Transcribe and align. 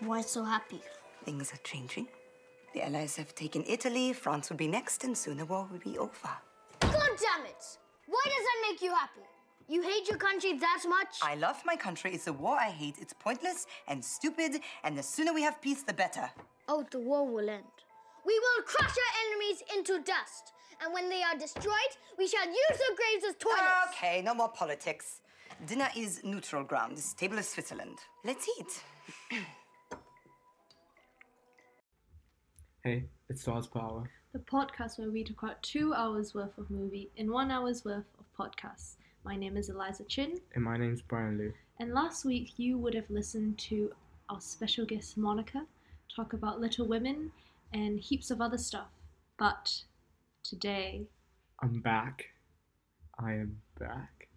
Why 0.00 0.22
so 0.22 0.42
happy? 0.44 0.80
Things 1.24 1.52
are 1.52 1.60
changing. 1.62 2.08
The 2.72 2.82
Allies 2.86 3.16
have 3.16 3.34
taken 3.34 3.64
Italy, 3.66 4.14
France 4.14 4.48
will 4.48 4.56
be 4.56 4.66
next, 4.66 5.04
and 5.04 5.16
soon 5.16 5.36
the 5.36 5.44
war 5.44 5.68
will 5.70 5.78
be 5.78 5.98
over. 5.98 6.30
God 6.80 6.92
damn 6.92 7.44
it! 7.44 7.78
Why 8.06 8.22
does 8.24 8.44
that 8.48 8.70
make 8.70 8.80
you 8.80 8.94
happy? 8.94 9.20
You 9.68 9.82
hate 9.82 10.08
your 10.08 10.16
country 10.16 10.54
that 10.54 10.82
much? 10.88 11.18
I 11.22 11.34
love 11.34 11.60
my 11.66 11.76
country. 11.76 12.12
It's 12.14 12.28
a 12.28 12.32
war 12.32 12.56
I 12.58 12.70
hate. 12.70 12.94
It's 12.98 13.12
pointless 13.12 13.66
and 13.88 14.02
stupid, 14.02 14.62
and 14.84 14.96
the 14.96 15.02
sooner 15.02 15.34
we 15.34 15.42
have 15.42 15.60
peace, 15.60 15.82
the 15.82 15.92
better. 15.92 16.30
Oh, 16.66 16.84
the 16.90 16.98
war 16.98 17.26
will 17.28 17.50
end. 17.50 17.64
We 18.24 18.38
will 18.38 18.62
crush 18.64 18.96
our 18.96 19.14
enemies 19.26 19.62
into 19.76 20.02
dust, 20.02 20.52
and 20.82 20.94
when 20.94 21.10
they 21.10 21.22
are 21.22 21.36
destroyed, 21.38 21.92
we 22.16 22.26
shall 22.26 22.46
use 22.46 22.78
their 22.78 22.96
graves 22.96 23.24
as 23.28 23.34
toilets. 23.38 23.94
Okay, 23.94 24.22
no 24.22 24.32
more 24.32 24.48
politics. 24.48 25.20
Dinner 25.66 25.90
is 25.94 26.22
neutral 26.24 26.64
ground. 26.64 26.96
This 26.96 27.12
table 27.12 27.36
is 27.36 27.48
Switzerland. 27.48 27.98
Let's 28.24 28.48
eat. 28.58 29.38
Hey, 32.84 33.04
it's 33.28 33.42
Stars 33.42 33.66
Power. 33.66 34.08
the 34.32 34.38
podcast 34.38 34.98
where 34.98 35.10
we 35.10 35.24
talk 35.24 35.42
about 35.42 35.62
two 35.62 35.92
hours 35.92 36.34
worth 36.34 36.56
of 36.56 36.70
movie 36.70 37.10
in 37.16 37.30
one 37.30 37.50
hour's 37.50 37.84
worth 37.84 38.04
of 38.18 38.24
podcasts. 38.38 38.96
My 39.24 39.36
name 39.36 39.56
is 39.56 39.68
Eliza 39.68 40.04
Chin, 40.04 40.40
And 40.54 40.64
my 40.64 40.76
name's 40.76 41.02
Brian 41.02 41.36
Liu. 41.36 41.52
and 41.78 41.92
last 41.92 42.24
week 42.24 42.52
you 42.58 42.78
would 42.78 42.94
have 42.94 43.08
listened 43.10 43.58
to 43.58 43.92
our 44.30 44.40
special 44.40 44.86
guest 44.86 45.18
Monica 45.18 45.66
talk 46.14 46.32
about 46.32 46.60
Little 46.60 46.86
Women 46.86 47.30
and 47.72 48.00
heaps 48.00 48.30
of 48.30 48.40
other 48.40 48.58
stuff. 48.58 48.88
But 49.38 49.82
today, 50.42 51.02
I'm 51.62 51.80
back. 51.80 52.26
I 53.18 53.32
am 53.34 53.60
back. 53.78 54.28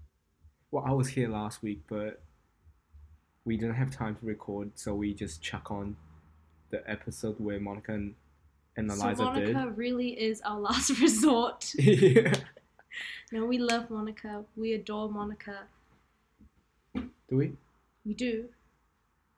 Well, 0.71 0.83
I 0.85 0.91
was 0.91 1.07
here 1.09 1.29
last 1.29 1.61
week, 1.63 1.81
but 1.87 2.21
we 3.45 3.57
didn't 3.57 3.75
have 3.75 3.91
time 3.91 4.15
to 4.15 4.25
record, 4.25 4.71
so 4.75 4.93
we 4.95 5.13
just 5.13 5.41
chuck 5.41 5.71
on 5.71 5.95
the 6.71 6.87
episode 6.89 7.35
where 7.39 7.59
Monica 7.59 7.93
and, 7.93 8.15
and 8.75 8.91
so 8.91 8.95
Eliza 8.95 9.23
Monica 9.23 9.73
really 9.75 10.09
is 10.09 10.41
our 10.41 10.59
last 10.59 10.89
resort. 11.01 11.73
yeah. 11.77 12.33
no, 13.31 13.45
we 13.45 13.57
love 13.57 13.89
Monica. 13.89 14.43
We 14.55 14.73
adore 14.73 15.09
Monica. 15.09 15.59
Do 16.95 17.37
we? 17.37 17.53
We 18.05 18.13
do. 18.13 18.45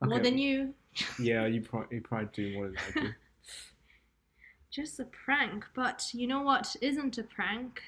More 0.01 0.19
than 0.19 0.37
you. 0.37 0.73
Yeah, 1.19 1.45
you 1.45 1.61
probably, 1.61 1.97
you 1.97 2.01
probably 2.01 2.29
do 2.33 2.53
more 2.53 2.67
than 2.67 2.77
I 2.77 2.99
do. 2.99 3.09
Just 4.71 4.99
a 4.99 5.05
prank. 5.05 5.65
But 5.73 6.09
you 6.13 6.27
know 6.27 6.41
what 6.41 6.75
isn't 6.81 7.17
a 7.17 7.23
prank? 7.23 7.81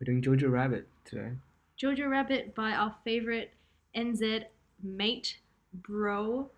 We're 0.00 0.06
doing 0.06 0.22
Jojo 0.22 0.50
Rabbit 0.50 0.88
today. 1.04 1.30
Jojo 1.80 2.10
Rabbit 2.10 2.54
by 2.54 2.72
our 2.72 2.94
favorite 3.04 3.52
NZ 3.96 4.44
mate, 4.82 5.38
bro, 5.72 6.50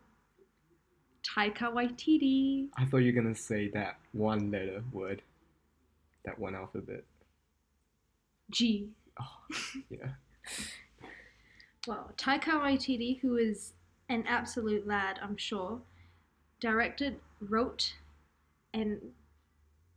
Taika 1.24 1.72
Waititi. 1.72 2.68
I 2.76 2.84
thought 2.84 2.98
you 2.98 3.12
were 3.12 3.22
gonna 3.22 3.34
say 3.34 3.68
that 3.70 3.98
one 4.12 4.50
letter 4.50 4.82
word, 4.92 5.22
that 6.24 6.38
one 6.38 6.54
alphabet. 6.54 7.04
G. 8.50 8.90
Oh, 9.20 9.40
yeah. 9.90 10.08
Well, 11.86 12.12
Taika 12.16 12.62
Waititi, 12.62 13.20
who 13.20 13.36
is 13.36 13.74
an 14.08 14.24
absolute 14.26 14.86
lad, 14.86 15.18
I'm 15.22 15.36
sure, 15.36 15.80
directed, 16.58 17.20
wrote, 17.40 17.94
and 18.72 19.00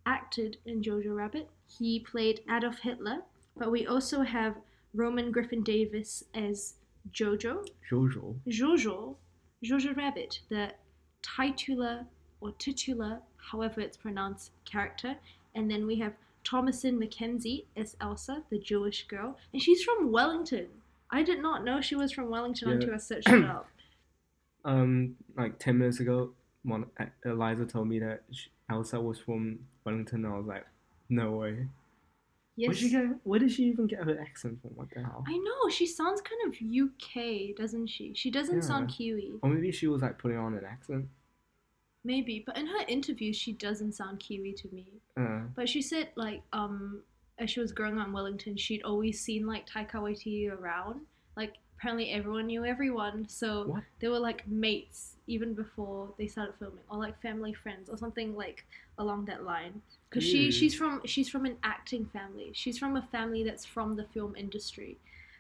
acted 0.06 0.58
in 0.66 0.82
Jojo 0.82 1.16
Rabbit. 1.16 1.50
He 1.66 2.00
played 2.00 2.42
Adolf 2.50 2.80
Hitler, 2.80 3.20
but 3.56 3.72
we 3.72 3.88
also 3.88 4.22
have 4.22 4.56
Roman 4.94 5.32
Griffin 5.32 5.64
Davis 5.64 6.26
as 6.34 6.74
Jojo, 7.14 7.66
Jojo. 7.90 8.36
Jojo, 8.48 9.16
Jojo 9.64 9.96
Rabbit, 9.96 10.42
the 10.50 10.72
titular 11.22 12.06
or 12.42 12.52
titular, 12.54 13.20
however 13.52 13.82
it's 13.82 13.98
pronounced, 13.98 14.52
character. 14.66 15.16
And 15.56 15.70
then 15.70 15.86
we 15.88 15.96
have 16.00 16.14
Thomasin 16.44 16.98
McKenzie 16.98 17.66
as 17.76 17.96
Elsa, 18.00 18.44
the 18.50 18.60
Jewish 18.60 19.08
girl. 19.08 19.38
And 19.54 19.62
she's 19.62 19.84
from 19.84 20.12
Wellington. 20.12 20.68
I 21.12 21.24
did 21.24 21.42
not 21.42 21.64
know 21.64 21.82
she 21.82 21.96
was 21.96 22.12
from 22.12 22.30
Wellington 22.30 22.68
Yeah. 22.70 22.76
until 22.76 22.94
I 22.94 22.98
searched 22.98 23.30
it 23.30 23.46
up. 23.46 23.68
Um, 24.66 25.16
like 25.38 25.60
ten 25.60 25.78
minutes 25.78 26.02
ago, 26.02 26.32
Mon- 26.66 26.88
Eliza 27.24 27.66
told 27.66 27.88
me 27.88 28.00
that 28.00 28.24
sh 28.34 28.48
Elsa 28.70 29.00
was 29.00 29.18
from 29.18 29.60
Wellington. 29.86 30.26
And 30.26 30.34
I 30.34 30.38
was 30.38 30.46
like, 30.46 30.66
no 31.08 31.32
way. 31.32 31.68
Yes. 32.60 32.70
Where 32.70 32.76
did 32.76 32.90
she? 32.92 32.98
Where 33.24 33.40
did 33.40 33.52
she 33.52 33.64
even 33.66 33.86
get 33.86 34.04
her 34.04 34.20
accent 34.20 34.60
from? 34.62 34.72
What 34.72 34.90
the 34.94 35.02
hell? 35.04 35.24
I 35.28 35.38
know, 35.38 35.70
she 35.70 35.86
sounds 35.86 36.22
kind 36.22 36.42
of 36.48 36.56
UK, 36.60 37.56
doesn't 37.56 37.88
she? 37.88 38.14
She 38.16 38.32
doesn't 38.32 38.64
sound 38.64 38.90
Kiwi. 38.90 39.34
Or 39.44 39.50
maybe 39.50 39.72
she 39.72 39.86
was 39.88 40.02
like 40.02 40.18
putting 40.18 40.38
on 40.38 40.56
an 40.56 40.66
accent. 40.66 41.06
Maybe, 42.04 42.44
but 42.46 42.58
in 42.58 42.66
her 42.68 42.84
interviews, 42.88 43.36
she 43.36 43.52
doesn't 43.54 43.94
sound 43.94 44.20
Kiwi 44.20 44.54
to 44.54 44.68
me. 44.74 44.88
Uh, 45.16 45.42
But 45.56 45.70
she 45.70 45.82
said 45.82 46.10
like 46.16 46.42
um 46.52 47.02
as 47.38 47.52
she 47.52 47.60
was 47.60 47.72
growing 47.72 48.00
up 48.00 48.08
in 48.08 48.14
Wellington, 48.14 48.58
she'd 48.58 48.82
always 48.82 49.22
seen 49.22 49.46
like 49.46 49.70
Taika 49.70 49.96
Waititi 50.02 50.50
around. 50.52 51.02
Like 51.36 51.54
apparently 51.78 52.10
everyone 52.12 52.48
knew 52.48 52.66
everyone, 52.66 53.28
so 53.30 53.68
What? 53.68 53.84
they 54.00 54.08
were 54.08 54.20
like 54.20 54.48
mates 54.48 55.18
even 55.28 55.54
before 55.54 56.10
they 56.18 56.26
started 56.26 56.56
filming, 56.58 56.84
or 56.90 56.98
like 56.98 57.22
family 57.22 57.54
friends, 57.54 57.88
or 57.90 57.98
something 57.98 58.36
like 58.36 58.66
along 58.98 59.26
that 59.26 59.44
line. 59.44 59.82
Because 60.10 60.24
she 60.24 60.52
she's 60.52 60.74
from 60.74 61.02
she's 61.06 61.30
from 61.30 61.46
an 61.46 61.58
acting 61.64 62.06
family. 62.06 62.52
She's 62.54 62.78
from 62.78 62.96
a 62.96 63.02
family 63.02 63.44
that's 63.44 63.66
from 63.66 63.96
the 63.96 64.06
film 64.06 64.36
industry. 64.36 64.98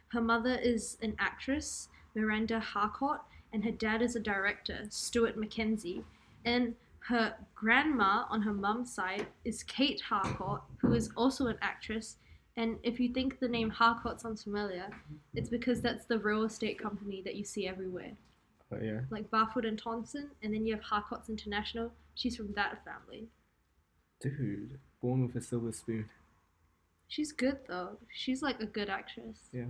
Her 0.09 0.22
mother 0.22 0.55
is 0.55 0.97
an 1.01 1.16
actress, 1.19 1.89
Miranda 2.16 2.59
Harcourt, 2.59 3.22
and 3.53 3.63
her 3.63 3.72
dad 3.72 4.01
is 4.01 4.16
a 4.16 4.19
director, 4.19 4.85
Stuart 4.89 5.38
McKenzie. 5.38 6.03
And 6.45 6.75
her 7.00 7.35
grandma 7.55 8.25
on 8.29 8.41
her 8.41 8.53
mum's 8.53 8.94
side 8.94 9.28
is 9.45 9.63
Kate 9.63 10.01
Harcourt, 10.01 10.61
who 10.79 10.94
is 10.94 11.09
also 11.16 11.47
an 11.47 11.57
actress. 11.61 12.17
And 12.57 12.78
if 12.84 12.99
you 12.99 13.09
think 13.13 13.39
the 13.39 13.47
name 13.47 13.69
Harcourt 13.69 14.19
sounds 14.19 14.44
familiar, 14.44 14.89
it's 15.34 15.49
because 15.49 15.79
that's 15.81 16.05
the 16.05 16.19
real 16.19 16.44
estate 16.44 16.79
company 16.79 17.22
that 17.23 17.35
you 17.35 17.44
see 17.44 17.67
everywhere, 17.67 18.11
but 18.69 18.84
yeah. 18.84 19.01
like 19.09 19.29
Barfoot 19.29 19.67
and 19.67 19.78
Thompson. 19.78 20.31
And 20.41 20.53
then 20.53 20.66
you 20.66 20.73
have 20.73 20.84
Harcourt's 20.84 21.29
International. 21.29 21.91
She's 22.16 22.35
from 22.35 22.51
that 22.53 22.84
family. 22.84 23.28
Dude, 24.19 24.79
born 25.01 25.25
with 25.28 25.35
a 25.35 25.41
silver 25.41 25.72
spoon. 25.72 26.09
She's 27.07 27.31
good 27.31 27.59
though. 27.67 27.97
She's 28.13 28.41
like 28.41 28.59
a 28.61 28.66
good 28.66 28.89
actress. 28.89 29.38
Yeah. 29.53 29.66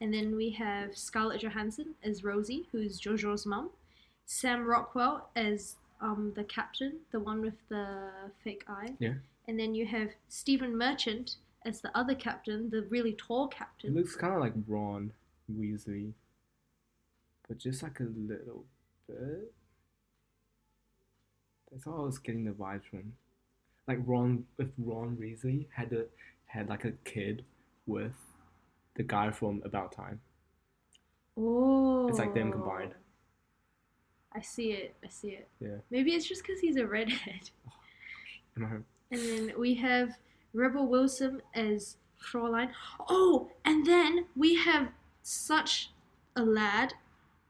And 0.00 0.12
then 0.12 0.36
we 0.36 0.50
have 0.50 0.96
Scarlett 0.96 1.40
Johansson 1.42 1.94
as 2.02 2.22
Rosie, 2.24 2.66
who's 2.72 3.00
Jojo's 3.00 3.46
mum. 3.46 3.70
Sam 4.26 4.66
Rockwell 4.66 5.28
as 5.36 5.76
um, 6.00 6.32
the 6.36 6.44
captain, 6.44 6.94
the 7.10 7.20
one 7.20 7.40
with 7.40 7.54
the 7.68 8.08
fake 8.44 8.64
eye. 8.68 8.94
Yeah. 8.98 9.14
And 9.48 9.58
then 9.58 9.74
you 9.74 9.86
have 9.86 10.10
Stephen 10.28 10.76
Merchant 10.76 11.36
as 11.64 11.80
the 11.80 11.96
other 11.96 12.14
captain, 12.14 12.70
the 12.70 12.82
really 12.90 13.12
tall 13.14 13.46
It 13.48 13.54
captain. 13.54 13.94
looks 13.94 14.14
kind 14.16 14.34
of 14.34 14.40
like 14.40 14.52
Ron 14.66 15.12
Weasley, 15.52 16.12
but 17.48 17.58
just 17.58 17.82
like 17.82 18.00
a 18.00 18.04
little 18.04 18.64
bit. 19.08 19.52
That's 21.70 21.86
all 21.86 22.02
I 22.02 22.04
was 22.06 22.18
getting 22.18 22.44
the 22.44 22.50
vibes 22.52 22.84
from. 22.90 23.12
Like 23.88 23.98
Ron, 24.06 24.44
if 24.58 24.68
Ron 24.78 25.16
Weasley 25.20 25.66
had 25.74 25.92
a 25.92 26.04
had 26.46 26.68
like 26.68 26.84
a 26.84 26.92
kid 27.04 27.44
with 27.86 28.14
the 28.94 29.02
guy 29.02 29.30
from 29.30 29.62
About 29.64 29.92
Time. 29.92 30.20
Oh. 31.36 32.08
It's 32.08 32.18
like 32.18 32.34
them 32.34 32.52
combined. 32.52 32.92
Oh. 32.94 32.98
I 34.34 34.40
see 34.40 34.72
it. 34.72 34.94
I 35.04 35.08
see 35.08 35.30
it. 35.30 35.48
Yeah. 35.60 35.76
Maybe 35.90 36.12
it's 36.12 36.26
just 36.26 36.42
because 36.42 36.60
he's 36.60 36.76
a 36.76 36.86
redhead. 36.86 37.50
Oh, 38.60 38.66
I? 38.66 38.74
And 39.10 39.20
then 39.20 39.52
we 39.58 39.74
have 39.76 40.10
Rebel 40.52 40.86
Wilson 40.86 41.40
as 41.54 41.96
Fraulein. 42.22 42.68
Oh, 43.08 43.48
and 43.64 43.86
then 43.86 44.26
we 44.36 44.56
have 44.56 44.88
such 45.22 45.90
a 46.36 46.42
lad. 46.42 46.92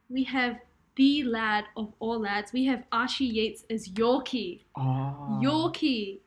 We 0.08 0.22
have 0.22 0.60
the 0.96 1.24
lad 1.24 1.64
of 1.76 1.92
all 2.00 2.20
lads. 2.20 2.52
We 2.52 2.64
have 2.66 2.84
Archie 2.92 3.24
Yates 3.24 3.64
as 3.70 3.88
Yorkie. 3.88 4.60
Oh, 4.76 5.40
Yorkie. 5.42 6.18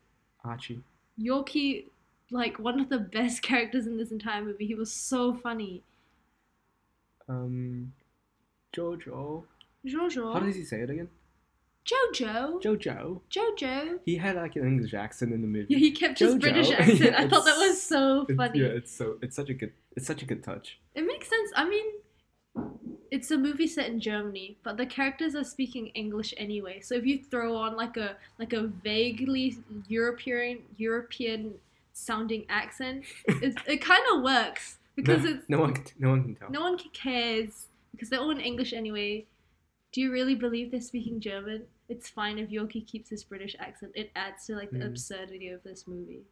Archie. 0.44 0.81
Yorkie, 1.22 1.86
like 2.31 2.57
one 2.60 2.80
of 2.80 2.90
the 2.90 3.00
best 3.00 3.42
characters 3.50 3.86
in 3.88 3.98
this 3.98 4.12
entire 4.12 4.42
movie. 4.44 4.66
He 4.66 4.75
was 4.75 4.92
so 4.92 5.34
funny. 5.34 5.84
Um, 7.28 7.94
Jojo. 8.75 9.44
Jojo. 9.86 10.34
How 10.34 10.40
does 10.40 10.56
he 10.56 10.63
say 10.63 10.81
it 10.81 10.90
again? 10.90 11.10
Jojo. 11.86 12.62
Jojo. 12.63 13.22
Jojo. 13.31 14.00
He 14.06 14.16
had 14.18 14.36
like 14.36 14.56
an 14.56 14.66
English 14.66 14.94
accent 14.94 15.31
in 15.34 15.42
the 15.42 15.48
movie. 15.48 15.68
Yeah, 15.69 15.78
he 15.78 15.92
kept 15.92 16.19
his 16.19 16.36
British 16.36 16.72
accent. 16.80 17.00
Yeah, 17.00 17.16
I 17.22 17.28
thought 17.28 17.45
that 17.45 17.57
was 17.57 17.81
so 17.81 18.24
It's- 18.24 18.36
funny. 18.38 18.60
Yeah, 18.60 18.68
it's 18.68 18.92
so 18.92 19.18
it's 19.22 19.36
such 19.36 19.50
a 19.50 19.54
good 19.54 19.72
it's 19.95 20.07
such 20.07 20.22
a 20.24 20.25
good 20.25 20.44
touch. 20.44 20.80
It 20.95 21.06
makes 21.06 21.28
sense. 21.30 21.51
I 21.56 21.69
mean, 21.69 21.86
it's 23.12 23.31
a 23.31 23.38
movie 23.38 23.68
set 23.68 23.88
in 23.88 24.00
Germany, 24.00 24.57
but 24.63 24.78
the 24.78 24.86
characters 24.86 25.36
are 25.36 25.44
speaking 25.44 25.88
English 25.88 26.34
anyway. 26.38 26.80
So 26.81 26.96
if 26.96 27.06
you 27.06 27.19
throw 27.24 27.56
on 27.56 27.75
like 27.75 27.98
a 27.98 28.18
like 28.40 28.54
a 28.54 28.63
vaguely 28.68 29.57
European 29.88 30.60
European 30.78 31.56
sounding 31.94 32.46
accent, 32.50 33.06
it 33.28 33.56
it 33.68 33.78
kind 33.81 34.04
of 34.13 34.24
works 34.24 34.78
because 34.96 35.24
no, 35.24 35.30
it's 35.30 35.50
no 35.50 35.60
one 35.60 35.74
can, 35.74 35.84
no 36.00 36.10
one 36.10 36.24
can 36.24 36.36
tell. 36.36 36.50
no 36.50 36.62
one 36.62 36.78
cares 36.94 37.68
because 37.92 38.10
they're 38.10 38.19
all 38.19 38.31
in 38.31 38.40
English 38.42 38.74
anyway. 38.74 39.25
Do 39.92 40.02
you 40.02 40.12
really 40.12 40.36
believe 40.36 40.72
they're 40.72 40.81
speaking 40.81 41.19
German? 41.22 41.63
It's 41.88 42.10
fine 42.10 42.40
if 42.40 42.50
Yorkie 42.50 42.86
keeps 42.86 43.10
his 43.10 43.24
British 43.24 43.56
accent. 43.60 43.92
It 43.96 44.12
adds 44.16 44.46
to 44.48 44.56
like 44.56 44.72
the 44.72 44.80
Mm. 44.80 44.88
absurdity 44.88 45.50
of 45.50 45.63
this 45.63 45.88
movie. 45.88 46.24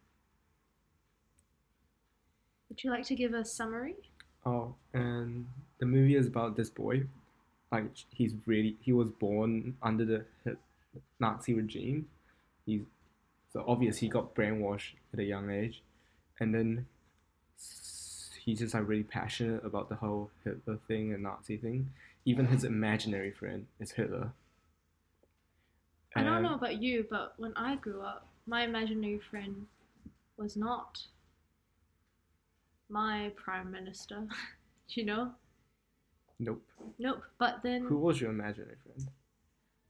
Would 2.68 2.82
you 2.82 2.90
like 2.90 3.04
to 3.06 3.14
give 3.14 3.34
a 3.34 3.44
summary? 3.44 3.94
Oh, 4.44 4.74
and 4.92 5.46
the 5.84 5.90
movie 5.90 6.16
is 6.16 6.26
about 6.26 6.56
this 6.56 6.70
boy. 6.70 7.04
Like 7.70 7.84
he's 8.10 8.34
really 8.46 8.76
he 8.80 8.92
was 8.92 9.10
born 9.10 9.76
under 9.82 10.04
the 10.04 10.56
Nazi 11.20 11.52
regime. 11.52 12.08
He's 12.64 12.82
so 13.52 13.64
obvious 13.68 13.98
he 13.98 14.08
got 14.08 14.34
brainwashed 14.34 14.94
at 15.12 15.18
a 15.18 15.24
young 15.24 15.50
age, 15.50 15.82
and 16.40 16.54
then 16.54 16.86
he's 18.44 18.60
just 18.60 18.74
like 18.74 18.88
really 18.88 19.02
passionate 19.02 19.64
about 19.64 19.88
the 19.90 19.96
whole 19.96 20.30
Hitler 20.42 20.78
thing 20.88 21.12
and 21.12 21.22
Nazi 21.22 21.58
thing. 21.58 21.90
Even 22.24 22.46
his 22.46 22.64
imaginary 22.64 23.30
friend 23.30 23.66
is 23.78 23.92
Hitler. 23.92 24.32
I 26.16 26.22
don't 26.22 26.42
know 26.42 26.54
about 26.54 26.80
you, 26.80 27.06
but 27.10 27.34
when 27.36 27.52
I 27.56 27.74
grew 27.74 28.00
up, 28.00 28.26
my 28.46 28.64
imaginary 28.64 29.20
friend 29.30 29.66
was 30.36 30.56
not 30.56 31.00
my 32.88 33.32
prime 33.36 33.70
minister. 33.70 34.28
you 34.88 35.04
know? 35.04 35.32
Nope. 36.38 36.62
Nope. 36.98 37.22
But 37.38 37.62
then 37.62 37.84
Who 37.84 37.98
was 37.98 38.20
your 38.20 38.30
imaginary 38.30 38.76
friend? 38.84 39.08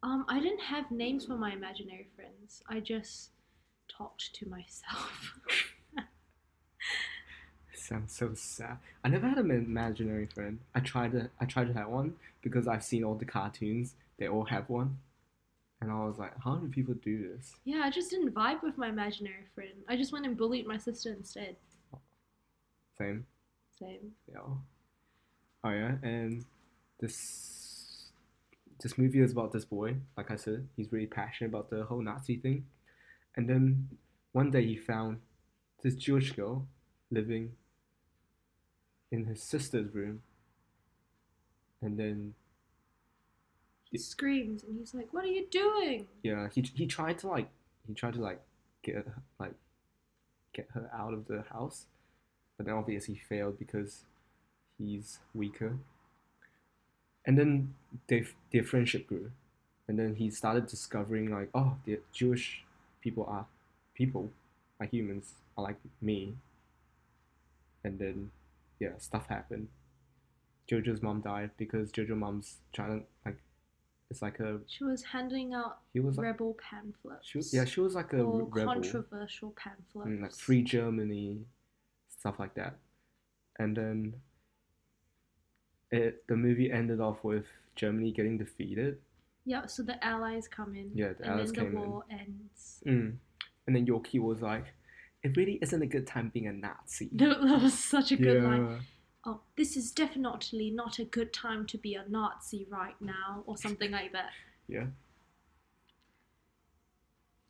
um 0.02 0.24
I 0.28 0.40
didn't 0.40 0.60
have 0.60 0.90
names 0.90 1.24
for 1.26 1.36
my 1.36 1.52
imaginary 1.52 2.06
friends. 2.14 2.62
I 2.68 2.80
just 2.80 3.30
talked 3.88 4.34
to 4.34 4.48
myself. 4.48 5.34
Sounds 7.74 8.14
so 8.16 8.32
sad. 8.34 8.78
I 9.04 9.08
never 9.08 9.28
had 9.28 9.38
an 9.38 9.50
imaginary 9.50 10.26
friend. 10.26 10.58
I 10.74 10.80
tried 10.80 11.12
to 11.12 11.28
I 11.40 11.44
tried 11.44 11.66
to 11.68 11.74
have 11.74 11.88
one 11.88 12.14
because 12.42 12.66
I've 12.68 12.84
seen 12.84 13.04
all 13.04 13.14
the 13.14 13.24
cartoons. 13.24 13.94
They 14.18 14.28
all 14.28 14.44
have 14.44 14.68
one. 14.70 14.98
And 15.80 15.90
I 15.92 16.04
was 16.06 16.18
like, 16.18 16.32
how 16.42 16.54
do 16.54 16.68
people 16.68 16.94
do 16.94 17.28
this? 17.28 17.54
yeah, 17.64 17.82
I 17.84 17.90
just 17.90 18.10
didn't 18.10 18.32
vibe 18.32 18.62
with 18.62 18.78
my 18.78 18.88
imaginary 18.88 19.44
friend. 19.54 19.72
I 19.86 19.96
just 19.96 20.12
went 20.12 20.24
and 20.24 20.34
bullied 20.36 20.66
my 20.66 20.78
sister 20.78 21.12
instead. 21.12 21.56
Same. 22.96 23.26
Same. 23.78 24.12
Yeah. 24.32 24.40
Oh 25.64 25.70
yeah, 25.70 25.96
and 26.02 26.44
this 27.00 28.10
this 28.82 28.98
movie 28.98 29.20
is 29.20 29.32
about 29.32 29.52
this 29.52 29.64
boy. 29.64 29.96
Like 30.16 30.30
I 30.30 30.36
said, 30.36 30.68
he's 30.76 30.92
really 30.92 31.06
passionate 31.06 31.48
about 31.48 31.70
the 31.70 31.84
whole 31.84 32.02
Nazi 32.02 32.36
thing. 32.36 32.66
And 33.36 33.48
then 33.48 33.88
one 34.32 34.50
day 34.50 34.64
he 34.66 34.76
found 34.76 35.20
this 35.82 35.96
Jewish 35.96 36.32
girl 36.32 36.68
living 37.10 37.56
in 39.10 39.24
his 39.26 39.42
sister's 39.42 39.94
room. 39.94 40.22
And 41.82 41.98
then 41.98 42.34
He 43.90 43.98
screams 43.98 44.62
and 44.64 44.78
he's 44.78 44.92
like, 44.94 45.12
"What 45.12 45.24
are 45.24 45.28
you 45.28 45.46
doing?" 45.46 46.08
yeah, 46.22 46.48
he 46.50 46.62
he 46.62 46.86
tried 46.86 47.18
to 47.20 47.28
like 47.28 47.48
he 47.86 47.94
tried 47.94 48.14
to 48.14 48.20
like 48.20 48.42
get 48.82 48.96
her- 48.96 49.22
like 49.38 49.54
get 50.52 50.68
her 50.72 50.90
out 50.92 51.14
of 51.14 51.26
the 51.26 51.42
house, 51.42 51.86
but 52.56 52.66
then 52.66 52.74
obviously 52.74 53.14
he 53.14 53.20
failed 53.20 53.58
because 53.58 54.04
he's 54.78 55.18
weaker. 55.34 55.78
And 57.26 57.38
then 57.38 57.74
they 58.08 58.26
their 58.52 58.64
friendship 58.64 59.06
grew, 59.06 59.30
and 59.88 59.98
then 59.98 60.16
he 60.16 60.30
started 60.30 60.66
discovering 60.66 61.30
like 61.30 61.48
oh 61.54 61.76
the 61.84 62.00
Jewish 62.12 62.64
people 63.00 63.24
are 63.26 63.46
people, 63.94 64.30
are 64.80 64.86
humans, 64.86 65.34
are 65.56 65.64
like 65.64 65.76
me. 66.02 66.34
And 67.82 67.98
then 67.98 68.30
yeah, 68.78 68.98
stuff 68.98 69.26
happened. 69.28 69.68
Jojo's 70.70 71.02
mom 71.02 71.20
died 71.20 71.50
because 71.56 71.92
Jojo 71.92 72.16
mom's 72.16 72.56
trying 72.72 73.00
to 73.00 73.06
like 73.24 73.36
it's 74.10 74.22
like 74.22 74.38
a 74.40 74.60
She 74.66 74.84
was 74.84 75.02
handing 75.02 75.54
out 75.54 75.78
he 75.92 76.00
was 76.00 76.16
like 76.16 76.26
rebel 76.26 76.56
pamphlets. 76.70 77.26
she 77.26 77.38
was, 77.38 77.54
yeah, 77.54 77.64
she 77.64 77.80
was 77.80 77.94
like 77.94 78.12
a 78.12 78.20
or 78.20 78.44
rebel, 78.44 78.74
controversial 78.74 79.54
pamphlets. 79.56 80.08
mm, 80.10 80.22
like 80.22 80.34
free 80.34 80.62
Germany, 80.62 81.40
stuff 82.18 82.38
like 82.38 82.54
that. 82.54 82.76
And 83.58 83.76
then 83.76 84.14
it 85.94 86.26
the 86.26 86.36
movie 86.36 86.70
ended 86.70 87.00
off 87.00 87.22
with 87.24 87.46
Germany 87.76 88.12
getting 88.12 88.38
defeated. 88.38 88.98
Yeah, 89.44 89.66
so 89.66 89.82
the 89.82 90.02
allies 90.04 90.48
come 90.48 90.74
in. 90.74 90.90
Yeah, 90.94 91.12
the 91.12 91.24
and 91.24 91.32
Allies 91.34 91.52
then 91.52 91.64
came 91.64 91.74
the 91.74 91.82
in. 91.82 91.90
war 91.90 92.04
ends. 92.10 92.82
Mm. 92.86 93.16
And 93.66 93.76
then 93.76 93.86
Yorkie 93.86 94.20
was 94.20 94.42
like, 94.42 94.66
"It 95.22 95.36
really 95.36 95.58
isn't 95.62 95.82
a 95.82 95.86
good 95.86 96.06
time 96.06 96.30
being 96.32 96.48
a 96.48 96.52
Nazi." 96.52 97.10
That 97.12 97.40
that 97.46 97.62
was 97.62 97.78
such 97.78 98.12
a 98.12 98.16
good 98.16 98.42
yeah. 98.42 98.48
line. 98.48 98.80
Oh, 99.26 99.40
this 99.56 99.76
is 99.76 99.90
definitely 99.92 100.70
not 100.70 100.98
a 100.98 101.04
good 101.04 101.32
time 101.32 101.66
to 101.66 101.78
be 101.78 101.94
a 101.94 102.04
Nazi 102.08 102.66
right 102.70 103.00
now, 103.00 103.42
or 103.46 103.56
something 103.56 103.90
like 103.90 104.12
that. 104.12 104.30
Yeah. 104.66 104.86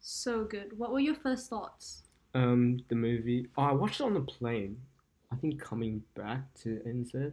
So 0.01 0.45
good. 0.45 0.77
What 0.77 0.91
were 0.91 0.99
your 0.99 1.15
first 1.15 1.49
thoughts? 1.49 2.03
Um, 2.35 2.81
the 2.89 2.97
movie. 2.97 3.47
Oh, 3.57 3.63
I 3.63 3.73
watched 3.73 4.01
it 4.01 4.05
on 4.05 4.15
the 4.15 4.21
plane. 4.21 4.79
I 5.31 5.37
think 5.37 5.61
coming 5.61 6.03
back 6.17 6.53
to 6.63 6.81
NZ 6.85 7.33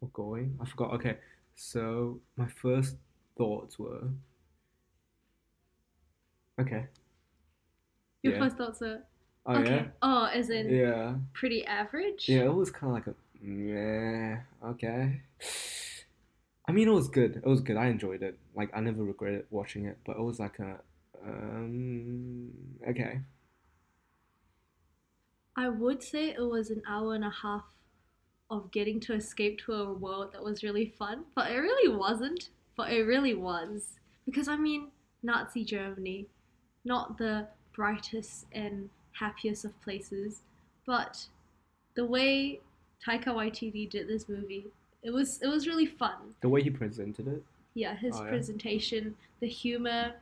or 0.00 0.08
going. 0.08 0.58
I 0.60 0.64
forgot. 0.66 0.92
Okay, 0.94 1.18
so 1.54 2.20
my 2.36 2.46
first 2.48 2.96
thoughts 3.36 3.78
were. 3.78 4.10
Okay. 6.60 6.86
Your 8.22 8.34
Yeah. 8.34 8.38
first 8.40 8.56
thoughts 8.56 8.82
are 8.82 9.02
Oh 9.46 9.54
okay. 9.60 9.88
Oh, 10.02 10.24
as 10.26 10.50
in 10.50 10.68
yeah. 10.68 10.76
Yeah. 10.76 11.14
pretty 11.32 11.64
average. 11.64 12.28
Yeah, 12.28 12.44
it 12.44 12.54
was 12.54 12.70
kind 12.70 12.90
of 12.90 12.92
like 12.94 13.06
a 13.06 13.14
meh. 13.42 14.40
Okay. 14.64 15.22
I 16.68 16.72
mean, 16.72 16.88
it 16.88 16.92
was 16.92 17.08
good. 17.08 17.36
It 17.36 17.46
was 17.46 17.60
good. 17.62 17.76
I 17.76 17.86
enjoyed 17.86 18.22
it. 18.22 18.38
Like, 18.54 18.70
I 18.74 18.80
never 18.80 19.02
regretted 19.02 19.46
watching 19.50 19.86
it. 19.86 19.98
But 20.04 20.16
it 20.18 20.22
was 20.22 20.38
like 20.38 20.58
a 20.58 20.80
um. 21.24 22.50
Okay. 22.88 23.20
I 25.56 25.68
would 25.68 26.02
say 26.02 26.30
it 26.30 26.40
was 26.40 26.70
an 26.70 26.82
hour 26.88 27.14
and 27.14 27.24
a 27.24 27.30
half 27.30 27.64
of 28.50 28.70
getting 28.72 28.98
to 29.00 29.14
escape 29.14 29.58
to 29.60 29.72
a 29.74 29.92
world 29.92 30.32
that 30.32 30.42
was 30.42 30.62
really 30.62 30.86
fun, 30.98 31.24
but 31.34 31.50
it 31.50 31.58
really 31.58 31.94
wasn't. 31.94 32.50
But 32.76 32.92
it 32.92 33.02
really 33.02 33.34
was. 33.34 33.94
Because 34.26 34.48
I 34.48 34.56
mean, 34.56 34.88
Nazi 35.22 35.64
Germany, 35.64 36.26
not 36.84 37.18
the 37.18 37.46
brightest 37.74 38.46
and 38.52 38.88
happiest 39.12 39.64
of 39.64 39.80
places, 39.82 40.40
but 40.86 41.26
the 41.94 42.04
way 42.04 42.60
Taika 43.06 43.26
Waititi 43.26 43.88
did 43.88 44.08
this 44.08 44.28
movie, 44.28 44.66
it 45.02 45.10
was 45.10 45.40
it 45.42 45.48
was 45.48 45.66
really 45.66 45.86
fun. 45.86 46.34
The 46.40 46.48
way 46.48 46.62
he 46.62 46.70
presented 46.70 47.28
it. 47.28 47.42
Yeah, 47.74 47.94
his 47.96 48.16
Oh, 48.16 48.24
yeah? 48.24 48.30
presentation, 48.30 49.14
the 49.40 49.46
humor, 49.48 50.14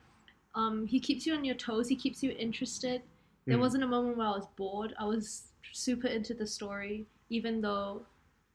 um, 0.55 0.87
he 0.87 1.01
keeps 1.01 1.27
you 1.27 1.35
on 1.35 1.45
your 1.45 1.55
toes. 1.55 1.89
He 1.89 1.97
keeps 1.97 2.23
you 2.23 2.33
interested. 2.33 3.03
There 3.47 3.57
Mm. 3.57 3.61
wasn't 3.61 3.85
a 3.85 3.87
moment 3.87 4.17
where 4.19 4.27
I 4.27 4.37
was 4.37 4.47
bored. 4.57 4.95
I 4.99 5.07
was 5.07 5.53
super 5.73 6.09
into 6.09 6.35
the 6.35 6.47
story, 6.47 7.07
even 7.31 7.61
though 7.61 8.05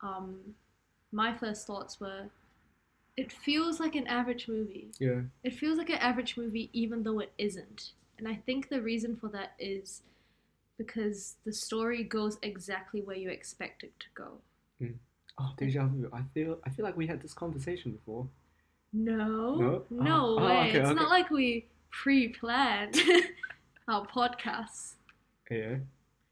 um, 0.04 0.36
my 1.12 1.34
first 1.34 1.66
thoughts 1.66 2.00
were, 2.00 2.26
it 3.18 3.32
feels 3.32 3.80
like 3.80 3.96
an 3.96 4.06
average 4.08 4.48
movie. 4.48 4.90
Yeah. 5.00 5.22
It 5.44 5.54
feels 5.54 5.78
like 5.78 5.90
an 5.90 5.98
average 5.98 6.38
movie, 6.38 6.70
even 6.74 7.04
though 7.04 7.20
it 7.20 7.32
isn't. 7.38 7.92
And 8.20 8.28
I 8.28 8.36
think 8.36 8.70
the 8.70 8.82
reason 8.82 9.16
for 9.16 9.30
that 9.30 9.54
is 9.60 10.02
because 10.78 11.36
the 11.46 11.54
story 11.54 12.04
goes 12.04 12.38
exactly 12.42 13.02
where 13.02 13.16
you 13.16 13.30
expect 13.30 13.84
it 13.84 13.94
to 14.00 14.06
go. 14.16 14.88
Oh, 15.40 15.52
deja 15.58 15.88
vu. 15.88 16.10
I 16.14 16.22
feel. 16.34 16.60
I 16.64 16.70
feel 16.70 16.86
like 16.86 16.96
we 16.96 17.08
had 17.08 17.20
this 17.22 17.34
conversation 17.34 17.92
before. 17.92 18.28
No, 18.92 19.56
No? 19.56 19.84
no, 19.90 20.26
Oh, 20.26 20.38
oh, 20.40 20.46
way. 20.46 20.70
okay, 20.70 20.80
it's 20.80 20.90
okay. 20.90 20.94
not 20.94 21.10
like 21.10 21.32
we 21.32 21.66
pre-planned 21.90 22.96
our 23.88 24.06
podcasts. 24.06 24.94
Yeah. 25.50 25.78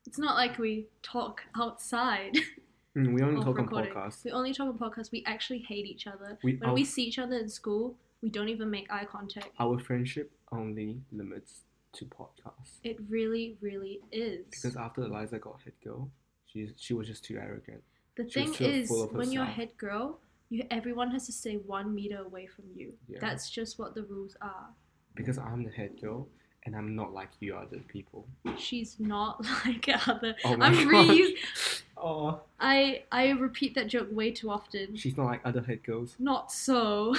It's 0.05 0.19
not 0.19 0.35
like 0.35 0.59
we 0.59 0.85
talk 1.01 1.41
outside. 1.55 2.37
Mm, 2.95 3.13
we 3.13 3.21
only 3.21 3.43
talk 3.43 3.57
on 3.57 3.67
podcasts. 3.67 4.23
We 4.23 4.31
only 4.31 4.53
talk 4.53 4.67
on 4.67 4.77
podcasts. 4.77 5.11
We 5.11 5.23
actually 5.25 5.59
hate 5.59 5.85
each 5.85 6.07
other. 6.07 6.37
We, 6.43 6.55
When 6.55 6.69
our, 6.69 6.75
we 6.75 6.83
see 6.83 7.03
each 7.03 7.19
other 7.19 7.37
in 7.37 7.49
school, 7.49 7.95
we 8.21 8.29
don't 8.29 8.49
even 8.49 8.69
make 8.69 8.91
eye 8.91 9.05
contact. 9.05 9.49
our 9.59 9.79
friendship 9.79 10.31
only 10.51 11.01
limits 11.11 11.61
to 11.93 12.05
podcasts. 12.05 12.79
It 12.83 12.97
really, 13.09 13.57
really 13.61 14.01
is. 14.11 14.45
Because 14.49 14.75
after 14.75 15.03
Eliza 15.03 15.39
got 15.39 15.59
hit 15.63 15.81
girl, 15.83 16.09
she 16.45 16.69
she 16.77 16.93
was 16.93 17.07
just 17.07 17.23
too 17.23 17.37
arrogant. 17.37 17.81
the 18.15 18.29
she 18.29 18.45
thing 18.45 18.53
is, 18.67 18.89
when 19.11 19.31
you're 19.31 19.45
head 19.45 19.69
girl, 19.77 20.19
you 20.49 20.65
everyone 20.69 21.11
has 21.11 21.25
to 21.27 21.31
stay 21.31 21.55
one 21.55 21.95
meter 21.95 22.21
away 22.23 22.45
from 22.47 22.65
you. 22.75 22.93
Yeah. 23.07 23.19
That's 23.21 23.49
just 23.49 23.79
what 23.79 23.95
the 23.95 24.03
rules 24.03 24.35
are. 24.41 24.67
Because 25.15 25.37
I'm 25.37 25.63
the 25.63 25.71
head 25.71 25.99
girl, 26.01 26.27
and 26.65 26.75
I'm 26.75 26.95
not 26.95 27.13
like 27.13 27.29
you 27.39 27.55
other 27.55 27.79
people. 27.87 28.27
She's 28.57 28.97
not 28.99 29.43
like 29.65 29.89
other. 30.07 30.35
Oh 30.45 30.55
my 30.57 30.67
I'm 30.67 30.73
god. 30.89 31.07
reusing. 31.07 31.33
Oh. 32.01 32.41
I 32.59 33.03
I 33.11 33.29
repeat 33.31 33.75
that 33.75 33.87
joke 33.87 34.09
way 34.11 34.31
too 34.31 34.49
often. 34.49 34.95
She's 34.95 35.17
not 35.17 35.25
like 35.25 35.41
other 35.45 35.61
head 35.61 35.83
girls. 35.83 36.15
Not 36.19 36.51
so. 36.51 37.15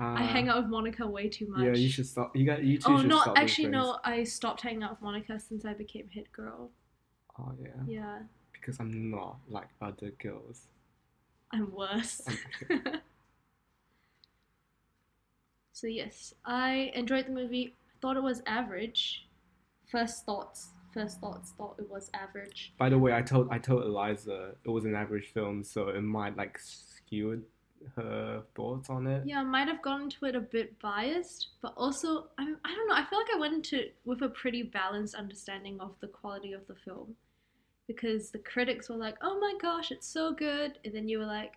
Uh, 0.00 0.14
I 0.18 0.22
hang 0.22 0.48
out 0.48 0.60
with 0.60 0.70
Monica 0.70 1.06
way 1.06 1.28
too 1.28 1.46
much. 1.46 1.60
Yeah, 1.60 1.74
you 1.74 1.88
should 1.88 2.06
stop. 2.06 2.34
You 2.34 2.44
got 2.44 2.64
you 2.64 2.78
two 2.78 2.92
Oh 2.92 2.98
should 3.00 3.08
no! 3.08 3.32
Actually, 3.36 3.68
no. 3.68 3.98
I 4.02 4.24
stopped 4.24 4.60
hanging 4.60 4.82
out 4.82 4.90
with 4.90 5.02
Monica 5.02 5.38
since 5.38 5.64
I 5.64 5.72
became 5.72 6.08
hit 6.10 6.32
girl. 6.32 6.70
Oh 7.38 7.52
yeah. 7.62 7.68
Yeah, 7.86 8.18
Because 8.52 8.80
I'm 8.80 9.10
not 9.10 9.36
like 9.48 9.68
other 9.80 10.10
girls. 10.18 10.62
I'm 11.52 11.72
worse. 11.72 12.22
So 15.74 15.88
yes, 15.88 16.32
I 16.44 16.92
enjoyed 16.94 17.26
the 17.26 17.32
movie. 17.32 17.74
Thought 18.00 18.16
it 18.16 18.22
was 18.22 18.42
average. 18.46 19.26
First 19.90 20.24
thoughts. 20.24 20.68
First 20.94 21.20
thoughts 21.20 21.52
thought 21.58 21.74
it 21.78 21.90
was 21.90 22.10
average. 22.14 22.72
By 22.78 22.88
the 22.88 22.98
way, 22.98 23.12
I 23.12 23.20
told 23.20 23.48
I 23.50 23.58
told 23.58 23.82
Eliza 23.82 24.52
it 24.64 24.70
was 24.70 24.84
an 24.84 24.94
average 24.94 25.32
film, 25.34 25.64
so 25.64 25.88
it 25.88 26.00
might 26.02 26.36
like 26.36 26.58
skew 26.58 27.42
her 27.96 28.42
thoughts 28.54 28.88
on 28.88 29.06
it. 29.06 29.24
Yeah, 29.26 29.40
I 29.40 29.42
might 29.42 29.68
have 29.68 29.82
gone 29.82 30.02
into 30.02 30.24
it 30.26 30.36
a 30.36 30.40
bit 30.40 30.78
biased, 30.80 31.48
but 31.60 31.74
also 31.76 32.28
I'm, 32.38 32.56
I 32.64 32.74
don't 32.74 32.88
know. 32.88 32.94
I 32.94 33.04
feel 33.04 33.18
like 33.18 33.34
I 33.34 33.38
went 33.38 33.54
into 33.54 33.80
it 33.80 33.96
with 34.04 34.22
a 34.22 34.28
pretty 34.28 34.62
balanced 34.62 35.14
understanding 35.14 35.80
of 35.80 35.94
the 36.00 36.06
quality 36.06 36.52
of 36.52 36.66
the 36.68 36.74
film, 36.76 37.16
because 37.88 38.30
the 38.30 38.38
critics 38.38 38.88
were 38.88 38.96
like, 38.96 39.16
"Oh 39.20 39.38
my 39.40 39.54
gosh, 39.60 39.90
it's 39.90 40.06
so 40.06 40.32
good," 40.32 40.78
and 40.84 40.94
then 40.94 41.08
you 41.08 41.18
were 41.18 41.26
like, 41.26 41.54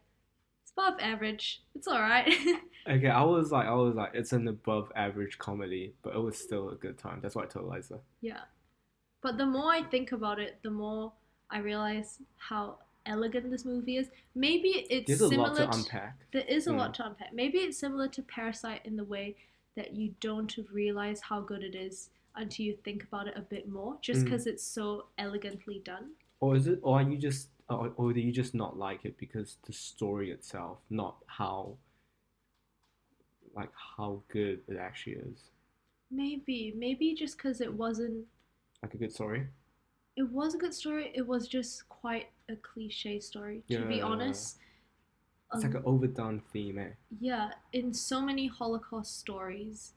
"It's 0.64 0.72
above 0.72 1.00
average. 1.00 1.62
It's 1.76 1.88
all 1.88 2.02
right." 2.02 2.34
Okay, 2.90 3.10
I 3.10 3.22
was 3.22 3.52
like 3.52 3.68
I 3.68 3.74
was 3.74 3.96
like 3.96 4.12
it's 4.14 4.32
an 4.32 4.48
above 4.48 4.94
average 4.96 5.38
comedy, 5.38 5.94
but 6.04 6.16
it 6.16 6.20
was 6.20 6.38
still 6.38 6.70
a 6.70 6.76
good 6.76 6.98
time. 6.98 7.20
That's 7.22 7.36
what 7.36 7.44
I 7.44 7.48
told 7.50 7.66
Eliza. 7.66 8.00
Yeah. 8.22 8.40
But 9.22 9.38
the 9.38 9.46
more 9.46 9.72
I 9.72 9.84
think 9.84 10.12
about 10.12 10.40
it, 10.40 10.60
the 10.64 10.70
more 10.70 11.12
I 11.50 11.60
realize 11.60 12.20
how 12.38 12.80
elegant 13.06 13.50
this 13.50 13.64
movie 13.66 13.98
is. 13.98 14.10
Maybe 14.36 14.86
it's 14.90 15.08
There's 15.08 15.22
a 15.22 15.30
similar 15.30 15.50
lot 15.66 15.72
to 15.74 15.78
unpack. 15.80 16.26
there 16.34 16.46
is 16.48 16.68
a 16.68 16.72
Mm. 16.72 16.78
lot 16.78 16.94
to 16.96 17.06
unpack. 17.08 17.34
Maybe 17.34 17.60
it's 17.60 17.78
similar 17.78 18.08
to 18.10 18.22
Parasite 18.22 18.86
in 18.86 18.98
the 18.98 19.06
way 19.06 19.36
that 19.76 19.94
you 19.94 20.14
don't 20.20 20.54
realize 20.72 21.22
how 21.22 21.40
good 21.42 21.64
it 21.64 21.74
is 21.74 22.10
until 22.36 22.66
you 22.66 22.76
think 22.84 23.04
about 23.04 23.28
it 23.28 23.38
a 23.38 23.42
bit 23.42 23.68
more, 23.70 23.98
just 24.02 24.22
Mm. 24.22 24.24
because 24.26 24.46
it's 24.46 24.64
so 24.64 25.08
elegantly 25.18 25.80
done. 25.80 26.16
Or 26.42 26.56
is 26.56 26.68
it? 26.68 26.80
Or 26.84 27.00
are 27.00 27.10
you 27.10 27.18
just? 27.18 27.50
Or, 27.70 27.94
or 27.98 28.14
do 28.14 28.22
you 28.22 28.32
just 28.32 28.54
not 28.54 28.78
like 28.78 29.04
it 29.06 29.18
because 29.18 29.58
the 29.66 29.74
story 29.74 30.32
itself, 30.32 30.80
not 30.90 31.18
how, 31.28 31.78
like 33.54 33.72
how 33.74 34.24
good 34.30 34.64
it 34.68 34.78
actually 34.78 35.16
is? 35.18 35.52
Maybe, 36.12 36.72
maybe 36.76 37.14
just 37.16 37.38
because 37.38 37.60
it 37.62 37.74
wasn't. 37.74 38.28
Like 38.84 38.94
a 38.94 38.98
good 38.98 39.12
story. 39.14 39.48
It 40.16 40.30
was 40.30 40.56
a 40.56 40.58
good 40.58 40.74
story. 40.74 41.12
It 41.14 41.26
was 41.28 41.48
just 41.48 41.88
quite 41.90 42.28
a 42.50 42.56
cliche 42.56 43.20
story, 43.20 43.64
to 43.70 43.86
be 43.86 44.02
honest. 44.02 44.58
It's 45.54 45.64
Um, 45.64 45.72
like 45.72 45.80
an 45.82 45.84
overdone 45.86 46.42
theme, 46.52 46.78
eh? 46.80 46.92
Yeah, 47.20 47.52
in 47.72 47.94
so 47.94 48.22
many 48.22 48.48
Holocaust 48.48 49.18
stories, 49.20 49.94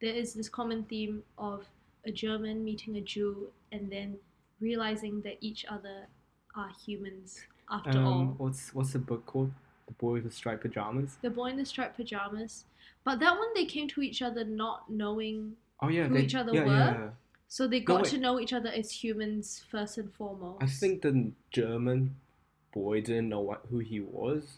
there 0.00 0.14
is 0.14 0.34
this 0.34 0.48
common 0.48 0.84
theme 0.84 1.22
of 1.38 1.66
a 2.04 2.12
German 2.12 2.64
meeting 2.64 2.96
a 2.96 3.00
Jew 3.00 3.52
and 3.70 3.90
then 3.90 4.18
realizing 4.60 5.22
that 5.22 5.38
each 5.40 5.64
other 5.66 6.06
are 6.54 6.70
humans 6.84 7.40
after 7.70 7.98
Um, 7.98 8.06
all. 8.06 8.24
what's 8.38 8.74
what's 8.74 8.92
the 8.92 8.98
book 8.98 9.24
called? 9.26 9.52
The 9.86 9.94
Boy 9.94 10.12
with 10.14 10.24
the 10.24 10.30
Striped 10.30 10.62
Pajamas. 10.62 11.16
The 11.22 11.30
boy 11.30 11.46
in 11.50 11.56
the 11.56 11.64
striped 11.64 11.96
pajamas. 11.96 12.64
But 13.04 13.18
that 13.20 13.36
one, 13.38 13.48
they 13.54 13.64
came 13.66 13.88
to 13.88 14.02
each 14.02 14.22
other 14.22 14.44
not 14.44 14.90
knowing, 14.90 15.56
Oh 15.80 15.88
yeah, 15.88 16.06
Who 16.06 16.14
they, 16.14 16.22
each 16.24 16.34
other 16.34 16.52
yeah, 16.54 16.64
were? 16.64 16.70
Yeah. 16.70 17.10
So 17.52 17.66
they 17.68 17.80
got 17.80 18.04
wait. 18.04 18.10
to 18.12 18.16
know 18.16 18.40
each 18.40 18.54
other 18.54 18.70
as 18.70 18.90
humans 18.90 19.62
first 19.70 19.98
and 19.98 20.10
foremost. 20.10 20.62
I 20.62 20.66
think 20.66 21.02
the 21.02 21.32
German 21.50 22.16
boy 22.72 23.02
didn't 23.02 23.28
know 23.28 23.40
what 23.40 23.66
who 23.68 23.80
he 23.80 24.00
was, 24.00 24.56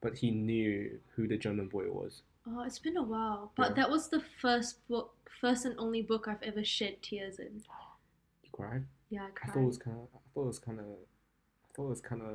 but 0.00 0.18
he 0.18 0.30
knew 0.30 1.00
who 1.16 1.26
the 1.26 1.36
German 1.36 1.66
boy 1.66 1.90
was. 1.90 2.22
Oh, 2.46 2.62
it's 2.62 2.78
been 2.78 2.96
a 2.96 3.02
while. 3.02 3.50
But 3.56 3.70
Yeah. 3.70 3.74
that 3.74 3.90
was 3.90 4.10
the 4.10 4.20
first 4.20 4.86
book, 4.86 5.12
first 5.40 5.64
and 5.64 5.74
only 5.76 6.02
book 6.02 6.28
I've 6.28 6.42
ever 6.44 6.62
shed 6.62 7.02
tears 7.02 7.40
in. 7.40 7.64
You 8.44 8.50
cried. 8.52 8.84
Yeah, 9.10 9.24
I 9.24 9.30
cried. 9.30 9.50
I 9.50 9.52
thought 9.52 9.62
it 9.62 9.66
was 9.66 9.78
kind 9.78 9.96
of. 9.96 10.06
I 10.14 10.18
thought 10.32 10.44
it 10.44 10.48
was 10.48 10.60
kind 10.60 10.78
of. 10.78 10.86
I 10.86 11.74
thought 11.74 11.86
it 11.86 11.88
was 11.88 12.00
kind 12.00 12.22
of. 12.22 12.28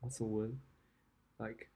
What's 0.00 0.16
the 0.16 0.24
word? 0.24 0.56
Like. 1.38 1.68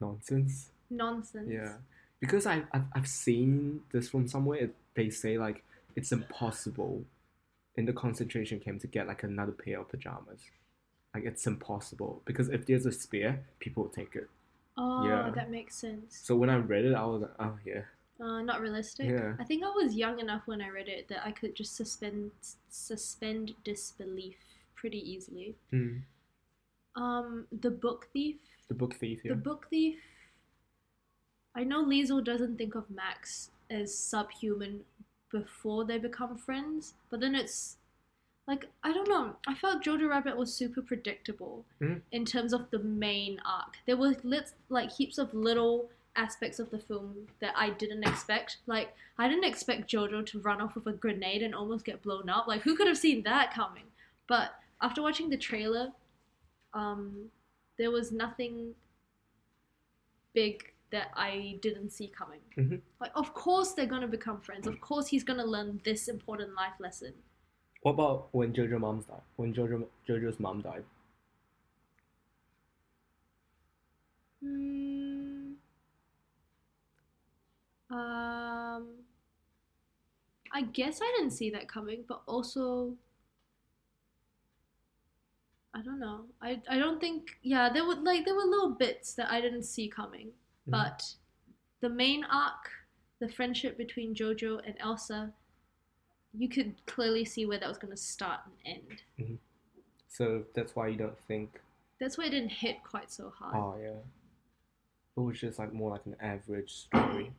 Nonsense. 0.00 0.70
Nonsense. 0.88 1.50
Yeah, 1.50 1.74
because 2.20 2.46
I 2.46 2.62
I've, 2.72 2.86
I've 2.94 3.06
seen 3.06 3.82
this 3.92 4.08
from 4.08 4.26
somewhere. 4.26 4.60
It, 4.60 4.74
they 5.00 5.10
say 5.10 5.38
like 5.38 5.64
it's 5.96 6.12
impossible, 6.12 7.04
in 7.76 7.84
the 7.86 7.92
concentration 7.92 8.60
camp 8.60 8.80
to 8.82 8.86
get 8.86 9.06
like 9.06 9.22
another 9.22 9.52
pair 9.52 9.80
of 9.80 9.88
pajamas. 9.88 10.40
Like 11.14 11.24
it's 11.24 11.46
impossible 11.46 12.22
because 12.24 12.48
if 12.48 12.66
there's 12.66 12.86
a 12.86 12.92
spare, 12.92 13.40
people 13.58 13.84
will 13.84 13.90
take 13.90 14.14
it. 14.14 14.28
Oh, 14.76 15.06
Yeah. 15.08 15.30
that 15.34 15.50
makes 15.50 15.74
sense. 15.74 16.18
So 16.22 16.36
when 16.36 16.50
I 16.50 16.56
read 16.56 16.84
it, 16.84 16.94
I 16.94 17.04
was 17.04 17.22
like, 17.22 17.36
oh 17.40 17.56
yeah. 17.64 17.82
Uh, 18.24 18.42
not 18.42 18.60
realistic. 18.60 19.08
Yeah. 19.08 19.34
I 19.40 19.44
think 19.44 19.64
I 19.64 19.70
was 19.70 19.94
young 19.96 20.20
enough 20.20 20.42
when 20.46 20.60
I 20.60 20.68
read 20.68 20.88
it 20.88 21.08
that 21.08 21.22
I 21.26 21.32
could 21.32 21.54
just 21.56 21.74
suspend 21.74 22.30
suspend 22.68 23.54
disbelief 23.64 24.36
pretty 24.74 25.00
easily. 25.12 25.56
Hmm. 25.70 25.96
Um, 26.96 27.46
the 27.60 27.70
book 27.70 28.08
thief. 28.12 28.36
The 28.68 28.74
book 28.74 28.94
thief. 28.94 29.20
Yeah. 29.24 29.32
The 29.32 29.40
book 29.40 29.66
thief. 29.70 29.98
I 31.54 31.64
know 31.64 31.84
Liesel 31.84 32.22
doesn't 32.22 32.56
think 32.58 32.74
of 32.74 32.90
Max 32.90 33.50
as 33.70 33.96
subhuman 33.96 34.84
before 35.30 35.84
they 35.84 35.96
become 35.98 36.36
friends, 36.36 36.94
but 37.08 37.20
then 37.20 37.34
it's 37.34 37.76
like 38.46 38.66
I 38.82 38.92
don't 38.92 39.08
know. 39.08 39.36
I 39.46 39.54
felt 39.54 39.82
Jojo 39.84 40.08
Rabbit 40.08 40.36
was 40.36 40.52
super 40.52 40.82
predictable 40.82 41.64
Mhm. 41.80 42.02
in 42.10 42.24
terms 42.24 42.52
of 42.52 42.70
the 42.70 42.80
main 42.80 43.40
arc. 43.44 43.76
There 43.86 43.96
were 43.96 44.16
lit, 44.24 44.52
like 44.68 44.90
heaps 44.92 45.18
of 45.18 45.32
little 45.32 45.88
aspects 46.16 46.58
of 46.58 46.70
the 46.70 46.78
film 46.80 47.28
that 47.38 47.56
I 47.56 47.70
didn't 47.70 48.02
expect. 48.04 48.56
Like 48.66 48.96
I 49.16 49.28
didn't 49.28 49.44
expect 49.44 49.88
Jojo 49.88 50.26
to 50.26 50.40
run 50.40 50.60
off 50.60 50.74
with 50.74 50.86
a 50.88 50.92
grenade 50.92 51.42
and 51.42 51.54
almost 51.54 51.84
get 51.84 52.02
blown 52.02 52.28
up. 52.28 52.48
Like 52.48 52.62
who 52.62 52.74
could 52.76 52.88
have 52.88 52.98
seen 52.98 53.22
that 53.22 53.54
coming? 53.54 53.84
But 54.26 54.60
after 54.80 55.00
watching 55.02 55.30
the 55.30 55.36
trailer, 55.38 55.92
um, 56.74 57.30
there 57.76 57.90
was 57.92 58.10
nothing 58.10 58.74
big 60.32 60.72
that 60.90 61.10
I 61.14 61.58
didn't 61.62 61.90
see 61.90 62.08
coming. 62.08 62.40
Mhm. 62.56 62.80
Like, 63.00 63.12
of 63.14 63.32
course 63.34 63.72
they're 63.72 63.86
gonna 63.86 64.08
become 64.08 64.40
friends. 64.40 64.66
Of 64.66 64.80
course 64.80 65.06
he's 65.08 65.24
gonna 65.24 65.44
learn 65.44 65.80
this 65.84 66.08
important 66.08 66.54
life 66.54 66.74
lesson. 66.80 67.14
What 67.82 67.92
about 67.92 68.28
when 68.34 68.52
Jojo 68.52 68.78
mom's 68.78 69.06
died? 69.06 69.22
When 69.36 69.54
Jojo 69.54 69.86
Jojo's 70.06 70.38
mom 70.40 70.60
died? 70.62 70.84
Hmm. 74.40 75.52
Um. 77.90 79.04
I 80.52 80.62
guess 80.62 81.00
I 81.00 81.06
didn't 81.16 81.30
see 81.30 81.50
that 81.50 81.68
coming, 81.68 82.04
but 82.08 82.22
also. 82.26 82.96
I 85.72 85.82
don't 85.82 86.00
know. 86.00 86.24
I, 86.42 86.60
I 86.68 86.78
don't 86.78 87.00
think 87.00 87.38
yeah 87.42 87.68
there 87.72 87.84
were 87.86 87.94
like 87.94 88.24
there 88.24 88.34
were 88.34 88.44
little 88.44 88.70
bits 88.70 89.14
that 89.14 89.30
I 89.30 89.40
didn't 89.40 89.62
see 89.62 89.88
coming, 89.88 90.32
Mhm. 90.70 90.72
but 90.72 91.14
the 91.80 91.88
main 91.88 92.24
arc, 92.24 92.70
the 93.18 93.28
friendship 93.28 93.76
between 93.76 94.14
Jojo 94.14 94.60
and 94.66 94.74
Elsa, 94.78 95.32
you 96.32 96.48
could 96.48 96.74
clearly 96.86 97.24
see 97.24 97.44
where 97.46 97.58
that 97.58 97.68
was 97.68 97.78
gonna 97.78 97.96
start 97.96 98.40
and 98.64 98.82
end. 99.18 99.38
So 100.08 100.44
that's 100.54 100.74
why 100.76 100.88
you 100.88 100.96
don't 100.96 101.18
think. 101.18 101.60
That's 101.98 102.16
why 102.16 102.24
it 102.26 102.30
didn't 102.30 102.50
hit 102.52 102.82
quite 102.82 103.10
so 103.10 103.30
hard. 103.30 103.54
Oh 103.56 103.78
yeah. 103.80 103.98
It 105.16 105.20
was 105.20 105.38
just 105.40 105.58
like 105.58 105.72
more 105.72 105.90
like 105.90 106.06
an 106.06 106.16
average 106.20 106.72
story, 106.72 107.32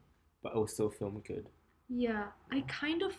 but 0.43 0.53
it 0.55 0.59
was 0.59 0.73
still 0.73 0.89
filmed 0.89 1.23
good. 1.23 1.47
Yeah, 1.89 2.27
I 2.51 2.61
kind 2.61 3.01
of 3.01 3.15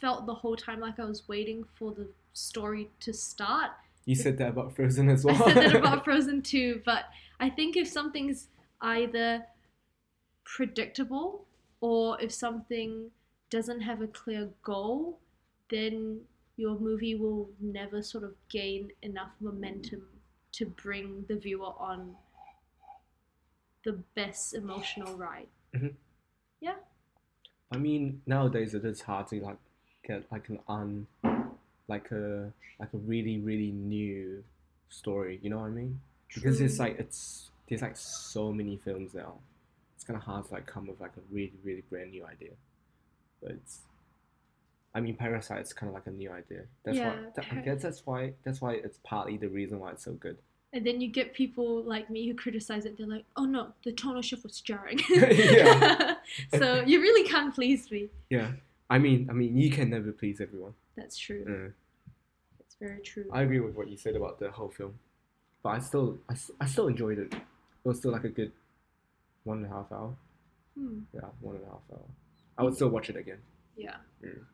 felt 0.00 0.26
the 0.26 0.34
whole 0.34 0.56
time 0.56 0.80
like 0.80 0.98
I 0.98 1.04
was 1.04 1.28
waiting 1.28 1.64
for 1.74 1.92
the 1.92 2.08
story 2.32 2.90
to 3.00 3.12
start. 3.12 3.70
You 4.04 4.14
said 4.16 4.36
that 4.38 4.48
about 4.50 4.74
Frozen 4.74 5.08
as 5.08 5.24
well. 5.24 5.34
I 5.42 5.52
said 5.54 5.70
that 5.70 5.76
about 5.76 6.04
Frozen 6.04 6.42
too, 6.42 6.82
but 6.84 7.04
I 7.40 7.48
think 7.48 7.76
if 7.76 7.88
something's 7.88 8.48
either 8.80 9.44
predictable 10.44 11.44
or 11.80 12.20
if 12.20 12.32
something 12.32 13.10
doesn't 13.50 13.80
have 13.80 14.00
a 14.00 14.06
clear 14.06 14.48
goal, 14.62 15.18
then 15.70 16.20
your 16.56 16.78
movie 16.78 17.14
will 17.14 17.48
never 17.60 18.02
sort 18.02 18.24
of 18.24 18.34
gain 18.48 18.90
enough 19.02 19.30
momentum 19.40 20.02
to 20.52 20.66
bring 20.66 21.24
the 21.28 21.36
viewer 21.36 21.72
on 21.78 22.14
the 23.84 23.92
best 24.14 24.54
emotional 24.54 25.16
ride. 25.16 25.48
Mm-hmm. 25.74 25.88
Yeah, 26.60 26.74
I 27.72 27.78
mean, 27.78 28.20
nowadays 28.26 28.74
it 28.74 28.84
is 28.84 29.00
hard 29.00 29.28
to 29.28 29.40
like 29.40 29.56
get 30.06 30.24
like 30.30 30.48
an 30.50 30.58
un, 30.68 31.06
like 31.88 32.10
a 32.12 32.52
like 32.78 32.92
a 32.92 32.98
really 32.98 33.38
really 33.38 33.70
new 33.70 34.44
story. 34.90 35.40
You 35.42 35.50
know 35.50 35.58
what 35.58 35.66
I 35.66 35.70
mean? 35.70 36.00
Because 36.34 36.60
it's 36.60 36.78
like 36.78 36.98
it's 36.98 37.50
there's 37.68 37.80
like 37.80 37.96
so 37.96 38.52
many 38.52 38.76
films 38.76 39.14
now. 39.14 39.34
It's 40.02 40.08
kind 40.08 40.16
of 40.16 40.24
hard 40.24 40.48
to 40.48 40.54
like 40.54 40.66
come 40.66 40.88
with 40.88 41.00
like 41.00 41.12
a 41.16 41.20
really 41.30 41.52
really 41.62 41.84
brand 41.88 42.10
new 42.10 42.26
idea. 42.26 42.50
But 43.40 43.52
it's, 43.52 43.82
I 44.96 44.98
mean, 44.98 45.14
Parasite 45.14 45.60
is 45.60 45.72
kind 45.72 45.90
of 45.90 45.94
like 45.94 46.08
a 46.08 46.10
new 46.10 46.28
idea. 46.32 46.62
That's 46.82 46.98
why 46.98 47.04
Yeah, 47.04 47.16
that, 47.36 47.46
I 47.52 47.54
guess 47.60 47.82
that's 47.82 48.04
why 48.04 48.32
that's 48.42 48.60
why 48.60 48.72
it's 48.72 48.98
partly 49.04 49.36
the 49.36 49.46
reason 49.46 49.78
why 49.78 49.92
it's 49.92 50.02
so 50.04 50.14
good. 50.14 50.38
And 50.72 50.84
then 50.84 51.00
you 51.00 51.06
get 51.06 51.34
people 51.34 51.84
like 51.84 52.10
me 52.10 52.26
who 52.26 52.34
criticize 52.34 52.84
it. 52.84 52.98
They're 52.98 53.06
like, 53.06 53.26
"Oh 53.36 53.44
no, 53.44 53.68
the 53.84 53.92
tonal 53.92 54.22
shift 54.22 54.42
was 54.42 54.60
jarring." 54.60 54.98
Yeah. 55.08 56.16
so 56.58 56.82
you 56.84 57.00
really 57.00 57.28
can't 57.28 57.54
please 57.54 57.88
me. 57.88 58.08
Yeah, 58.28 58.50
I 58.90 58.98
mean, 58.98 59.28
I 59.30 59.34
mean, 59.34 59.56
you 59.56 59.70
can 59.70 59.88
never 59.90 60.10
please 60.10 60.40
everyone. 60.40 60.74
That's 60.96 61.16
true. 61.16 61.44
Uh, 61.46 61.70
That's 62.58 62.74
very 62.80 63.00
true. 63.02 63.26
I 63.32 63.42
agree 63.42 63.60
with 63.60 63.76
what 63.76 63.88
you 63.88 63.96
said 63.96 64.16
about 64.16 64.40
the 64.40 64.50
whole 64.50 64.70
film, 64.70 64.98
but 65.62 65.68
I 65.68 65.78
still, 65.78 66.18
i, 66.28 66.34
I 66.60 66.66
still 66.66 66.88
enjoyed 66.88 67.20
it. 67.20 67.32
It 67.32 67.88
was 67.88 67.98
still 67.98 68.10
like 68.10 68.24
a 68.24 68.28
good, 68.30 68.50
one 69.44 69.58
and 69.58 69.66
a 69.66 69.68
half 69.70 69.90
hour. 69.92 70.14
Hmm. 70.78 71.00
Yeah, 71.14 71.20
one 71.40 71.56
and 71.56 71.64
a 71.64 71.68
half 71.68 71.82
hour. 71.92 72.00
I 72.58 72.62
would 72.62 72.74
still 72.74 72.88
watch 72.88 73.10
it 73.10 73.16
again. 73.16 73.38
Yeah. 73.76 73.96
Mm. 74.24 74.44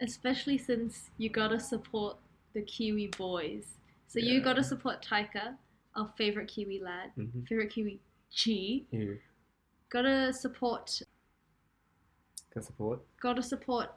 Especially 0.00 0.58
since 0.58 1.10
you 1.18 1.28
gotta 1.28 1.60
support 1.60 2.16
the 2.52 2.62
Kiwi 2.62 3.08
boys. 3.18 3.64
So 4.06 4.18
you 4.20 4.40
gotta 4.40 4.62
support 4.62 5.04
Taika, 5.04 5.54
our 5.96 6.08
favorite 6.16 6.48
Kiwi 6.48 6.80
lad, 6.80 7.10
Mm-hmm. 7.18 7.42
favorite 7.42 7.70
Kiwi 7.70 8.00
Chi. 8.36 8.82
You 8.90 9.18
Gotta 9.90 10.32
support. 10.32 11.02
can 12.52 12.62
support. 12.62 13.00
Gotta 13.20 13.42
support. 13.42 13.90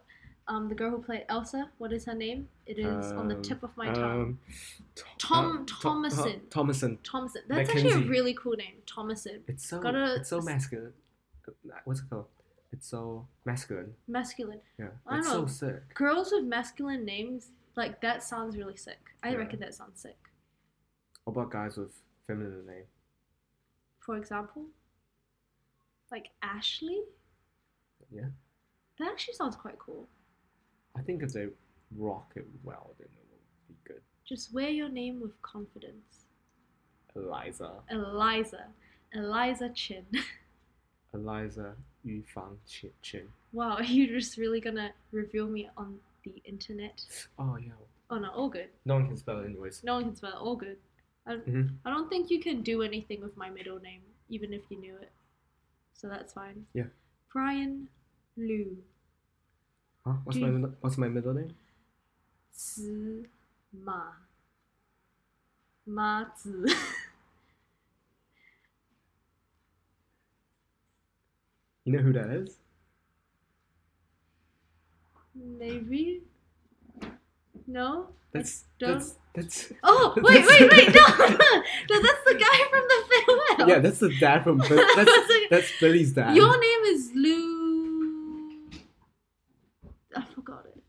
Um, 0.50 0.70
the 0.70 0.76
girl 0.76 0.92
who 0.92 1.02
played 1.02 1.26
Elsa. 1.28 1.70
What 1.78 1.92
is 1.92 2.06
her 2.06 2.14
name? 2.16 2.48
It 2.66 2.80
is 2.80 3.12
on 3.12 3.28
the 3.28 3.36
tip 3.36 3.64
of 3.64 3.76
my 3.76 3.92
tongue. 3.92 4.06
Um, 4.06 4.40
Tom- 5.18 5.68
uh, 5.70 5.74
Thomasin. 5.84 6.40
Thomasin. 6.50 6.98
Thomasin. 7.00 7.42
That's 7.50 7.70
actually 7.70 7.90
a 7.92 7.96
McKenzie. 7.96 8.10
really 8.10 8.34
cool 8.34 8.54
name. 8.56 8.76
Thomasin. 8.86 9.42
It's 9.48 9.68
so 9.68 9.80
Gotta- 9.80 10.16
it's 10.16 10.30
so 10.30 10.40
masculine. 10.42 10.94
What's 11.84 12.00
it 12.00 12.10
called? 12.10 12.28
It's 12.72 12.88
so 12.88 13.28
masculine. 13.46 13.94
Masculine. 14.08 14.62
Yeah, 14.80 14.88
I 15.06 15.18
it's 15.20 15.28
don't 15.28 15.50
so 15.50 15.66
know. 15.66 15.72
sick. 15.74 15.94
Girls 15.96 16.32
with 16.32 16.46
masculine 16.46 17.04
names, 17.06 17.52
like 17.76 18.00
that 18.02 18.24
sounds 18.24 18.56
really 18.58 18.78
sick. 18.78 19.00
I 19.24 19.32
Yeah. 19.32 19.38
reckon 19.38 19.60
that 19.60 19.74
sounds 19.74 20.00
sick. 20.02 20.18
What 21.26 21.34
about 21.34 21.52
guys 21.52 21.76
with 21.78 21.92
feminine 22.26 22.66
name? 22.66 22.86
For 24.00 24.16
example, 24.18 24.68
like 26.10 26.30
Ashley. 26.42 27.02
Yeah, 28.10 28.30
That 29.00 29.10
actually 29.12 29.34
sounds 29.34 29.56
quite 29.58 29.78
cool. 29.78 30.08
I 30.98 31.02
think 31.02 31.24
if 31.24 31.34
they 31.34 31.48
rock 31.96 32.32
it 32.36 32.48
well, 32.64 32.94
then 33.00 33.08
it 33.16 33.26
will 33.30 33.40
be 33.70 33.76
good. 33.86 34.02
Just 34.26 34.54
wear 34.54 34.70
your 34.70 34.90
name 34.90 35.22
with 35.22 35.40
confidence. 35.42 36.26
Eliza, 37.16 37.72
Eliza. 37.90 38.66
Eliza 39.14 39.70
Chin. 39.70 40.06
Eliza 41.14 41.74
Yu 42.04 42.22
Fang 42.34 42.58
Chin 43.02 43.28
wow, 43.54 43.76
are 43.78 43.84
you 43.84 44.08
just 44.08 44.38
really 44.38 44.60
gonna 44.60 44.92
reveal 45.12 45.48
me 45.48 45.70
on 45.78 45.98
the 46.24 46.42
internet? 46.46 47.02
Oh 47.40 47.58
yeah, 47.58 47.72
Oh 48.10 48.18
no, 48.20 48.30
all 48.32 48.50
good. 48.50 48.70
no 48.86 48.96
one 48.96 49.08
can 49.08 49.18
spell 49.18 49.40
it 49.40 49.46
anyways. 49.46 49.84
No 49.84 49.96
one 49.96 50.04
can 50.06 50.16
spell 50.16 50.32
it. 50.32 50.36
All 50.40 50.56
good. 50.56 50.78
I, 51.26 51.36
Mhm. 51.36 51.76
I 51.86 51.90
don't 51.90 52.10
think 52.10 52.30
you 52.30 52.40
can 52.40 52.62
do 52.62 52.82
anything 52.84 53.22
with 53.22 53.36
my 53.38 53.50
middle 53.50 53.80
name, 53.80 54.02
even 54.30 54.54
if 54.54 54.62
you 54.70 54.78
knew 54.80 54.96
it. 54.98 55.12
So 55.94 56.08
that's 56.08 56.34
fine. 56.34 56.66
Yeah. 56.74 56.86
Brian 57.34 57.90
Liu. 58.38 58.78
Huh? 60.08 60.14
What's 60.24 60.40
my 60.40 60.48
middle- 60.48 60.76
what's 60.80 60.98
my 60.98 61.10
middle 61.10 61.34
name? 61.34 61.54
Zi 62.58 63.26
Ma. 63.74 64.04
Ma 65.86 66.24
Zi. 66.42 66.74
You 71.84 71.94
know 71.94 72.00
who 72.04 72.14
that 72.14 72.30
is? 72.30 72.56
Maybe? 75.36 76.22
No? 77.68 78.08
That's 78.32 78.64
don't- 78.80 78.94
that's 79.00 79.16
that's. 79.34 79.74
Oh, 79.84 80.14
wait, 80.18 80.46
wait, 80.48 80.72
wait, 80.72 80.96
no! 80.96 81.02
no, 81.28 82.02
that's 82.02 82.24
the 82.26 82.36
guy 82.40 82.60
from 82.72 82.84
the 82.88 83.04
farewell! 83.10 83.70
Yeah, 83.70 83.80
that's 83.80 84.00
the 84.00 84.14
dad 84.20 84.44
from. 84.44 84.58
That's 84.60 85.12
that's 85.50 85.72
Billi's 85.80 86.14
dad. 86.14 86.36
Your 86.36 86.58
name 86.60 86.84
is 86.96 87.12
Lou. 87.14 88.70
I 90.16 90.24
forgot 90.34 90.66
it. 90.66 90.82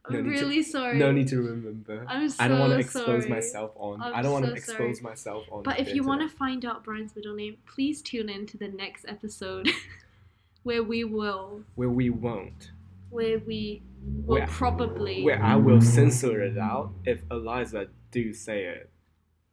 it. 0.13 0.19
I'm 0.19 0.23
No 0.25 0.29
need 0.31 0.37
to- 0.39 0.45
really 0.45 0.63
sorry. 0.63 0.97
No 0.97 1.11
need 1.11 1.27
to 1.29 1.41
remember. 1.41 2.05
I'm 2.07 2.29
so 2.29 2.43
I 2.43 2.47
don't 2.47 2.59
want 2.59 2.73
to 2.73 2.79
expose 2.79 3.05
sorry. 3.23 3.27
myself 3.29 3.71
on. 3.75 4.01
I'm 4.01 4.13
I 4.15 4.21
don't 4.21 4.31
want 4.31 4.45
so 4.45 4.51
to 4.51 4.57
expose 4.57 4.97
sorry. 4.99 5.11
myself 5.11 5.45
on. 5.51 5.63
But 5.63 5.79
if 5.79 5.93
you 5.93 6.03
want 6.03 6.21
to 6.21 6.29
find 6.29 6.63
out 6.65 6.83
Brian's 6.83 7.15
middle 7.15 7.35
name, 7.35 7.57
please 7.65 8.01
tune 8.01 8.29
in 8.29 8.45
to 8.47 8.57
the 8.57 8.67
next 8.67 9.05
episode 9.07 9.69
where 10.63 10.83
we 10.83 11.03
will, 11.03 11.63
where 11.75 11.89
we 11.89 12.09
won't, 12.09 12.71
where 13.09 13.39
we 13.39 13.81
will 14.25 14.37
Where- 14.37 14.47
probably. 14.47 15.23
where 15.23 15.41
I 15.41 15.55
will 15.55 15.81
censor 15.81 16.41
it 16.41 16.57
out 16.57 16.91
if 17.05 17.21
Eliza 17.31 17.87
do 18.11 18.33
say 18.33 18.65
it. 18.65 18.89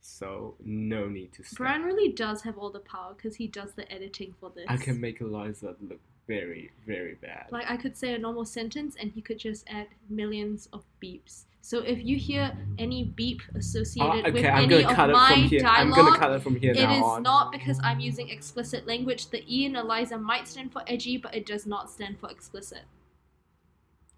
So 0.00 0.54
no 0.64 1.06
need 1.08 1.32
to. 1.34 1.42
Say. 1.44 1.54
Brian 1.58 1.82
really 1.82 2.10
does 2.12 2.42
have 2.42 2.56
all 2.56 2.70
the 2.70 2.78
power 2.80 3.12
because 3.14 3.36
he 3.36 3.46
does 3.46 3.72
the 3.74 3.90
editing 3.92 4.34
for 4.40 4.50
this. 4.54 4.64
I 4.68 4.76
can 4.78 5.00
make 5.00 5.20
Eliza 5.20 5.74
look 5.82 6.00
very, 6.28 6.70
very 6.86 7.14
bad. 7.14 7.46
Like 7.50 7.68
I 7.68 7.76
could 7.76 7.96
say 7.96 8.14
a 8.14 8.18
normal 8.18 8.44
sentence 8.44 8.94
and 9.00 9.10
he 9.10 9.20
could 9.22 9.38
just 9.38 9.64
add 9.68 9.88
millions 10.08 10.68
of 10.72 10.84
beeps. 11.02 11.44
So 11.60 11.80
if 11.80 12.04
you 12.04 12.16
hear 12.16 12.52
any 12.78 13.04
beep 13.04 13.40
Oh, 13.54 13.58
associated 13.58 14.24
ah, 14.26 14.30
with 14.30 14.36
okay, 14.36 14.48
I'm 14.48 14.64
any 14.64 14.68
gonna 14.68 14.88
of 14.88 14.94
cut 14.96 15.10
it 15.10 15.12
my 15.14 15.32
from 15.32 15.42
here. 15.42 15.60
I'm 15.66 15.90
dialogue, 15.90 15.96
gonna 16.06 16.18
cut 16.18 16.30
it 16.32 16.42
from 16.42 16.56
here 16.56 16.72
It 16.72 16.76
now 16.84 16.94
is 16.96 17.02
on. 17.02 17.22
not 17.24 17.52
because 17.52 17.80
I'm 17.82 18.00
using 18.00 18.28
explicit 18.30 18.86
language. 18.86 19.28
The 19.30 19.42
E 19.52 19.64
in 19.66 19.74
Eliza 19.76 20.16
might 20.18 20.46
stand 20.48 20.72
for 20.72 20.82
edgy, 20.86 21.16
but 21.18 21.34
it 21.34 21.44
does 21.44 21.66
not 21.66 21.90
stand 21.90 22.20
for 22.20 22.30
explicit. 22.30 22.82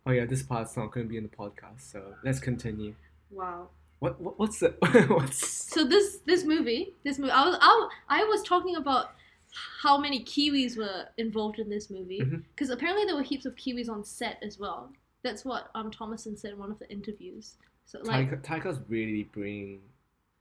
Oh 0.06 0.12
yeah, 0.12 0.26
this 0.26 0.42
part's 0.42 0.76
not 0.76 0.90
gonna 0.92 1.06
be 1.06 1.16
in 1.16 1.22
the 1.24 1.28
podcast. 1.28 1.80
So 1.92 2.14
let's 2.24 2.40
continue. 2.40 2.94
Wow. 3.30 3.68
What, 4.00 4.20
what 4.20 4.38
what's 4.38 4.58
the 4.60 4.70
what's 5.10 5.46
So 5.72 5.84
this 5.84 6.18
this 6.26 6.44
movie, 6.44 6.94
this 7.04 7.18
movie, 7.18 7.32
I 7.32 7.44
was 7.46 7.56
I, 7.60 7.88
I 8.08 8.24
was 8.24 8.42
talking 8.42 8.76
about 8.76 9.10
how 9.52 9.98
many 9.98 10.24
Kiwis 10.24 10.76
were 10.76 11.06
involved 11.18 11.58
in 11.58 11.68
this 11.68 11.90
movie 11.90 12.22
because 12.54 12.70
apparently 12.70 13.04
there 13.04 13.16
were 13.16 13.22
heaps 13.22 13.46
of 13.46 13.56
Kiwis 13.56 13.88
on 13.88 14.04
set 14.04 14.38
as 14.42 14.58
well. 14.58 14.90
That's 15.22 15.44
what 15.44 15.70
um 15.74 15.90
Thomasin 15.90 16.38
said 16.38 16.52
in 16.52 16.58
one 16.58 16.70
of 16.70 16.78
the 16.78 16.90
interviews. 16.90 17.54
So 17.86 17.98
like 18.04 18.30
Taika, 18.30 18.62
Taika's 18.62 18.80
really 18.88 19.24
bringing, 19.32 19.80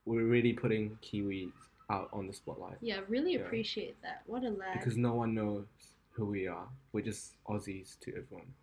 we're 0.06 0.26
really 0.26 0.54
putting 0.54 0.98
Kiwis 1.02 1.52
out 1.90 2.10
on 2.14 2.28
the 2.28 2.34
spotlight 2.34 2.78
yeah, 2.82 3.00
really 3.08 3.34
Yeah. 3.34 3.40
appreciate 3.40 4.00
that. 4.04 4.22
What 4.28 4.44
a 4.44 4.50
lad. 4.50 4.74
because 4.78 4.96
no 4.98 5.16
one 5.16 5.34
knows 5.34 5.66
who 6.12 6.26
we 6.26 6.48
are. 6.48 6.68
We're 6.94 7.02
just 7.06 7.34
Aussies 7.48 8.00
to 8.02 8.12
everyone. 8.12 8.54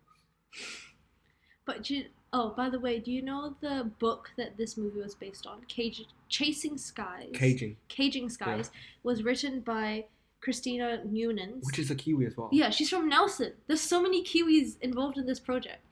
But 1.65 1.83
do 1.83 1.97
you, 1.97 2.05
oh, 2.31 2.53
by 2.55 2.69
the 2.69 2.79
way, 2.79 2.99
do 2.99 3.11
you 3.11 3.21
know 3.21 3.55
the 3.59 3.91
book 3.99 4.31
that 4.37 4.55
this 4.57 4.77
movie 4.77 5.01
was 5.01 5.15
based 5.15 5.45
on? 5.45 5.61
Cage, 5.67 6.05
Chasing 6.29 6.77
Skies. 6.77 7.31
Caging, 7.33 7.75
Caging 7.89 8.29
Skies 8.29 8.71
was 9.03 9.23
written 9.23 9.59
by 9.59 10.05
Christina 10.47 11.01
Newlands. 11.03 11.65
which 11.67 11.77
is 11.77 11.91
a 11.91 11.95
Kiwi 11.95 12.25
as 12.25 12.37
well. 12.37 12.47
yeah, 12.53 12.69
she's 12.69 12.89
from 12.89 13.09
Nelson. 13.09 13.51
There's 13.67 13.81
so 13.81 14.01
many 14.01 14.23
Kiwis 14.23 14.79
involved 14.81 15.17
in 15.17 15.25
this 15.25 15.41
project, 15.41 15.83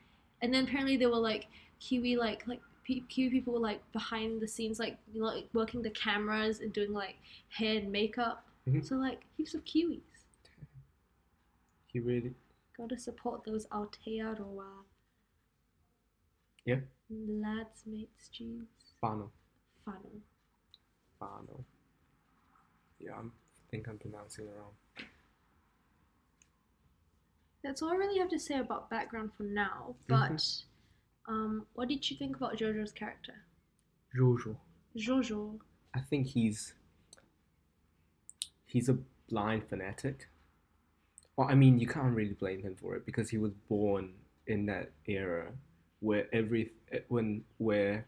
and 0.41 0.54
then 0.54 0.63
apparently 0.63 0.96
there 0.96 1.10
were 1.10 1.18
like 1.32 1.48
Kiwi 1.82 2.15
like 2.15 2.48
like 2.48 2.62
Kiwi 2.88 3.30
people 3.30 3.52
were 3.56 3.60
like 3.60 3.82
behind 3.91 4.41
the 4.41 4.48
scenes 4.48 4.80
like 4.80 4.98
you 5.12 5.20
know, 5.20 5.28
like 5.28 5.50
working 5.54 5.82
the 5.82 5.89
cameras 5.89 6.62
and 6.62 6.72
doing 6.72 6.94
like 6.94 7.18
hair 7.50 7.80
and 7.80 7.91
makeup. 7.91 8.46
Mhm. 8.65 8.82
So 8.88 8.96
like 8.96 9.26
heaps 9.36 9.54
of 9.56 9.65
Kiwis. 9.65 10.00
He 11.91 12.00
really. 12.00 12.34
Gotta 12.78 12.98
support 12.98 13.44
those 13.46 13.65
Aotearoa. 13.68 14.70
Yeah. 16.65 16.80
Lads, 17.10 17.84
mates, 17.86 18.30
jeans. 18.30 18.68
whānau. 19.04 19.30
Funnel. 19.86 20.22
whānau. 21.22 21.63
Yeah, 23.00 23.12
I 23.20 23.22
think 23.76 23.90
I'm 23.90 23.98
pronouncing 23.98 24.46
it 24.46 24.54
wrong. 24.58 25.08
That's 27.64 27.82
all 27.82 27.90
I 27.90 27.96
really 27.96 28.20
have 28.20 28.30
to 28.30 28.40
say 28.40 28.60
about 28.60 28.90
background 28.90 29.32
for 29.36 29.44
now. 29.44 29.96
But 30.08 30.44
um, 31.28 31.66
what 31.74 31.90
did 31.90 32.10
you 32.10 32.16
think 32.16 32.38
about 32.38 32.58
Jojo's 32.58 32.94
character? 32.94 33.34
Jojo. 34.18 34.56
Jojo. 34.98 35.60
I 35.94 36.00
think 36.00 36.28
he's 36.28 36.74
he's 38.66 38.88
a 38.88 38.98
blind 39.30 39.68
fanatic. 39.68 40.30
Well, 41.36 41.50
I 41.50 41.56
mean, 41.56 41.80
you 41.80 41.88
can't 41.88 42.16
really 42.16 42.34
blame 42.34 42.62
him 42.62 42.76
for 42.80 42.96
it 42.96 43.06
because 43.06 43.30
he 43.30 43.38
was 43.38 43.52
born 43.68 44.14
in 44.48 44.68
that 44.68 44.92
era 45.06 45.48
where 46.00 46.28
every 46.32 46.72
when 47.10 47.44
where 47.58 48.06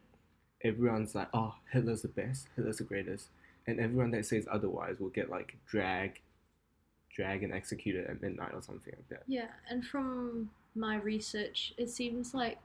everyone's 0.63 1.13
like, 1.13 1.27
"Oh, 1.33 1.55
Hitler's 1.73 2.03
the 2.03 2.07
best, 2.09 2.47
Hitler's 2.55 2.77
the 2.77 2.83
greatest," 2.85 3.29
and 3.67 3.79
everyone 3.79 4.11
that 4.11 4.25
says 4.25 4.47
otherwise 4.49 4.99
will 4.99 5.09
get 5.09 5.29
like 5.29 5.55
drag, 5.67 6.21
drag 7.13 7.43
and 7.43 7.53
executed 7.53 8.07
at 8.07 8.21
midnight 8.21 8.53
or 8.53 8.61
something 8.61 8.93
like 8.95 9.09
that. 9.09 9.23
Yeah, 9.27 9.47
and 9.69 9.85
from 9.85 10.49
my 10.75 10.95
research, 10.97 11.73
it 11.77 11.89
seems 11.89 12.33
like 12.33 12.57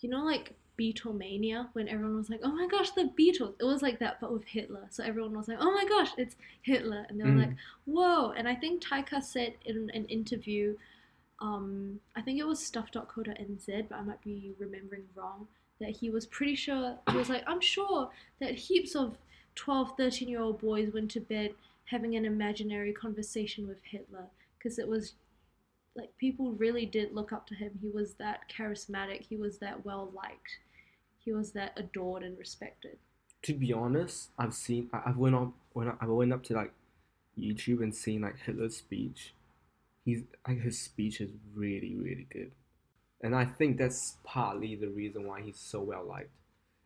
you 0.00 0.08
know, 0.08 0.24
like 0.24 0.54
Beatlemania, 0.78 1.68
when 1.72 1.88
everyone 1.88 2.16
was 2.16 2.30
like, 2.30 2.40
"Oh 2.44 2.52
my 2.52 2.68
gosh, 2.68 2.90
the 2.92 3.10
Beatles!" 3.18 3.54
It 3.58 3.64
was 3.64 3.82
like 3.82 3.98
that, 3.98 4.20
but 4.20 4.32
with 4.32 4.44
Hitler. 4.44 4.86
So 4.90 5.02
everyone 5.02 5.36
was 5.36 5.48
like, 5.48 5.58
"Oh 5.60 5.72
my 5.72 5.84
gosh, 5.88 6.12
it's 6.16 6.36
Hitler," 6.62 7.04
and 7.08 7.18
they 7.18 7.24
were 7.24 7.32
Mhm. 7.32 7.46
like, 7.48 7.56
"Whoa!" 7.84 8.30
And 8.30 8.48
I 8.48 8.54
think 8.54 8.82
Taika 8.82 9.20
said 9.22 9.54
in 9.64 9.90
an 9.90 10.04
interview, 10.06 10.76
um, 11.40 12.00
I 12.14 12.22
think 12.22 12.38
it 12.38 12.46
was 12.46 12.64
stuff.co.nz, 12.64 13.88
but 13.88 13.96
I 13.98 14.02
might 14.02 14.20
be 14.22 14.54
remembering 14.58 15.08
wrong, 15.16 15.48
that 15.80 15.90
he 15.90 16.10
was 16.10 16.26
pretty 16.26 16.54
sure 16.54 16.98
he 17.10 17.16
was 17.16 17.28
like, 17.28 17.42
"I'm 17.46 17.60
sure 17.60 18.10
that 18.38 18.54
heaps 18.54 18.94
of 18.94 19.18
12, 19.58 19.94
13 19.96 20.28
year 20.28 20.40
old 20.40 20.60
boys 20.60 20.92
went 20.94 21.10
to 21.10 21.20
bed 21.20 21.52
having 21.86 22.14
an 22.14 22.24
imaginary 22.24 22.92
conversation 22.92 23.66
with 23.66 23.78
Hitler 23.82 24.26
because 24.56 24.78
it 24.78 24.86
was 24.86 25.14
like 25.96 26.16
people 26.16 26.52
really 26.52 26.86
did 26.86 27.12
look 27.12 27.32
up 27.32 27.46
to 27.48 27.56
him. 27.56 27.72
He 27.82 27.88
was 27.88 28.14
that 28.14 28.42
charismatic. 28.48 29.22
He 29.22 29.36
was 29.36 29.58
that 29.58 29.84
well 29.84 30.12
liked. 30.14 30.58
He 31.18 31.32
was 31.32 31.50
that 31.52 31.72
adored 31.76 32.22
and 32.22 32.38
respected. 32.38 32.98
To 33.42 33.52
be 33.52 33.72
honest, 33.72 34.30
I've 34.38 34.54
seen 34.54 34.90
I, 34.92 35.02
I 35.06 35.10
went 35.16 35.34
up 35.34 35.52
when 35.72 35.88
I, 35.88 35.94
I 36.00 36.06
went 36.06 36.32
up 36.32 36.44
to 36.44 36.54
like 36.54 36.72
YouTube 37.36 37.82
and 37.82 37.94
seen 37.94 38.22
like 38.22 38.38
Hitler's 38.38 38.76
speech, 38.76 39.34
he's 40.04 40.22
like 40.46 40.60
his 40.60 40.80
speech 40.80 41.20
is 41.20 41.30
really 41.52 41.96
really 41.96 42.28
good, 42.30 42.52
and 43.22 43.34
I 43.34 43.44
think 43.44 43.78
that's 43.78 44.16
partly 44.22 44.76
the 44.76 44.88
reason 44.88 45.26
why 45.26 45.42
he's 45.42 45.58
so 45.58 45.80
well 45.80 46.04
liked. 46.04 46.30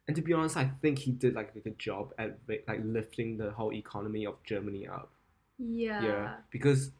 And 0.08 0.16
to 0.16 0.22
be 0.22 0.32
honest, 0.32 0.56
I 0.56 0.70
think 0.82 0.98
he 0.98 1.12
did 1.12 1.34
like 1.34 1.52
a 1.54 1.60
good 1.60 1.78
job 1.78 2.12
at 2.18 2.38
like 2.48 2.80
lifting 2.84 3.36
the 3.36 3.50
whole 3.52 3.72
economy 3.72 4.26
of 4.26 4.34
Germany 4.44 4.86
up. 4.88 5.10
Yeah. 5.58 6.02
Yeah, 6.02 6.34
because 6.50 6.90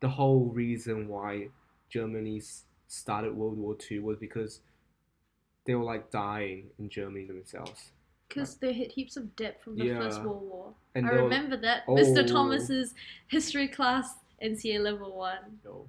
the 0.00 0.08
whole 0.08 0.46
reason 0.46 1.08
why 1.08 1.48
Germany 1.88 2.42
started 2.88 3.34
World 3.34 3.56
War 3.56 3.74
Two 3.74 4.02
was 4.02 4.18
because 4.18 4.60
they 5.64 5.74
were 5.74 5.84
like 5.84 6.10
dying 6.10 6.66
in 6.78 6.88
Germany 6.90 7.26
themselves. 7.26 7.92
Because 8.28 8.56
they 8.56 8.72
hit 8.72 8.92
heaps 8.92 9.16
of 9.16 9.34
debt 9.36 9.60
from 9.62 9.76
the 9.76 9.88
First 9.94 10.22
World 10.22 10.42
War. 10.42 10.74
And 10.94 11.06
I 11.06 11.10
they 11.10 11.16
were- 11.16 11.22
remember 11.24 11.56
that. 11.58 11.82
Oh. 11.88 11.94
Mr. 11.96 12.26
Thomas's 12.26 12.94
history 13.26 13.66
class, 13.68 14.14
NCEA 14.42 14.80
level 14.80 15.16
one. 15.16 15.58
No. 15.64 15.86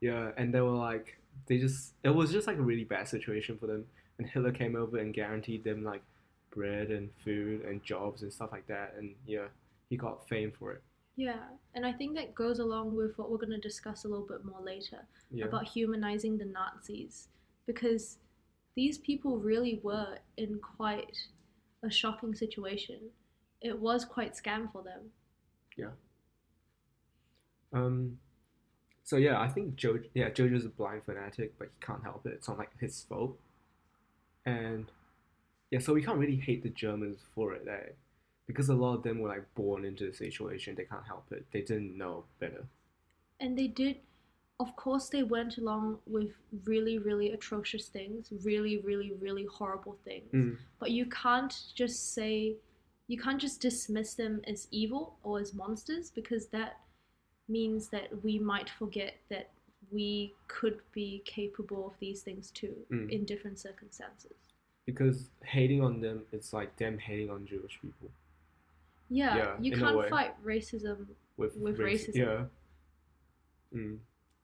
Yeah, 0.00 0.30
and 0.36 0.54
they 0.54 0.60
were 0.60 0.70
like, 0.70 1.18
they 1.46 1.58
just, 1.58 1.94
it 2.04 2.10
was 2.10 2.30
just 2.30 2.46
like 2.46 2.58
a 2.58 2.62
really 2.62 2.84
bad 2.84 3.08
situation 3.08 3.56
for 3.58 3.66
them. 3.66 3.86
And 4.18 4.28
Hitler 4.28 4.52
came 4.52 4.76
over 4.76 4.98
and 4.98 5.12
guaranteed 5.12 5.64
them 5.64 5.82
like 5.84 6.02
bread 6.50 6.90
and 6.90 7.10
food 7.24 7.62
and 7.62 7.82
jobs 7.82 8.22
and 8.22 8.32
stuff 8.32 8.50
like 8.52 8.66
that. 8.68 8.94
And 8.98 9.14
yeah, 9.26 9.46
he 9.90 9.96
got 9.96 10.28
fame 10.28 10.52
for 10.58 10.72
it. 10.72 10.82
Yeah, 11.16 11.42
and 11.74 11.86
I 11.86 11.92
think 11.92 12.16
that 12.16 12.34
goes 12.34 12.58
along 12.58 12.96
with 12.96 13.16
what 13.18 13.30
we're 13.30 13.38
going 13.38 13.50
to 13.50 13.58
discuss 13.58 14.04
a 14.04 14.08
little 14.08 14.26
bit 14.26 14.44
more 14.44 14.60
later 14.60 15.06
Yeah. 15.30 15.44
about 15.46 15.66
humanizing 15.68 16.38
the 16.38 16.44
Nazis. 16.44 17.28
Because 17.66 18.18
these 18.74 18.98
people 18.98 19.38
really 19.38 19.80
were 19.82 20.18
in 20.36 20.58
quite 20.58 21.16
a 21.84 21.90
shocking 21.90 22.34
situation. 22.34 22.98
It 23.60 23.78
was 23.78 24.04
quite 24.04 24.34
scam 24.34 24.70
for 24.72 24.82
them. 24.82 25.10
Yeah. 25.76 25.90
Um, 27.72 28.18
so 29.04 29.16
yeah, 29.16 29.40
I 29.40 29.48
think 29.48 29.76
Joe, 29.76 29.98
yeah, 30.14 30.30
Jojo's 30.30 30.64
a 30.64 30.68
blind 30.68 31.02
fanatic, 31.04 31.54
but 31.58 31.68
he 31.68 31.84
can't 31.86 32.02
help 32.02 32.26
it. 32.26 32.32
It's 32.32 32.48
not 32.48 32.58
like 32.58 32.70
his 32.80 33.02
fault. 33.08 33.36
And 34.46 34.90
yeah, 35.70 35.78
so 35.78 35.92
we 35.92 36.02
can't 36.02 36.18
really 36.18 36.36
hate 36.36 36.62
the 36.62 36.68
Germans 36.70 37.18
for 37.34 37.54
it, 37.54 37.66
eh? 37.68 37.92
Because 38.46 38.68
a 38.68 38.74
lot 38.74 38.94
of 38.94 39.02
them 39.02 39.20
were 39.20 39.28
like 39.28 39.46
born 39.54 39.84
into 39.84 40.06
the 40.06 40.12
situation. 40.14 40.74
They 40.74 40.84
can't 40.84 41.06
help 41.06 41.26
it. 41.32 41.46
They 41.52 41.62
didn't 41.62 41.96
know 41.96 42.24
better. 42.38 42.64
And 43.40 43.58
they 43.58 43.66
did, 43.66 43.96
of 44.60 44.76
course, 44.76 45.08
they 45.08 45.22
went 45.22 45.56
along 45.56 45.98
with 46.06 46.32
really, 46.64 46.98
really 46.98 47.32
atrocious 47.32 47.88
things, 47.88 48.28
really, 48.44 48.78
really, 48.78 49.12
really 49.18 49.46
horrible 49.46 49.96
things. 50.04 50.30
Mm. 50.32 50.58
But 50.78 50.90
you 50.90 51.06
can't 51.06 51.54
just 51.74 52.14
say, 52.14 52.56
you 53.08 53.18
can't 53.18 53.40
just 53.40 53.60
dismiss 53.60 54.14
them 54.14 54.42
as 54.46 54.68
evil 54.70 55.16
or 55.22 55.40
as 55.40 55.54
monsters 55.54 56.10
because 56.10 56.46
that 56.48 56.80
means 57.48 57.88
that 57.88 58.08
we 58.22 58.38
might 58.38 58.70
forget 58.70 59.16
that 59.30 59.50
we 59.90 60.34
could 60.48 60.80
be 60.92 61.22
capable 61.24 61.86
of 61.86 61.92
these 62.00 62.22
things 62.22 62.50
too 62.50 62.74
Mm. 62.90 63.10
in 63.10 63.24
different 63.24 63.58
circumstances. 63.58 64.32
Because 64.86 65.30
hating 65.44 65.82
on 65.82 66.00
them, 66.00 66.26
it's 66.32 66.52
like 66.52 66.76
them 66.76 66.98
hating 66.98 67.30
on 67.30 67.46
Jewish 67.46 67.78
people 67.80 68.10
Yeah, 69.10 69.36
Yeah, 69.36 69.56
you 69.60 69.72
can't 69.76 70.08
fight 70.08 70.34
racism. 70.44 71.06
with 71.36 71.56
With 71.56 71.78
race- 71.78 72.06
racism. 72.08 72.16
Yeah. 72.16 72.44
Mm. 73.74 73.98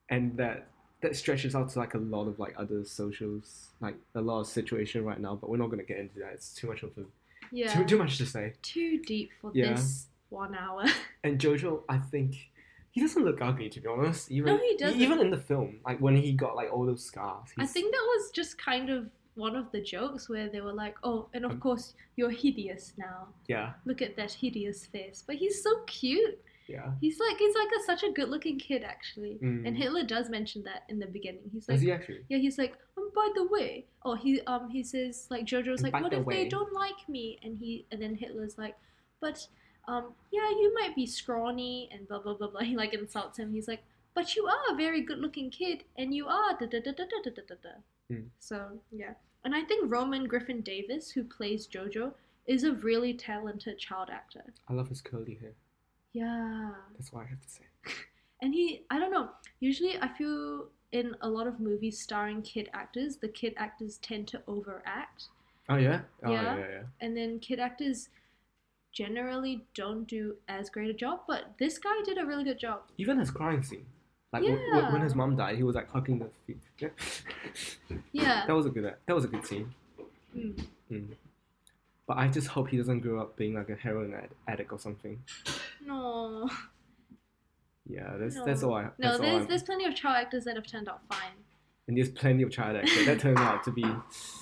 And 0.09 0.37
that 0.37 0.69
that 1.03 1.17
stretches 1.17 1.55
out 1.55 1.71
to 1.71 1.79
like 1.79 1.95
a 1.95 1.99
lot 1.99 2.27
of 2.29 2.39
like 2.39 2.55
other 2.59 2.85
socials, 2.85 3.71
like 3.81 3.97
a 4.15 4.21
lot 4.21 4.41
of 4.41 4.47
situation 4.47 5.03
right 5.05 5.19
now. 5.19 5.35
But 5.35 5.49
we're 5.49 5.57
not 5.57 5.69
gonna 5.71 5.83
get 5.85 5.99
into 5.99 6.19
that. 6.19 6.33
It's 6.35 6.55
too 6.55 6.67
much 6.67 6.83
of 6.83 6.97
a 6.99 7.05
Yeah, 7.51 7.73
too 7.73 7.85
too 7.87 7.99
much 7.99 8.19
to 8.19 8.27
say. 8.27 8.53
too 8.63 8.99
deep 9.03 9.31
for 9.41 9.51
Yeah. 9.55 9.73
this 9.75 10.09
one 10.29 10.55
hour. 10.55 10.85
And 11.25 11.39
Jojo, 11.39 11.85
I 11.89 11.99
think 11.99 12.50
he 12.93 13.01
doesn't 13.01 13.25
look 13.25 13.41
ugly 13.41 13.69
to 13.71 13.81
be 13.81 13.87
honest. 13.89 14.31
Even 14.31 14.55
No, 14.57 14.59
he 14.63 14.77
doesn't. 14.77 15.01
even 15.01 15.21
in 15.21 15.31
the 15.31 15.39
film, 15.39 15.81
like 15.85 15.99
when 16.01 16.17
he 16.17 16.33
got 16.33 16.57
like 16.57 16.73
all 16.73 16.85
those 16.87 17.05
scars. 17.05 17.49
I 17.59 17.67
think 17.67 17.93
that 17.93 18.03
was 18.15 18.31
just 18.33 18.59
kind 18.59 18.91
of 18.91 19.09
one 19.35 19.55
of 19.57 19.71
the 19.73 19.81
jokes 19.81 20.29
where 20.29 20.49
they 20.49 20.61
were 20.61 20.73
like, 20.73 20.97
"Oh, 21.05 21.29
and 21.33 21.45
of 21.45 21.53
Um, 21.53 21.61
course 21.61 21.95
you're 22.17 22.31
hideous 22.31 22.93
now. 22.99 23.29
yeah, 23.47 23.75
Look 23.85 24.03
at 24.03 24.17
that 24.17 24.33
hideous 24.33 24.87
face." 24.87 25.23
But 25.27 25.37
he's 25.37 25.63
so 25.63 25.71
cute. 25.87 26.39
yeah. 26.69 26.93
He's 27.01 27.19
like 27.21 27.37
he's 27.39 27.55
like 27.55 27.69
a, 27.79 27.83
such 27.85 28.03
a 28.03 28.11
good-looking 28.13 28.59
kid 28.59 28.83
actually. 28.85 29.39
Mm. 29.43 29.67
And 29.67 29.77
Hitler 29.77 30.05
does 30.05 30.29
mention 30.29 30.63
that 30.65 30.83
in 30.89 30.99
the 30.99 31.07
beginning. 31.07 31.43
He's 31.53 31.69
like, 31.69 31.79
he 31.81 31.91
actually? 31.93 32.23
yeah, 32.29 32.39
he's 32.39 32.59
like, 32.59 32.75
um, 32.99 33.11
by 33.15 33.29
the 33.35 33.45
way, 33.47 33.87
oh, 34.05 34.15
he 34.15 34.41
um 34.43 34.69
he 34.71 34.83
says 34.83 35.27
like 35.31 35.45
Jojo's 35.47 35.83
And 35.83 35.93
like, 35.93 36.03
what 36.03 36.13
if 36.13 36.27
they 36.27 36.49
don't 36.49 36.73
like 36.73 37.09
me? 37.09 37.39
And 37.45 37.57
he 37.57 37.87
and 37.93 38.01
then 38.03 38.15
Hitler's 38.17 38.59
like, 38.59 38.77
but 39.21 39.47
um 39.89 40.13
yeah, 40.31 40.49
you 40.51 40.73
might 40.75 40.95
be 40.95 41.07
scrawny 41.07 41.89
and 41.93 42.07
blah 42.09 42.21
blah 42.21 42.35
blah 42.35 42.49
blah. 42.49 42.61
He 42.71 42.77
like 42.77 42.95
insults 42.95 43.39
him. 43.39 43.53
He's 43.53 43.69
like, 43.69 43.83
but 44.15 44.35
you 44.37 44.47
are 44.47 44.73
a 44.73 44.77
very 44.77 45.01
good-looking 45.03 45.51
kid, 45.51 45.85
and 45.97 46.15
you 46.15 46.27
are 46.27 46.53
da 46.59 46.67
da 46.67 46.81
da 46.81 46.93
da 46.93 47.05
da 47.05 47.31
da 47.31 47.43
da 47.49 47.55
da. 47.63 47.71
Hmm. 48.09 48.23
So 48.39 48.81
yeah, 48.93 49.15
and 49.45 49.55
I 49.55 49.63
think 49.63 49.91
Roman 49.91 50.27
Griffin 50.27 50.61
Davis, 50.61 51.11
who 51.11 51.25
plays 51.25 51.67
Jojo, 51.67 52.13
is 52.47 52.65
a 52.65 52.73
really 52.73 53.15
talented 53.15 53.79
child 53.79 54.09
actor. 54.11 54.45
I 54.69 54.73
love 54.75 54.89
his 54.89 55.01
curly 55.01 55.35
hair. 55.41 55.53
Yeah. 56.13 56.71
That's 56.99 57.13
what 57.13 57.25
I 57.25 57.29
have 57.29 57.41
to 57.41 57.49
say. 57.49 57.63
And 58.43 58.55
he, 58.55 58.85
I 58.89 58.99
don't 58.99 59.11
know, 59.13 59.29
usually 59.61 59.99
I 60.01 60.09
feel 60.09 60.69
in 60.93 61.15
a 61.21 61.29
lot 61.29 61.47
of 61.47 61.61
movies 61.61 62.01
starring 62.01 62.41
kid 62.41 62.71
actors, 62.73 63.17
the 63.19 63.29
kid 63.29 63.53
actors 63.59 63.99
tend 63.99 64.29
to 64.29 64.41
overact. 64.49 65.25
Oh 65.69 65.77
yeah. 65.77 66.01
Oh 66.25 66.33
Yeah. 66.33 66.43
yeah, 66.43 66.57
yeah. 66.57 66.67
yeah. 66.71 66.83
And 67.03 67.15
then 67.15 67.39
kid 67.39 67.61
actors 67.61 68.09
generally 68.93 69.65
don't 69.75 70.05
do 70.07 70.37
as 70.49 70.69
great 70.71 70.91
a 70.91 70.95
job, 70.95 71.21
but 71.29 71.53
this 71.59 71.79
guy 71.79 71.95
did 72.05 72.19
a 72.19 72.27
really 72.27 72.45
good 72.45 72.59
job. 72.59 72.81
Even 72.99 73.19
his 73.19 73.31
crying 73.31 73.63
scene. 73.63 73.87
Like 74.33 74.43
w- 74.43 74.61
w- 74.73 74.93
when 74.93 75.03
his 75.03 75.15
mom 75.15 75.37
died, 75.37 75.57
he 75.57 75.63
was 75.65 75.75
like 75.75 75.91
hugging 75.91 76.19
the 76.21 76.29
feet. 76.47 76.61
Yeah. 76.79 76.89
Yeah. 78.13 78.45
that 78.47 78.55
was 78.55 78.67
a 78.67 78.71
good. 78.71 78.95
That 79.07 79.15
was 79.15 79.25
a 79.25 79.29
good 79.29 79.45
scene. 79.45 79.75
Mm. 80.37 80.65
Mm. 80.91 81.07
But 82.07 82.19
I 82.19 82.29
just 82.29 82.49
hope 82.49 82.69
he 82.69 82.77
doesn't 82.77 83.01
grow 83.01 83.21
up 83.21 83.37
being 83.37 83.55
like 83.55 83.69
a 83.69 83.75
heroin 83.75 84.15
ad- 84.15 84.31
addict 84.47 84.73
or 84.73 84.79
something. 84.79 85.21
No. 85.85 86.49
Yeah, 87.89 88.13
that's 88.19 88.37
no. 88.37 88.45
that's 88.45 88.63
all 88.63 88.75
I. 88.75 88.89
No, 88.99 89.19
there's 89.19 89.47
there's 89.49 89.63
plenty 89.65 89.85
of 89.85 89.95
child 89.97 90.17
actors 90.17 90.45
that 90.45 90.55
have 90.55 90.67
turned 90.67 90.89
out 90.89 91.01
fine. 91.09 91.35
and 91.89 91.97
there's 91.97 92.09
plenty 92.11 92.43
of 92.45 92.51
child 92.53 92.77
actors 92.77 93.07
that 93.07 93.19
turned 93.19 93.39
out 93.39 93.65
to 93.65 93.73
be 93.73 93.85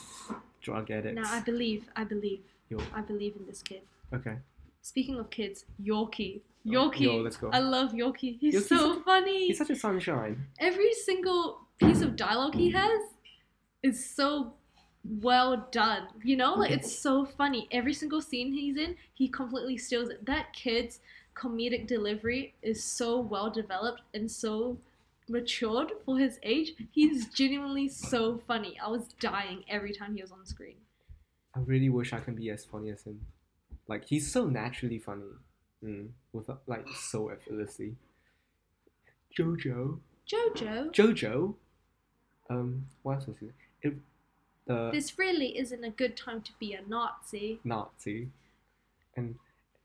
drug 0.60 0.90
addicts. 0.90 1.14
Now 1.22 1.32
I 1.32 1.40
believe, 1.40 1.88
I 1.96 2.04
believe, 2.04 2.40
Yo. 2.68 2.78
I 2.94 3.00
believe 3.00 3.36
in 3.36 3.46
this 3.46 3.62
kid. 3.62 3.82
Okay. 4.14 4.36
Speaking 4.82 5.18
of 5.18 5.30
kids, 5.30 5.64
Yorkie. 5.82 6.40
Oh, 6.66 6.70
Yorkie. 6.70 7.00
yo, 7.00 7.16
let's 7.18 7.36
go. 7.36 7.50
I 7.52 7.60
love 7.60 7.92
Yorkie. 7.92 8.38
He's 8.38 8.54
Yorkie's 8.54 8.68
so 8.68 9.00
funny. 9.02 9.48
He's 9.48 9.58
such 9.58 9.70
a 9.70 9.76
sunshine. 9.76 10.46
every 10.58 10.92
single 10.94 11.66
piece 11.78 12.00
of 12.00 12.16
dialogue 12.16 12.54
he 12.54 12.70
has 12.70 13.00
is 13.82 14.14
so 14.14 14.54
well 15.20 15.68
done. 15.70 16.08
You 16.24 16.36
know, 16.36 16.54
like 16.54 16.70
it's 16.70 16.98
so 16.98 17.24
funny. 17.24 17.68
Every 17.70 17.94
single 17.94 18.20
scene 18.20 18.52
he's 18.52 18.76
in, 18.76 18.96
he 19.14 19.28
completely 19.28 19.76
steals 19.76 20.08
it. 20.08 20.24
That 20.26 20.52
kid's 20.52 21.00
comedic 21.34 21.86
delivery 21.86 22.54
is 22.62 22.82
so 22.82 23.20
well 23.20 23.50
developed 23.50 24.02
and 24.14 24.30
so 24.30 24.78
matured 25.28 25.92
for 26.04 26.18
his 26.18 26.38
age. 26.42 26.72
He's 26.90 27.28
genuinely 27.28 27.88
so 27.88 28.38
funny. 28.46 28.78
I 28.84 28.88
was 28.88 29.08
dying 29.20 29.64
every 29.68 29.92
time 29.92 30.14
he 30.14 30.22
was 30.22 30.32
on 30.32 30.44
screen. 30.46 30.76
I 31.54 31.60
really 31.60 31.88
wish 31.88 32.12
I 32.12 32.20
can 32.20 32.34
be 32.34 32.50
as 32.50 32.64
funny 32.64 32.90
as 32.90 33.02
him. 33.02 33.20
Like 33.88 34.04
he's 34.06 34.30
so 34.30 34.46
naturally 34.46 34.98
funny. 34.98 35.22
Mm, 35.84 36.08
with 36.32 36.50
like 36.66 36.86
so 36.88 37.28
effortlessly. 37.28 37.94
Jojo. 39.36 40.00
Jojo, 40.28 40.92
Jojo. 40.92 41.54
Um, 42.50 42.86
what 43.02 43.14
else 43.14 43.26
was 43.26 43.36
he? 43.38 43.48
It, 43.82 43.94
the 44.66 44.90
this 44.92 45.18
really 45.18 45.56
isn't 45.58 45.84
a 45.84 45.90
good 45.90 46.16
time 46.16 46.42
to 46.42 46.52
be 46.58 46.74
a 46.74 46.80
Nazi. 46.86 47.60
Nazi, 47.64 48.28
and 49.16 49.36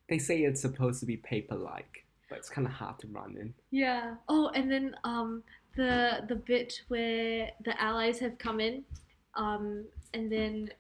they 0.10 0.18
say 0.18 0.42
it's 0.42 0.62
supposed 0.62 1.00
to 1.02 1.06
be 1.06 1.18
paper-like, 1.18 2.06
but 2.30 2.40
it's 2.40 2.50
kind 2.50 2.68
of 2.68 2.74
hard 2.74 3.00
to 3.00 3.08
run 3.08 3.38
in. 3.40 3.54
Yeah. 3.72 4.16
Oh, 4.28 4.50
and 4.50 4.70
then 4.70 4.96
um 5.04 5.44
the 5.76 6.26
the 6.28 6.36
bit 6.36 6.82
where 6.88 7.52
the 7.64 7.80
allies 7.82 8.20
have 8.20 8.38
come 8.38 8.60
in, 8.60 8.84
um, 9.36 9.86
and 10.14 10.32
then 10.32 10.72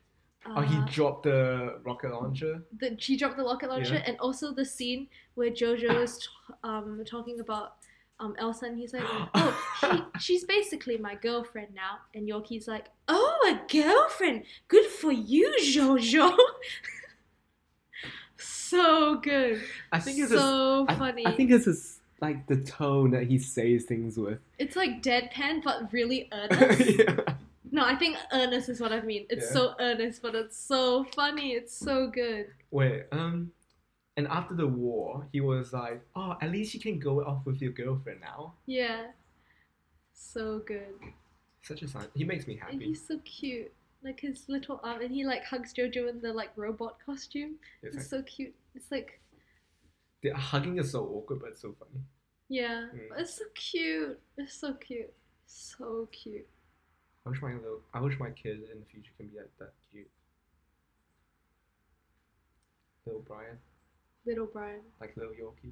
uh, 0.46 0.54
oh, 0.58 0.62
he 0.62 0.78
dropped 0.92 1.24
the 1.24 1.80
rocket 1.86 2.12
launcher. 2.12 2.62
the, 2.80 2.96
she 3.00 3.16
dropped 3.18 3.38
the 3.38 3.44
rocket 3.44 3.70
launcher, 3.70 3.96
Yeah. 3.96 4.04
and 4.08 4.18
also 4.20 4.54
the 4.54 4.66
scene 4.66 5.08
where 5.36 5.50
Jojo 5.52 6.02
is 6.04 6.18
t- 6.20 6.26
um 6.64 7.04
talking 7.06 7.40
about 7.40 7.76
um 8.20 8.36
Elsa, 8.38 8.66
and 8.66 8.78
he's 8.78 8.94
like, 8.94 9.04
oh, 9.36 9.58
she, 9.80 10.04
she's 10.20 10.44
basically 10.46 10.98
my 10.98 11.16
girlfriend 11.16 11.74
now, 11.74 12.00
and 12.14 12.28
Yorkie's 12.28 12.68
like, 12.68 12.88
oh, 13.08 13.38
a 13.48 13.72
girlfriend, 13.72 14.44
good 14.68 14.86
for 14.88 15.12
you, 15.12 15.54
Jojo. 15.62 16.36
so 18.38 19.20
good, 19.22 19.62
I 19.92 20.00
think 20.00 20.20
it's 20.20 20.32
so 20.32 20.86
I, 20.88 20.96
funny. 20.96 21.26
I 21.26 21.32
think 21.32 21.52
it's 21.52 21.66
his, 21.66 22.00
like 22.22 22.48
the 22.48 22.58
tone 22.58 23.12
that 23.12 23.24
he 23.24 23.38
says 23.40 23.84
things 23.86 24.18
with. 24.18 24.40
It's 24.60 24.76
like 24.76 25.02
deadpan, 25.02 25.64
but 25.64 25.92
really 25.92 26.30
earnest. 26.34 27.00
yeah. 27.00 27.33
No, 27.84 27.90
I 27.90 27.96
think 27.96 28.18
earnest 28.32 28.70
is 28.70 28.80
what 28.80 28.92
I 28.92 29.02
mean. 29.02 29.26
It's 29.30 29.46
Yeah. 29.48 29.52
so 29.54 29.76
earnest, 29.80 30.22
but 30.22 30.36
it's 30.36 30.58
so 30.58 31.04
funny. 31.16 31.54
It's 31.54 31.76
so 31.76 32.08
good. 32.08 32.48
Wait, 32.72 33.06
um, 33.12 33.52
And 34.16 34.28
after 34.28 34.54
the 34.54 34.68
war, 34.68 35.28
he 35.32 35.42
was 35.42 35.74
like, 35.74 36.06
"Oh, 36.16 36.38
at 36.40 36.52
least 36.52 36.76
you 36.76 36.80
can 36.80 37.00
go 37.00 37.24
off 37.26 37.46
with 37.48 37.62
your 37.62 37.72
girlfriend 37.72 38.22
now." 38.22 38.54
Yeah. 38.68 39.12
So 40.14 40.60
good. 40.60 40.94
Such 41.62 41.82
a 41.82 41.88
sign. 41.88 42.08
He 42.16 42.24
makes 42.24 42.46
me 42.46 42.56
happy. 42.56 42.74
And 42.74 42.82
he's 42.82 43.06
so 43.08 43.18
cute. 43.26 43.74
Like 44.04 44.20
his 44.20 44.48
little 44.50 44.80
arm, 44.84 45.02
and 45.02 45.12
he 45.12 45.26
like 45.26 45.46
hugs 45.46 45.74
Jojo 45.74 46.10
in 46.10 46.22
the 46.22 46.34
like 46.34 46.52
robot 46.56 46.98
costume. 47.06 47.58
It's 47.82 47.96
It's 47.96 47.96
like, 47.96 48.06
so 48.06 48.22
cute. 48.24 48.54
It's 48.76 48.92
like, 48.92 49.20
the 50.22 50.32
hugging 50.32 50.78
is 50.78 50.92
so 50.92 51.06
awkward, 51.06 51.40
but 51.40 51.50
it's 51.50 51.62
so 51.62 51.74
funny. 51.80 52.04
yeah, 52.50 52.90
Mm. 52.94 53.20
it's 53.20 53.36
so 53.36 53.46
cute. 53.56 54.20
It's 54.38 54.54
so 54.54 54.74
cute. 54.76 55.14
So 55.46 56.08
cute. 56.12 56.48
I 57.26 57.30
wish 57.30 57.42
my 57.42 57.54
little, 57.54 57.80
I 57.94 58.02
wish 58.02 58.20
my 58.20 58.30
kid 58.32 58.58
in 58.72 58.80
the 58.80 58.86
future 58.92 59.12
can 59.18 59.28
be 59.28 59.38
like 59.38 59.50
that 59.60 59.72
cute. 59.92 60.10
Little 63.06 63.22
Brian, 63.28 63.58
Little 64.26 64.46
Brian, 64.52 64.82
like 65.02 65.16
little 65.18 65.34
Yorkie. 65.34 65.72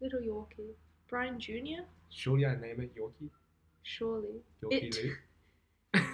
little 0.00 0.20
Yorkie, 0.20 0.72
Brian 1.08 1.38
Junior. 1.38 1.84
Surely 2.10 2.46
I 2.46 2.54
name 2.56 2.80
it 2.80 2.94
Yorkie. 2.96 3.30
Surely. 3.82 4.40
Yorkie 4.62 4.72
It- 4.88 4.94
Lee. 5.94 6.00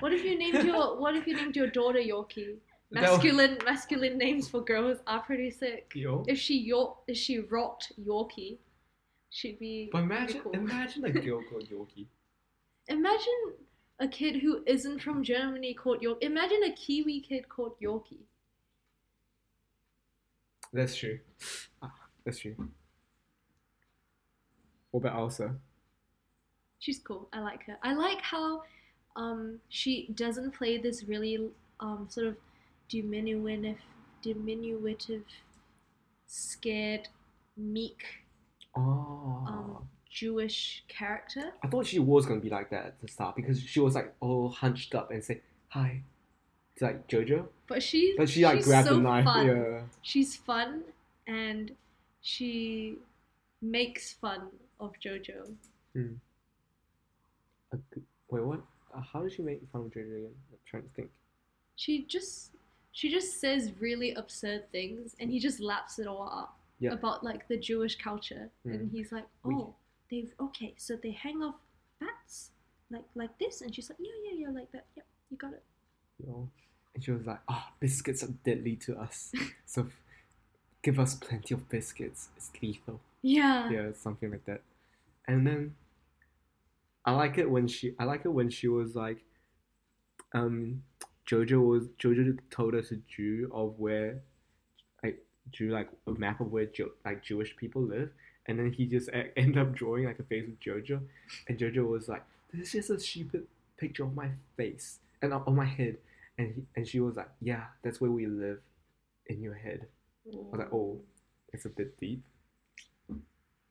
What 0.00 0.12
if 0.12 0.24
you 0.24 0.36
named 0.36 0.64
your 0.64 0.98
What 1.00 1.14
if 1.14 1.26
you 1.28 1.36
named 1.36 1.54
your 1.54 1.68
daughter 1.68 2.00
Yorkie? 2.00 2.56
That- 2.90 3.02
Masculine 3.02 3.58
masculine 3.64 4.18
names 4.18 4.48
for 4.48 4.60
girls 4.62 4.98
are 5.06 5.20
pretty 5.20 5.50
sick. 5.50 5.92
Yo. 5.94 6.24
If 6.26 6.38
she 6.38 6.58
York, 6.58 6.96
if 7.06 7.16
she 7.16 7.38
rocked 7.38 7.92
Yorkie, 8.04 8.58
she'd 9.30 9.58
be. 9.60 9.88
But 9.92 9.98
pretty 10.06 10.14
imagine, 10.14 10.40
cool. 10.40 10.52
imagine 10.52 11.04
a 11.04 11.10
girl 11.12 11.42
called 11.48 11.68
Yorkie. 11.70 12.06
Imagine 12.88 13.54
a 13.98 14.06
kid 14.06 14.36
who 14.42 14.62
isn't 14.66 15.00
from 15.00 15.24
Germany 15.24 15.74
called 15.74 16.00
York. 16.02 16.18
Imagine 16.22 16.62
a 16.64 16.72
Kiwi 16.72 17.20
kid 17.20 17.48
called 17.48 17.78
Yorkie. 17.80 18.26
That's 20.72 20.94
true. 20.96 21.20
Ah, 21.82 21.92
that's 22.24 22.38
true. 22.38 22.56
What 24.90 25.00
about 25.00 25.16
Elsa? 25.18 25.56
She's 26.78 26.98
cool. 26.98 27.28
I 27.32 27.40
like 27.40 27.64
her. 27.64 27.78
I 27.82 27.94
like 27.94 28.20
how 28.20 28.62
um 29.16 29.60
she 29.68 30.08
doesn't 30.14 30.52
play 30.52 30.78
this 30.78 31.04
really 31.04 31.50
um 31.80 32.08
sort 32.10 32.26
of 32.26 32.36
diminutive 32.88 33.78
diminutive 34.22 35.24
scared 36.26 37.08
meek 37.56 38.02
Oh. 38.74 39.46
um 39.46 39.88
Jewish 40.12 40.84
character. 40.88 41.52
I 41.62 41.68
thought 41.68 41.86
she 41.86 41.98
was 41.98 42.26
gonna 42.26 42.40
be 42.40 42.50
like 42.50 42.70
that 42.70 42.84
at 42.86 43.00
the 43.00 43.08
start 43.08 43.34
because 43.36 43.60
she 43.62 43.80
was 43.80 43.94
like 43.94 44.14
all 44.20 44.50
hunched 44.50 44.94
up 44.94 45.10
and 45.10 45.24
say 45.24 45.40
hi 45.68 46.02
to 46.76 46.84
like 46.84 47.08
Jojo, 47.08 47.46
But 47.66 47.82
she 47.82 48.14
but 48.16 48.28
she 48.28 48.44
like 48.44 48.62
grabbed 48.62 48.88
so 48.88 48.96
the 48.96 49.00
knife. 49.02 49.24
Fun. 49.24 49.46
Yeah. 49.46 49.80
She's 50.02 50.36
fun 50.36 50.82
and 51.26 51.72
she 52.20 52.98
makes 53.62 54.12
fun 54.12 54.48
of 54.78 54.92
Jojo. 55.04 55.54
A 57.72 57.76
g- 57.76 58.02
Wait, 58.30 58.44
what? 58.44 58.60
Uh, 58.94 59.00
how 59.00 59.22
does 59.22 59.32
she 59.34 59.42
make 59.42 59.60
fun 59.72 59.82
of 59.82 59.86
Jojo 59.88 60.16
again? 60.16 60.34
I'm 60.50 60.58
trying 60.66 60.82
to 60.82 60.88
think. 60.90 61.10
She 61.76 62.04
just 62.04 62.50
she 62.92 63.10
just 63.10 63.40
says 63.40 63.72
really 63.80 64.12
absurd 64.14 64.70
things 64.70 65.16
and 65.18 65.30
he 65.30 65.38
just 65.38 65.58
laps 65.60 65.98
it 65.98 66.06
all 66.06 66.28
up 66.30 66.58
Yeah. 66.80 66.92
about 66.92 67.24
like 67.24 67.48
the 67.48 67.56
Jewish 67.56 67.96
culture 67.96 68.50
and 68.64 68.90
Mm. 68.90 68.92
he's 68.92 69.10
like, 69.12 69.24
"Oh, 69.44 69.74
they've 70.12 70.32
okay, 70.38 70.74
so 70.76 70.94
they 70.94 71.10
hang 71.10 71.42
off 71.42 71.56
bats 71.98 72.50
like 72.90 73.04
like 73.16 73.36
this." 73.38 73.62
And 73.62 73.74
she's 73.74 73.88
like, 73.90 73.98
"Yeah, 73.98 74.12
yeah, 74.30 74.46
yeah, 74.46 74.54
like 74.54 74.70
that. 74.72 74.84
Yep, 74.96 75.06
you 75.30 75.36
got 75.38 75.52
it." 75.54 75.64
You 76.20 76.26
know? 76.28 76.48
And 76.94 77.02
she 77.02 77.10
was 77.10 77.26
like, 77.26 77.40
"Ah, 77.48 77.72
biscuits 77.80 78.22
are 78.22 78.34
deadly 78.44 78.76
to 78.76 78.98
us, 78.98 79.32
so 79.66 79.82
f- 79.82 80.00
give 80.82 81.00
us 81.00 81.14
plenty 81.14 81.54
of 81.54 81.68
biscuits. 81.68 82.28
It's 82.36 82.50
lethal." 82.62 83.00
Yeah. 83.22 83.70
yeah, 83.70 83.92
something 83.94 84.30
like 84.30 84.44
that. 84.46 84.62
And 85.26 85.46
then 85.46 85.74
I 87.04 87.12
like 87.12 87.38
it 87.38 87.50
when 87.50 87.66
she 87.68 87.94
I 87.98 88.04
like 88.04 88.24
it 88.24 88.32
when 88.32 88.50
she 88.50 88.68
was 88.68 88.94
like 88.94 89.24
um 90.34 90.82
Jojo 91.26 91.64
was 91.64 91.86
Jojo 91.98 92.38
told 92.50 92.74
us 92.74 92.90
a 92.90 92.96
Jew 92.96 93.50
of 93.54 93.78
where 93.78 94.20
like 95.02 95.24
drew 95.52 95.70
like 95.70 95.88
a 96.06 96.12
map 96.12 96.40
of 96.40 96.50
where 96.50 96.68
like 97.04 97.22
Jewish 97.22 97.56
people 97.56 97.82
live 97.82 98.10
and 98.46 98.58
then 98.58 98.72
he 98.72 98.86
just 98.86 99.08
ended 99.36 99.58
up 99.58 99.72
drawing 99.74 100.04
like 100.04 100.18
a 100.18 100.22
face 100.24 100.48
of 100.48 100.58
Jojo 100.60 101.00
and 101.48 101.58
Jojo 101.58 101.88
was 101.88 102.08
like 102.08 102.24
this 102.52 102.68
is 102.68 102.72
just 102.72 102.90
a 102.90 103.00
stupid 103.00 103.46
picture 103.76 104.04
of 104.04 104.14
my 104.14 104.28
face 104.56 104.98
and 105.22 105.32
on 105.32 105.42
on 105.46 105.54
my 105.56 105.64
head 105.64 105.96
and 106.38 106.54
he, 106.54 106.62
and 106.76 106.86
she 106.86 107.00
was 107.00 107.16
like 107.16 107.30
yeah 107.40 107.64
that's 107.82 108.00
where 108.00 108.10
we 108.10 108.26
live 108.26 108.60
in 109.26 109.40
your 109.42 109.54
head 109.54 109.86
I 110.26 110.36
was 110.36 110.58
like 110.58 110.72
oh 110.72 110.98
it's 111.52 111.64
a 111.66 111.68
bit 111.70 111.98
deep 111.98 112.22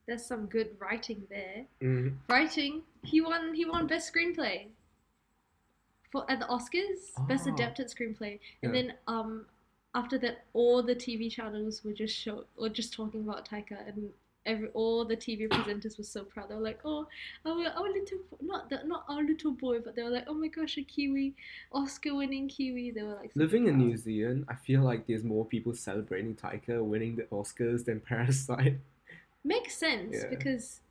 There's 0.07 0.25
some 0.25 0.47
good 0.47 0.69
writing 0.79 1.23
there. 1.29 1.65
Mhm. 1.81 2.17
Writing. 2.27 2.81
He 3.03 3.21
won. 3.21 3.53
He 3.53 3.65
won 3.65 3.87
best 3.87 4.11
screenplay. 4.11 4.67
For 6.11 6.29
at 6.29 6.39
the 6.39 6.47
Oscars, 6.47 7.01
best 7.27 7.47
Ah. 7.47 7.53
adapted 7.53 7.87
screenplay, 7.87 8.39
and 8.61 8.73
Yeah. 8.75 8.81
then 8.81 8.93
um, 9.07 9.45
after 9.95 10.17
that, 10.19 10.45
all 10.53 10.83
the 10.83 10.95
TV 10.95 11.29
channels 11.31 11.83
were 11.83 11.93
just 11.93 12.15
show 12.15 12.45
were 12.57 12.69
just 12.81 12.91
talking 12.93 13.21
about 13.21 13.47
Taika, 13.47 13.77
and 13.87 14.11
every 14.45 14.69
all 14.69 15.05
the 15.05 15.15
TV 15.15 15.47
presenters 15.47 15.97
were 15.97 16.03
so 16.03 16.23
proud. 16.23 16.49
They 16.49 16.55
were 16.55 16.61
like, 16.61 16.79
"Oh, 16.83 17.07
our, 17.45 17.51
our 17.51 17.89
little 17.89 18.19
not 18.41 18.69
the, 18.69 18.81
not 18.85 19.05
our 19.07 19.23
little 19.23 19.51
boy, 19.51 19.79
but 19.79 19.95
they 19.95 20.03
were 20.03 20.09
like, 20.09 20.25
oh 20.27 20.33
my 20.33 20.47
gosh, 20.47 20.77
a 20.77 20.83
Kiwi, 20.83 21.35
Oscar-winning 21.71 22.47
Kiwi." 22.49 22.91
They 22.91 23.03
were 23.03 23.15
like, 23.15 23.31
super 23.33 23.39
Living 23.45 23.67
in. 23.67 23.77
New 23.77 23.95
Zealand, 23.97 24.45
I 24.49 24.55
feel 24.55 24.81
like 24.81 25.05
there's 25.07 25.23
more 25.23 25.45
people 25.45 25.73
celebrating 25.73 26.35
Taika 26.35 26.83
winning 26.83 27.15
the 27.15 27.23
Oscars 27.23 27.85
than 27.85 27.99
Parasite. 28.09 28.77
Makes 29.43 29.75
sense 29.77 30.15
Yeah. 30.17 30.29
because 30.29 30.81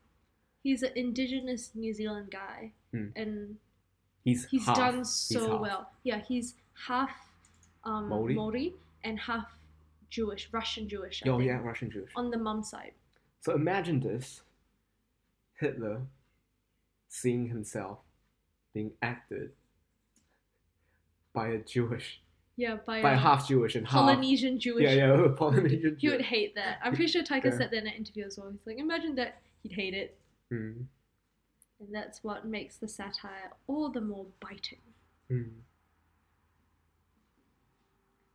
he's 0.62 0.82
an 0.82 0.92
indigenous 0.96 1.70
New 1.74 1.92
Zealand 1.92 2.30
guy, 2.30 2.72
Hmm. 2.92 3.08
and 3.16 3.56
He's 4.24 4.44
he's 4.46 4.66
half. 4.66 4.76
done 4.76 5.04
so 5.04 5.52
half. 5.52 5.60
well. 5.60 5.90
Yeah, 6.04 6.20
he's 6.26 6.54
half 6.86 7.10
um, 7.84 8.08
Maori? 8.10 8.34
Maori 8.34 8.74
and 9.02 9.18
half 9.18 9.46
Jewish, 10.10 10.48
Russian 10.52 10.88
Jewish. 10.88 11.22
I 11.24 11.30
Oh 11.30 11.38
think, 11.38 11.48
yeah, 11.48 11.58
Russian 11.62 11.90
Jewish. 11.90 12.10
on 12.16 12.30
the 12.30 12.36
mum 12.36 12.62
side. 12.62 12.92
So 13.40 13.54
imagine 13.54 14.00
this: 14.00 14.42
Hitler 15.58 16.02
seeing 17.08 17.48
himself 17.48 17.98
being 18.74 18.92
acted 19.02 19.50
by 21.32 21.48
a 21.48 21.58
Jewish, 21.58 22.20
Yeah, 22.56 22.76
by, 22.86 23.02
by 23.02 23.14
uh, 23.14 23.18
half 23.18 23.48
Jewish 23.48 23.74
and 23.74 23.86
half 23.86 24.02
Polynesian 24.02 24.58
Jewish. 24.60 24.84
yeah 24.84 25.06
yeah 25.16 25.28
Polynesian. 25.36 25.96
He 25.98 26.08
would 26.08 26.22
hate 26.22 26.54
that. 26.54 26.78
I'm 26.84 26.94
pretty 26.94 27.10
sure 27.10 27.22
Taika 27.22 27.46
Yeah. 27.46 27.50
said 27.58 27.70
that 27.70 27.78
in 27.78 27.86
an 27.86 27.94
interview 27.94 28.24
as 28.26 28.38
well. 28.38 28.50
He's 28.50 28.66
like, 28.66 28.78
imagine 28.78 29.14
that 29.16 29.40
he'd 29.62 29.72
hate 29.72 29.94
it, 29.94 30.16
Mm, 30.52 30.84
and 31.78 31.88
that's 31.94 32.22
what 32.24 32.44
makes 32.44 32.76
the 32.76 32.88
satire 32.88 33.52
all 33.68 33.88
the 33.90 34.00
more 34.00 34.26
biting. 34.40 34.80
mm. 35.30 35.50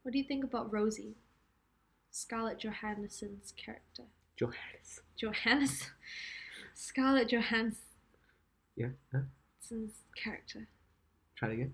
What 0.01 0.11
do 0.13 0.17
you 0.17 0.23
think 0.23 0.43
about 0.43 0.71
Rosie, 0.71 1.15
Scarlett 2.11 2.59
Johansson's 2.59 3.53
character? 3.57 4.03
Johannes. 4.37 5.01
Johannes, 5.17 5.89
Scarlett 6.73 7.29
Johansson's 7.29 7.77
Yeah. 8.75 8.89
Huh? 9.13 9.19
character. 10.21 10.67
Try 11.37 11.49
it 11.49 11.53
again. 11.53 11.73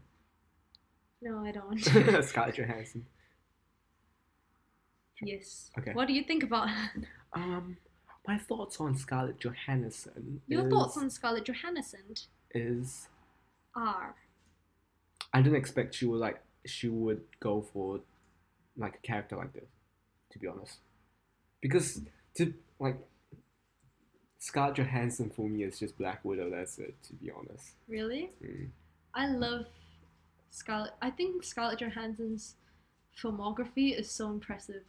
No, 1.21 1.39
I 1.45 1.51
don't. 1.51 1.65
want 1.67 1.83
to. 1.83 2.23
Scarlett 2.27 2.55
Johansson. 2.55 3.05
yes. 5.21 5.69
Okay. 5.77 5.93
What 5.93 6.07
do 6.07 6.13
you 6.13 6.23
think 6.23 6.43
about 6.43 6.69
her? 6.69 6.89
Um, 7.33 7.77
my 8.27 8.37
thoughts 8.37 8.79
on 8.79 8.95
Scarlett 8.95 9.39
Johansson. 9.39 10.41
Your 10.47 10.65
is, 10.65 10.71
thoughts 10.71 10.97
on 10.97 11.09
Scarlett 11.09 11.45
Johansson 11.45 12.01
is 12.53 13.07
are 13.75 14.15
I 15.33 15.41
didn't 15.41 15.55
expect 15.57 15.95
she 15.95 16.05
would 16.05 16.19
like 16.19 16.41
she 16.65 16.89
would 16.89 17.21
go 17.39 17.61
for 17.73 18.01
like 18.77 18.95
a 18.95 19.07
character 19.07 19.35
like 19.37 19.53
this, 19.53 19.69
to 20.31 20.39
be 20.39 20.47
honest. 20.47 20.79
Because 21.61 22.01
to 22.35 22.53
like 22.79 22.97
Scarlett 24.39 24.75
Johansson 24.77 25.29
for 25.29 25.47
me 25.47 25.63
is 25.63 25.79
just 25.79 25.97
Black 25.97 26.23
Widow. 26.25 26.49
That's 26.49 26.79
it, 26.79 26.95
to 27.03 27.13
be 27.13 27.31
honest. 27.31 27.71
really. 27.87 28.31
Mm. 28.43 28.69
I 29.13 29.27
love 29.27 29.65
Scarlett. 30.49 30.93
I 31.01 31.09
think 31.11 31.43
Scarlett 31.43 31.79
Johansson's 31.79 32.55
filmography 33.21 33.97
is 33.97 34.09
so 34.09 34.29
impressive. 34.29 34.81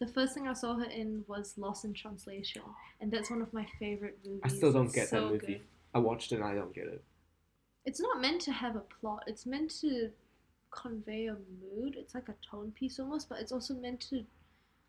The 0.00 0.06
first 0.06 0.34
thing 0.34 0.46
I 0.48 0.52
saw 0.54 0.76
her 0.76 0.84
in 0.84 1.24
was 1.28 1.54
Lost 1.58 1.84
in 1.84 1.92
Translation, 1.92 2.62
and 3.00 3.10
that's 3.10 3.30
one 3.30 3.42
of 3.42 3.52
my 3.52 3.66
favorite 3.78 4.18
movies. 4.24 4.40
I 4.44 4.48
still 4.48 4.72
don't 4.72 4.86
It's 4.86 4.94
get 4.94 5.08
so 5.08 5.16
that 5.28 5.32
movie. 5.32 5.46
good. 5.46 5.60
I 5.94 5.98
watched 5.98 6.32
it 6.32 6.36
and 6.36 6.44
I 6.44 6.54
don't 6.54 6.74
get 6.74 6.86
it. 6.86 7.02
It's 7.84 8.00
not 8.00 8.20
meant 8.20 8.40
to 8.42 8.52
have 8.52 8.76
a 8.76 8.82
plot. 9.00 9.24
It's 9.26 9.44
meant 9.46 9.70
to 9.80 10.10
convey 10.70 11.26
a 11.26 11.34
mood. 11.60 11.96
It's 11.98 12.14
like 12.14 12.28
a 12.28 12.34
tone 12.48 12.72
piece 12.78 13.00
almost, 13.00 13.28
but 13.28 13.38
it's 13.40 13.50
also 13.52 13.74
meant 13.74 14.00
to 14.10 14.24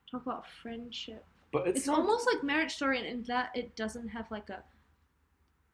talk 0.09 0.21
about 0.25 0.45
friendship. 0.61 1.25
But 1.51 1.67
it's, 1.67 1.79
It's, 1.79 1.87
not, 1.87 1.99
almost 1.99 2.27
like 2.33 2.43
Marriage 2.43 2.73
Story, 2.73 2.97
and 2.99 3.07
in 3.07 3.23
that 3.23 3.51
it 3.55 3.75
doesn't 3.75 4.07
have 4.09 4.29
like 4.31 4.49
a 4.49 4.63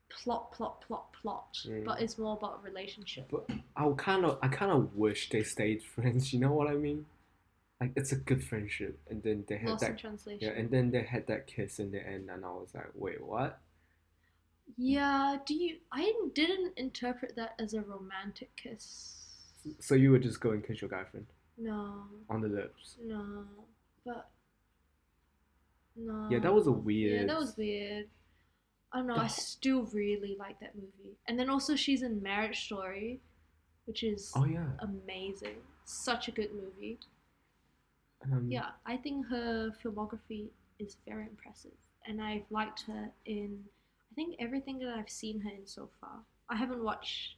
plot, 0.09 0.51
plot, 0.51 0.81
plot, 0.81 1.13
plot, 1.21 1.57
Mm. 1.67 1.85
but 1.85 2.01
it's 2.01 2.17
more 2.17 2.35
about 2.37 2.59
a 2.61 2.63
relationship. 2.63 3.27
But 3.29 3.49
I 3.75 3.89
kind 3.97 4.25
of 4.25 4.39
I 4.41 4.47
kind 4.47 4.71
of 4.71 4.95
wish 4.95 5.29
they 5.29 5.43
stayed 5.43 5.83
friends. 5.95 6.33
You 6.33 6.39
know 6.39 6.53
what 6.53 6.67
I 6.67 6.75
mean? 6.75 7.05
like 7.79 7.91
it's 7.95 8.11
a 8.11 8.15
good 8.15 8.43
friendship, 8.43 8.99
and 9.07 9.21
then 9.21 9.43
they 9.47 9.57
had 9.57 9.69
Lost 9.69 9.81
that 9.83 9.99
translation. 9.99 10.47
yeah, 10.47 10.59
and 10.59 10.71
then 10.71 10.89
they 10.89 11.03
had 11.03 11.27
that 11.27 11.45
kiss 11.45 11.77
in 11.77 11.91
the 11.91 12.03
end, 12.03 12.27
and 12.31 12.43
I 12.43 12.49
was 12.49 12.69
like, 12.73 12.89
wait, 12.95 13.23
what? 13.23 13.59
Yeah, 14.77 15.37
do 15.45 15.53
you? 15.53 15.77
I 15.91 16.11
didn't 16.33 16.73
interpret 16.77 17.35
that 17.35 17.53
as 17.59 17.75
a 17.75 17.81
romantic 17.81 18.49
kiss. 18.55 19.13
So 19.79 19.93
you 19.93 20.09
were 20.11 20.17
just 20.19 20.39
going 20.39 20.61
kiss 20.63 20.81
your 20.81 20.89
guy 20.89 21.03
friend 21.03 21.27
No, 21.57 22.05
on 22.31 22.41
the 22.41 22.47
lips? 22.47 22.95
no, 23.03 23.43
but 24.05 24.27
no. 25.97 26.27
Yeah, 26.31 26.39
that 26.39 26.53
was 26.53 26.67
a 26.67 26.71
weird. 26.71 27.21
Yeah, 27.21 27.27
that 27.27 27.39
was 27.39 27.55
weird. 27.57 28.07
I 28.93 28.97
don't 28.99 29.07
know. 29.07 29.15
I 29.17 29.27
still 29.27 29.83
really 29.93 30.36
like 30.39 30.60
that 30.62 30.75
movie, 30.75 31.17
and 31.27 31.38
then 31.38 31.49
also 31.49 31.75
she's 31.75 32.01
in 32.03 32.21
Marriage 32.23 32.65
Story, 32.65 33.19
which 33.86 34.03
is 34.03 34.31
Oh 34.36 34.45
yeah. 34.45 34.65
amazing. 34.79 35.57
Such 35.86 36.27
a 36.27 36.31
good 36.31 36.51
movie. 36.53 36.97
Um, 38.23 38.49
Yeah, 38.49 38.69
I 38.86 38.97
think 38.97 39.27
her 39.27 39.71
filmography 39.83 40.47
is 40.79 40.97
very 41.07 41.23
impressive, 41.23 41.71
and 42.05 42.21
I've 42.21 42.45
liked 42.49 42.81
her 42.88 43.10
in 43.25 43.63
I 44.12 44.15
think 44.15 44.36
everything 44.39 44.79
that 44.79 44.95
I've 44.97 45.10
seen 45.10 45.41
her 45.41 45.49
in 45.49 45.65
so 45.67 45.89
far. 46.01 46.19
I 46.49 46.55
haven't 46.55 46.83
watched 46.83 47.36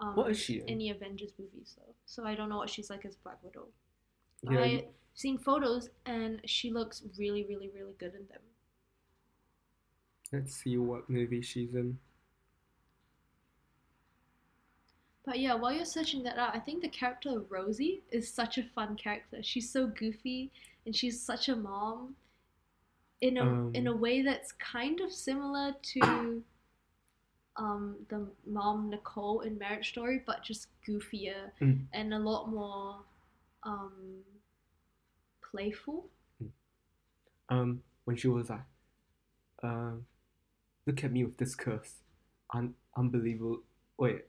um, 0.00 0.16
What 0.16 0.30
is 0.30 0.38
she 0.38 0.60
in? 0.60 0.68
any 0.68 0.90
Avengers 0.90 1.32
movies 1.38 1.76
though, 1.78 1.94
so 2.06 2.24
I 2.24 2.34
don't 2.34 2.48
know 2.48 2.56
what 2.56 2.70
she's 2.70 2.90
like 2.90 3.04
as 3.04 3.14
Black 3.16 3.38
Widow. 3.44 3.66
Yeah, 4.50 4.64
you- 4.64 4.84
seen 5.14 5.38
photos, 5.38 5.90
and 6.06 6.40
she 6.44 6.70
looks 6.70 7.02
really, 7.18 7.44
really, 7.44 7.70
really 7.74 7.94
good 7.98 8.14
in 8.14 8.26
them. 8.28 8.40
Let's 10.32 10.54
see 10.54 10.76
what 10.78 11.10
movie 11.10 11.42
she's 11.42 11.74
in. 11.74 11.98
But 15.24 15.38
yeah, 15.38 15.54
while 15.54 15.72
you're 15.72 15.84
searching 15.84 16.22
that 16.24 16.36
out, 16.38 16.54
I 16.54 16.58
think 16.58 16.82
the 16.82 16.88
character 16.88 17.30
of 17.30 17.50
Rosie 17.50 18.02
is 18.10 18.32
such 18.32 18.58
a 18.58 18.64
fun 18.74 18.96
character. 18.96 19.38
She's 19.42 19.70
so 19.70 19.86
goofy 19.86 20.50
and 20.84 20.96
she's 20.96 21.20
such 21.20 21.48
a 21.48 21.54
mom 21.54 22.16
in 23.20 23.36
a 23.36 23.42
Um. 23.42 23.70
in 23.74 23.86
a 23.86 23.94
way 23.94 24.22
that's 24.22 24.50
kind 24.52 25.00
of 25.00 25.12
similar 25.12 25.76
to 25.80 26.42
um 27.56 27.96
the 28.08 28.26
mom 28.46 28.90
Nicole 28.90 29.42
in 29.42 29.56
Marriage 29.58 29.90
Story, 29.90 30.22
but 30.26 30.42
just 30.42 30.66
goofier 30.84 31.52
Mm. 31.60 31.86
and 31.92 32.14
a 32.14 32.18
lot 32.18 32.48
more 32.48 33.04
um 33.62 34.24
playful. 35.52 36.06
Um, 37.48 37.82
when 38.04 38.16
she 38.16 38.28
was 38.28 38.48
like, 38.50 38.60
um, 39.62 40.06
look 40.86 41.04
at 41.04 41.12
me 41.12 41.24
with 41.24 41.36
this 41.36 41.54
curse, 41.54 41.96
Un- 42.54 42.74
unbelievable. 42.96 43.60
Wait, 43.98 44.22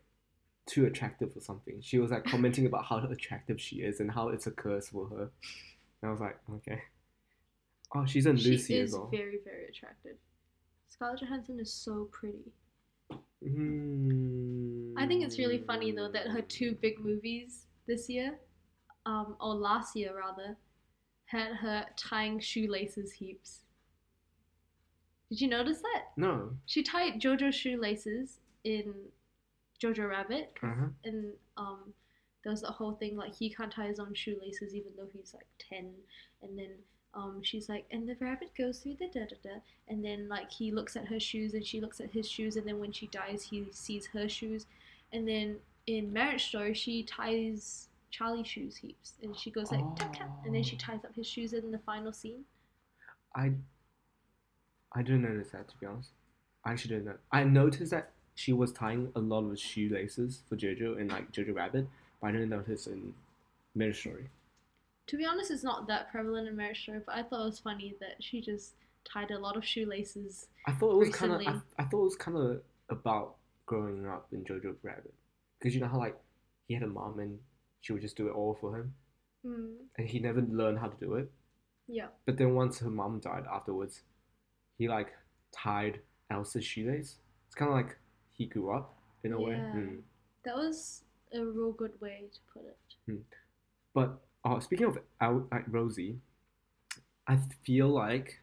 too 0.65 0.85
attractive 0.85 1.31
or 1.35 1.41
something. 1.41 1.79
She 1.81 1.99
was 1.99 2.11
like 2.11 2.25
commenting 2.25 2.65
about 2.65 2.85
how 2.85 2.97
attractive 2.97 3.59
she 3.59 3.77
is 3.77 3.99
and 3.99 4.11
how 4.11 4.29
it's 4.29 4.45
a 4.47 4.51
curse 4.51 4.89
for 4.89 5.07
her. 5.07 5.29
And 6.01 6.09
I 6.09 6.11
was 6.11 6.19
like, 6.19 6.37
okay. 6.55 6.81
Oh, 7.95 8.05
she's 8.05 8.25
in 8.25 8.37
She 8.37 8.51
Lucy 8.51 8.77
is 8.77 8.93
as 8.93 8.99
well. 8.99 9.09
very, 9.09 9.39
very 9.43 9.67
attractive. 9.67 10.17
Scarlett 10.89 11.21
Johansson 11.21 11.59
is 11.59 11.71
so 11.73 12.09
pretty. 12.11 12.51
Hmm. 13.43 14.93
I 14.97 15.05
think 15.07 15.23
it's 15.23 15.37
really 15.37 15.59
funny 15.59 15.91
though 15.91 16.09
that 16.11 16.27
her 16.27 16.41
two 16.41 16.75
big 16.81 16.99
movies 17.03 17.65
this 17.87 18.09
year, 18.09 18.39
um, 19.05 19.35
or 19.41 19.53
last 19.53 19.95
year 19.95 20.17
rather, 20.17 20.55
had 21.33 21.55
her 21.57 21.85
tying 21.97 22.39
shoelaces 22.39 23.11
heaps. 23.13 23.59
Did 25.29 25.41
you 25.41 25.47
notice 25.47 25.79
that? 25.81 26.03
No. 26.15 26.51
She 26.65 26.83
tied 26.83 27.19
JoJo's 27.19 27.55
shoelaces 27.55 28.39
in 28.63 28.93
Jojo 29.81 30.09
Rabbit, 30.09 30.53
Uh 30.61 30.67
huh. 30.79 30.85
and 31.03 31.33
um, 31.57 31.93
there 32.43 32.51
was 32.51 32.61
the 32.61 32.67
whole 32.67 32.93
thing 32.93 33.17
like 33.17 33.33
he 33.35 33.49
can't 33.49 33.71
tie 33.71 33.87
his 33.87 33.99
own 33.99 34.13
shoelaces 34.13 34.73
even 34.75 34.91
though 34.95 35.07
he's 35.11 35.33
like 35.33 35.47
ten, 35.57 35.89
and 36.41 36.57
then 36.57 36.69
um, 37.15 37.39
she's 37.43 37.67
like, 37.67 37.85
and 37.91 38.07
the 38.07 38.15
rabbit 38.19 38.51
goes 38.57 38.79
through 38.79 38.95
the 38.99 39.07
da 39.07 39.25
da 39.25 39.35
da, 39.43 39.55
and 39.87 40.03
then 40.05 40.29
like 40.29 40.51
he 40.51 40.71
looks 40.71 40.95
at 40.95 41.07
her 41.07 41.19
shoes 41.19 41.53
and 41.53 41.65
she 41.65 41.81
looks 41.81 41.99
at 41.99 42.11
his 42.11 42.29
shoes, 42.29 42.55
and 42.55 42.65
then 42.67 42.79
when 42.79 42.91
she 42.91 43.07
dies, 43.07 43.43
he 43.43 43.65
sees 43.71 44.05
her 44.07 44.29
shoes, 44.29 44.65
and 45.11 45.27
then 45.27 45.57
in 45.87 46.13
Marriage 46.13 46.45
Story, 46.47 46.73
she 46.73 47.03
ties 47.03 47.89
Charlie 48.13 48.43
shoes 48.43 48.77
heaps, 48.77 49.13
and 49.23 49.35
she 49.35 49.49
goes 49.49 49.71
like 49.71 49.83
tap 49.95 50.13
tap, 50.15 50.29
and 50.45 50.53
then 50.53 50.61
she 50.61 50.75
Oh. 50.75 50.79
ties 50.79 51.03
up 51.03 51.15
his 51.15 51.25
shoes 51.25 51.51
in 51.53 51.71
the 51.71 51.79
final 51.79 52.13
scene. 52.13 52.45
I. 53.35 53.53
I 54.95 55.01
didn't 55.01 55.23
notice 55.23 55.49
that 55.49 55.67
to 55.69 55.77
be 55.77 55.87
honest. 55.87 56.11
I 56.63 56.71
actually 56.73 56.89
didn't 56.95 57.05
know. 57.05 57.17
I 57.31 57.43
noticed 57.43 57.89
that 57.89 58.11
she 58.35 58.53
was 58.53 58.71
tying 58.71 59.11
a 59.15 59.19
lot 59.19 59.43
of 59.49 59.57
shoelaces 59.59 60.43
for 60.47 60.55
Jojo 60.55 60.99
in 60.99 61.07
like 61.07 61.31
Jojo 61.31 61.55
Rabbit, 61.55 61.87
but 62.21 62.27
I 62.27 62.31
didn't 62.33 62.49
notice 62.49 62.85
in 62.85 63.15
Marriage 63.73 63.99
Story. 64.01 64.29
To 65.07 65.17
be 65.17 65.25
honest, 65.25 65.49
it's 65.49 65.63
not 65.63 65.87
that 65.87 66.11
prevalent 66.11 66.47
in 66.47 66.55
Marriage 66.55 66.83
Story, 66.83 67.01
but 67.03 67.15
I 67.15 67.23
thought 67.23 67.41
it 67.41 67.45
was 67.45 67.59
funny 67.59 67.95
that 67.99 68.21
she 68.23 68.39
just 68.41 68.75
tied 69.03 69.31
a 69.31 69.39
lot 69.39 69.57
of 69.57 69.65
shoelaces. 69.65 70.47
I 70.67 70.71
thought 70.73 70.91
it 70.93 70.97
was 70.97 71.09
kind 71.09 71.33
of. 71.33 71.41
I, 71.41 71.59
I 71.81 71.85
thought 71.85 72.01
it 72.01 72.03
was 72.03 72.15
kind 72.15 72.37
of 72.37 72.61
about 72.89 73.37
growing 73.65 74.07
up 74.07 74.27
in 74.31 74.43
Jojo 74.45 74.75
Rabbit, 74.83 75.13
because 75.57 75.73
you 75.73 75.81
know 75.81 75.87
how 75.87 75.97
like 75.97 76.15
he 76.67 76.75
had 76.75 76.83
a 76.83 76.87
mom 76.87 77.17
and 77.19 77.39
she 77.83 77.93
would 77.93 78.01
just 78.01 78.15
do 78.17 78.27
it 78.27 78.31
all 78.33 78.55
for 78.59 78.77
him, 78.79 78.95
Hmm. 79.45 79.75
and 79.97 80.07
he 80.07 80.19
never 80.19 80.41
learned 80.41 80.79
how 80.79 80.87
to 80.87 80.97
do 81.05 81.13
it. 81.15 81.29
Yeah. 81.87 82.07
But 82.25 82.37
then 82.37 82.55
once 82.55 82.79
her 82.79 82.89
mom 82.89 83.19
died 83.19 83.45
afterwards, 83.45 84.01
he 84.77 84.87
like 84.87 85.13
tied 85.51 85.99
Elsa's 86.31 86.63
shoelace. 86.65 87.19
It's 87.45 87.55
kind 87.55 87.69
of 87.69 87.75
like 87.75 87.97
he 88.31 88.45
grew 88.47 88.71
up 88.71 88.97
in 89.23 89.33
a 89.33 89.39
way. 89.39 89.51
Yeah. 89.57 89.73
Mm. 89.75 90.01
That 90.45 90.55
was 90.55 91.03
a 91.33 91.43
real 91.45 91.73
good 91.73 91.99
way 92.01 92.29
to 92.31 92.39
put 92.53 92.63
it. 92.65 93.25
But 93.93 94.17
uh, 94.45 94.59
speaking 94.61 94.85
of 94.87 94.97
Al- 95.19 95.47
like 95.51 95.65
Rosie, 95.67 96.19
I 97.27 97.37
feel 97.65 97.89
like 97.89 98.39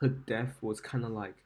her 0.00 0.08
death 0.08 0.62
was 0.62 0.80
kind 0.80 1.04
of 1.04 1.10
like 1.12 1.36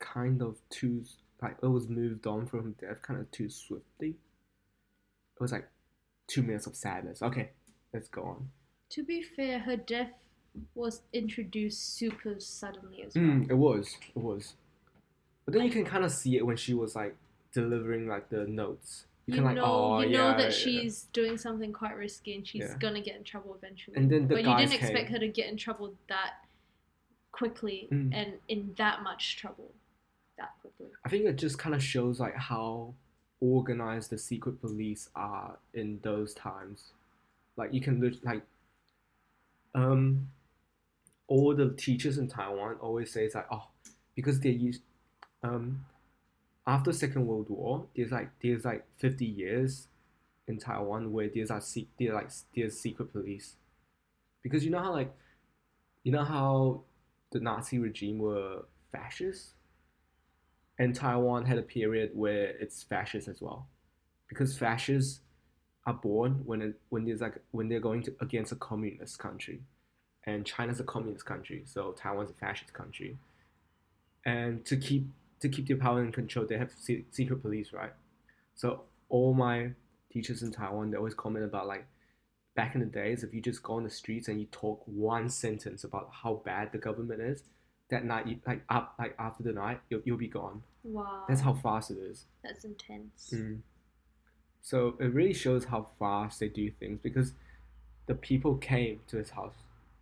kind 0.00 0.42
of 0.42 0.56
too 0.70 1.04
like 1.42 1.56
it 1.62 1.66
was 1.66 1.88
moved 1.88 2.26
on 2.26 2.46
from 2.46 2.72
death 2.80 3.00
kind 3.02 3.20
of 3.20 3.30
too 3.30 3.48
swiftly. 3.48 4.16
It 5.40 5.44
was 5.44 5.52
like 5.52 5.66
two 6.26 6.42
minutes 6.42 6.66
of 6.66 6.76
sadness. 6.76 7.22
Okay, 7.22 7.48
let's 7.94 8.08
go 8.08 8.22
on. 8.24 8.50
To 8.90 9.02
be 9.02 9.22
fair, 9.22 9.58
her 9.60 9.76
death 9.76 10.10
was 10.74 11.00
introduced 11.14 11.96
super 11.96 12.34
suddenly 12.38 13.04
as 13.06 13.14
well. 13.14 13.24
Mm, 13.24 13.50
it 13.50 13.54
was, 13.54 13.96
it 14.14 14.20
was. 14.20 14.52
But 15.46 15.54
then 15.54 15.64
you 15.64 15.70
can 15.70 15.86
kind 15.86 16.04
of 16.04 16.12
see 16.12 16.36
it 16.36 16.44
when 16.44 16.58
she 16.58 16.74
was 16.74 16.94
like 16.94 17.16
delivering 17.54 18.06
like 18.06 18.28
the 18.28 18.46
notes. 18.46 19.06
You, 19.24 19.32
You 19.32 19.38
can 19.38 19.44
like, 19.46 19.56
know, 19.56 19.64
oh 19.64 20.00
you 20.02 20.10
know 20.10 20.30
yeah, 20.30 20.36
that 20.36 20.44
yeah." 20.44 20.50
she's 20.50 21.04
doing 21.14 21.38
something 21.38 21.72
quite 21.72 21.96
risky 21.96 22.34
and 22.34 22.46
she's 22.46 22.64
Yeah. 22.68 22.76
gonna 22.78 23.00
get 23.00 23.16
in 23.16 23.24
trouble 23.24 23.54
eventually. 23.54 23.96
And 23.96 24.10
then 24.10 24.28
the 24.28 24.34
but 24.34 24.44
you 24.44 24.56
didn't 24.58 24.74
expect 24.74 25.08
her 25.08 25.18
to 25.18 25.28
get 25.28 25.48
in 25.48 25.56
trouble 25.56 25.94
that 26.08 26.34
quickly 27.32 27.88
Mm. 27.90 28.12
and 28.14 28.32
in 28.48 28.74
that 28.76 29.02
much 29.02 29.38
trouble 29.38 29.72
that 30.36 30.50
quickly. 30.60 30.88
I 31.06 31.08
think 31.08 31.24
it 31.24 31.36
just 31.36 31.58
kind 31.58 31.74
of 31.74 31.82
shows 31.82 32.20
like 32.20 32.34
how 32.34 32.92
organized 33.40 34.10
the 34.10 34.18
secret 34.18 34.60
police 34.60 35.08
are 35.14 35.58
in 35.74 35.98
those 36.02 36.34
times. 36.34 36.92
Like 37.56 37.72
you 37.72 37.80
can 37.80 38.00
look 38.00 38.14
like, 38.22 38.42
um, 39.74 40.28
all 41.26 41.54
the 41.54 41.70
teachers 41.70 42.18
in 42.18 42.28
Taiwan 42.28 42.76
always 42.80 43.12
say 43.12 43.24
it's 43.24 43.34
like 43.34 43.46
oh, 43.50 43.68
because 44.14 44.40
they 44.40 44.50
used, 44.50 44.82
um, 45.42 45.84
after 46.66 46.92
Second 46.92 47.26
World 47.26 47.48
War, 47.48 47.86
there's 47.96 48.10
like 48.10 48.30
there's 48.42 48.64
like 48.64 48.84
fifty 48.98 49.26
years 49.26 49.86
in 50.48 50.58
Taiwan 50.58 51.12
where 51.12 51.28
there's 51.32 51.50
like 51.50 51.62
there's 51.98 52.14
like 52.14 52.30
there's 52.54 52.78
secret 52.78 53.12
police, 53.12 53.54
because 54.42 54.64
you 54.64 54.70
know 54.70 54.80
how 54.80 54.92
like, 54.92 55.12
you 56.02 56.12
know 56.12 56.24
how 56.24 56.82
the 57.30 57.40
Nazi 57.40 57.78
regime 57.78 58.18
were 58.18 58.64
fascist 58.90 59.50
and 60.80 60.94
Taiwan 60.94 61.44
had 61.44 61.58
a 61.58 61.62
period 61.62 62.12
where 62.14 62.56
it's 62.58 62.82
fascist 62.82 63.28
as 63.28 63.42
well, 63.42 63.68
because 64.30 64.56
fascists 64.56 65.20
are 65.86 65.92
born 65.92 66.40
when 66.46 66.62
it, 66.62 66.80
when 66.88 67.04
there's 67.04 67.20
like 67.20 67.38
when 67.50 67.68
they're 67.68 67.80
going 67.80 68.02
to 68.04 68.14
against 68.20 68.50
a 68.50 68.56
communist 68.56 69.18
country, 69.18 69.60
and 70.24 70.46
China's 70.46 70.80
a 70.80 70.84
communist 70.84 71.26
country, 71.26 71.64
so 71.66 71.92
Taiwan's 71.92 72.30
a 72.30 72.32
fascist 72.32 72.72
country, 72.72 73.18
and 74.24 74.64
to 74.64 74.76
keep 74.78 75.06
to 75.40 75.50
keep 75.50 75.68
their 75.68 75.76
power 75.76 76.00
and 76.00 76.14
control, 76.14 76.46
they 76.46 76.56
have 76.56 76.72
se- 76.78 77.04
secret 77.10 77.42
police, 77.42 77.74
right? 77.74 77.92
So 78.54 78.84
all 79.10 79.34
my 79.34 79.72
teachers 80.10 80.42
in 80.42 80.50
Taiwan 80.50 80.90
they 80.90 80.96
always 80.96 81.14
comment 81.14 81.44
about 81.44 81.66
like 81.66 81.86
back 82.56 82.74
in 82.74 82.80
the 82.80 82.86
days 82.86 83.22
if 83.22 83.32
you 83.34 83.40
just 83.40 83.62
go 83.62 83.74
on 83.74 83.84
the 83.84 83.90
streets 83.90 84.28
and 84.28 84.40
you 84.40 84.46
talk 84.46 84.82
one 84.86 85.28
sentence 85.28 85.84
about 85.84 86.10
how 86.22 86.42
bad 86.44 86.72
the 86.72 86.78
government 86.78 87.20
is 87.20 87.44
that 87.90 88.04
night 88.04 88.40
like 88.46 88.62
up 88.68 88.94
like 88.98 89.14
after 89.18 89.44
the 89.44 89.52
night 89.52 89.80
you'll, 89.88 90.00
you'll 90.04 90.16
be 90.16 90.26
gone 90.26 90.62
Wow. 90.82 91.24
that's 91.28 91.40
how 91.42 91.52
fast 91.54 91.90
it 91.90 91.98
is 91.98 92.24
That's 92.42 92.64
intense. 92.64 93.30
Mm. 93.34 93.60
so 94.62 94.94
it 94.98 95.12
really 95.12 95.34
shows 95.34 95.66
how 95.66 95.88
fast 95.98 96.40
they 96.40 96.48
do 96.48 96.70
things 96.70 96.98
because 97.02 97.32
the 98.06 98.14
people 98.14 98.56
came 98.56 99.00
to 99.08 99.16
his 99.18 99.30
house 99.30 99.54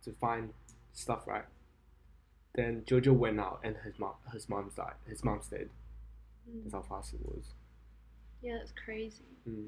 to 0.03 0.11
find 0.13 0.53
stuff 0.93 1.27
right 1.27 1.45
then 2.55 2.81
jojo 2.87 3.13
went 3.13 3.39
out 3.39 3.59
and 3.63 3.75
his 3.83 3.99
mom 3.99 4.13
his 4.33 4.47
mom 4.49 4.71
died 4.75 4.93
his 5.07 5.23
mom 5.23 5.41
stayed 5.41 5.69
Mm. 6.49 6.63
that's 6.63 6.73
how 6.73 6.81
fast 6.81 7.13
it 7.13 7.19
was 7.25 7.53
Yeah, 8.41 8.57
that's 8.57 8.71
crazy. 8.85 9.23
Mm. 9.47 9.67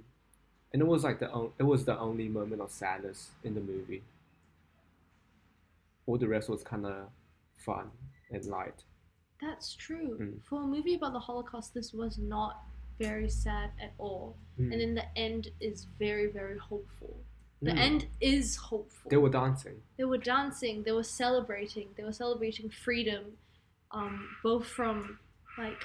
and 0.73 0.81
it 0.81 0.87
was 0.87 1.03
like 1.03 1.19
the 1.19 1.29
on- 1.29 1.51
it 1.59 1.63
was 1.63 1.83
the 1.85 1.95
only 1.99 2.27
moment 2.29 2.61
of 2.61 2.71
sadness 2.71 3.31
in 3.43 3.53
the 3.53 3.59
movie. 3.61 4.01
All 6.07 6.17
the 6.17 6.27
rest 6.27 6.49
was 6.49 6.63
kind 6.63 6.85
of 6.85 7.09
fun 7.57 7.91
and 8.31 8.43
light. 8.45 8.83
That's 9.41 9.75
true. 9.75 10.17
Mm. 10.19 10.43
For 10.43 10.61
a 10.61 10.65
movie 10.67 10.93
about 10.95 11.13
the 11.13 11.19
Holocaust, 11.19 11.73
this 11.73 11.93
was 11.93 12.17
not 12.17 12.63
very 12.99 13.29
sad 13.29 13.71
at 13.81 13.93
all. 13.97 14.37
Mm. 14.59 14.71
And 14.71 14.81
then 14.81 14.95
the 14.95 15.17
end 15.17 15.49
is 15.59 15.85
very, 15.97 16.27
very 16.27 16.57
hopeful. 16.59 17.17
The 17.63 17.71
Mm. 17.71 17.77
end 17.77 18.07
is 18.19 18.55
hopeful. 18.55 19.09
They 19.09 19.17
were 19.17 19.29
dancing. 19.29 19.81
They 19.97 20.03
were 20.05 20.17
dancing. 20.17 20.83
They 20.83 20.91
were 20.91 21.03
celebrating. 21.03 21.93
They 21.95 22.03
were 22.03 22.13
celebrating 22.13 22.69
freedom, 22.69 23.37
um, 23.91 24.35
both 24.43 24.67
from 24.67 25.19
like 25.57 25.83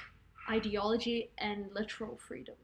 ideology 0.48 1.30
and 1.38 1.72
literal 1.74 2.16
freedom. 2.16 2.56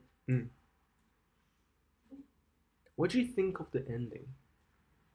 What 2.97 3.11
do 3.11 3.21
you 3.21 3.27
think 3.27 3.59
of 3.59 3.71
the 3.73 3.85
ending, 3.89 4.29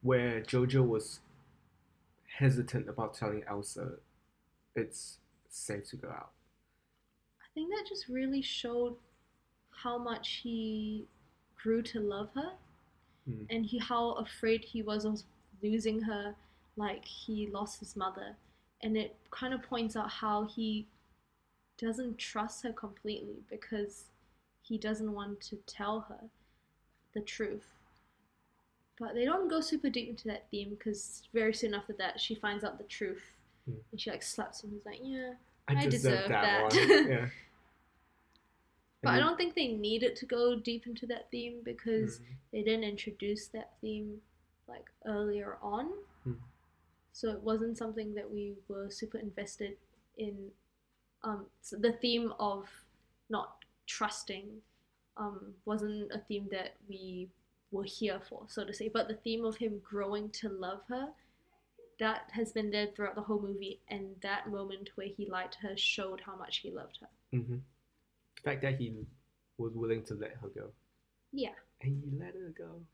where 0.02 0.42
Jojo 0.42 0.86
was 0.86 1.20
hesitant 2.38 2.88
about 2.88 3.14
telling 3.14 3.42
Elsa 3.44 3.98
it's 4.74 5.18
safe 5.48 5.84
to 5.90 5.96
go 5.96 6.08
out? 6.08 6.30
I 7.40 7.46
think 7.54 7.70
that 7.70 7.84
just 7.88 8.08
really 8.08 8.42
showed 8.42 8.96
how 9.70 9.98
much 9.98 10.40
he 10.42 11.06
grew 11.56 11.82
to 11.82 12.00
love 12.00 12.30
her 12.34 12.52
Mm. 13.28 13.46
and 13.50 13.66
he 13.66 13.76
how 13.78 14.12
afraid 14.12 14.64
he 14.64 14.80
was 14.82 15.04
of 15.04 15.20
losing 15.62 16.00
her 16.00 16.34
like 16.76 17.04
he 17.04 17.46
lost 17.48 17.78
his 17.78 17.94
mother 17.94 18.34
and 18.82 18.96
it 18.96 19.16
kind 19.30 19.52
of 19.52 19.62
points 19.62 19.96
out 19.96 20.08
how 20.08 20.44
he 20.46 20.86
doesn't 21.76 22.16
trust 22.16 22.62
her 22.62 22.72
completely 22.72 23.42
because 23.50 24.04
he 24.62 24.78
doesn't 24.78 25.12
want 25.12 25.40
to 25.42 25.56
tell 25.66 26.00
her 26.08 26.20
the 27.12 27.20
truth 27.20 27.66
but 28.98 29.14
they 29.14 29.26
don't 29.26 29.48
go 29.50 29.60
super 29.60 29.90
deep 29.90 30.08
into 30.08 30.26
that 30.26 30.46
theme 30.50 30.70
because 30.70 31.22
very 31.34 31.52
soon 31.52 31.74
after 31.74 31.92
that 31.92 32.18
she 32.18 32.34
finds 32.34 32.64
out 32.64 32.78
the 32.78 32.84
truth 32.84 33.34
Mm. 33.68 33.76
and 33.92 34.00
she 34.00 34.10
like 34.10 34.22
slaps 34.22 34.62
him 34.64 34.70
he's 34.72 34.86
like 34.86 35.00
yeah 35.02 35.32
I, 35.68 35.72
I 35.82 35.86
deserve 35.86 35.90
deserve 36.22 36.28
that, 36.28 36.70
that. 36.70 37.06
yeah. 37.08 37.26
but 39.02 39.10
i 39.10 39.18
don't 39.18 39.36
think 39.36 39.54
they 39.54 39.68
needed 39.68 40.16
to 40.16 40.26
go 40.26 40.58
deep 40.58 40.86
into 40.86 41.06
that 41.06 41.30
theme 41.30 41.56
because 41.64 42.18
Mm. 42.20 42.24
they 42.52 42.62
didn't 42.62 42.84
introduce 42.84 43.48
that 43.48 43.72
theme 43.80 44.20
like 44.68 44.86
earlier 45.06 45.56
on. 45.62 45.86
Hmm. 46.24 46.32
So 47.12 47.30
it 47.30 47.40
wasn't 47.42 47.78
something 47.78 48.14
that 48.14 48.30
we 48.30 48.54
were 48.68 48.90
super 48.90 49.18
invested 49.18 49.76
in. 50.18 50.50
Um, 51.24 51.46
so 51.62 51.76
the 51.76 51.92
theme 51.92 52.32
of 52.38 52.68
not 53.30 53.64
trusting 53.86 54.44
um, 55.16 55.54
wasn't 55.64 56.12
a 56.12 56.18
theme 56.28 56.48
that 56.50 56.74
we 56.88 57.28
were 57.72 57.84
here 57.84 58.20
for, 58.28 58.42
so 58.48 58.64
to 58.64 58.72
say. 58.74 58.88
But 58.88 59.08
the 59.08 59.14
theme 59.14 59.44
of 59.44 59.56
him 59.56 59.80
growing 59.82 60.28
to 60.40 60.48
love 60.48 60.80
her, 60.88 61.08
that 61.98 62.30
has 62.32 62.52
been 62.52 62.70
there 62.70 62.86
throughout 62.94 63.14
the 63.16 63.22
whole 63.22 63.40
movie. 63.40 63.80
And 63.88 64.14
that 64.22 64.48
moment 64.48 64.90
where 64.94 65.08
he 65.08 65.26
lied 65.28 65.52
to 65.52 65.58
her 65.68 65.76
showed 65.76 66.20
how 66.20 66.36
much 66.36 66.58
he 66.58 66.70
loved 66.70 66.98
her. 67.00 67.08
Mhm. 67.38 67.60
The 68.36 68.42
fact 68.42 68.62
that 68.62 68.76
he 68.76 68.94
was 69.56 69.74
willing 69.74 70.04
to 70.04 70.14
let 70.14 70.36
her 70.36 70.48
go, 70.48 70.72
Yeah. 71.32 71.54
and 71.80 72.02
he 72.04 72.10
let 72.18 72.34
her 72.34 72.52
go. 72.56 72.84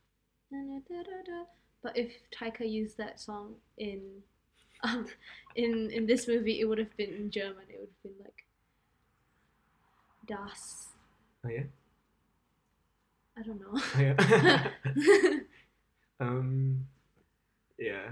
But 1.82 1.96
if 1.98 2.12
Taika 2.30 2.68
used 2.70 2.96
that 2.96 3.20
song 3.20 3.57
in 3.76 4.22
um 4.82 5.07
in 5.57 5.90
in 5.90 6.07
this 6.07 6.26
movie, 6.26 6.61
it 6.61 6.64
would 6.64 6.78
have 6.78 6.96
been 6.96 7.12
in 7.12 7.30
German. 7.30 7.64
It 7.68 7.78
would 7.80 7.90
have 7.90 8.02
been 8.02 8.24
like 8.24 8.46
Das. 10.26 10.88
Oh 11.44 11.48
yeah. 11.50 11.64
I 13.36 13.42
don't 13.42 13.61
know. 13.61 13.74
Oh, 13.74 14.00
yeah. 14.00 14.70
um, 16.20 16.86
yeah, 17.78 18.11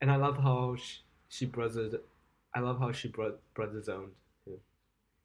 and 0.00 0.10
I 0.10 0.16
love 0.16 0.36
how 0.38 0.76
she, 0.76 0.98
she 1.28 1.46
brothers. 1.46 1.94
I 2.54 2.60
love 2.60 2.78
how 2.78 2.92
she 2.92 3.08
bro- 3.08 3.36
brother 3.54 3.82
zoned 3.82 4.12
him. 4.46 4.54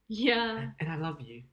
yeah. 0.08 0.68
And 0.80 0.90
I 0.92 0.96
love 0.98 1.22
you. 1.22 1.44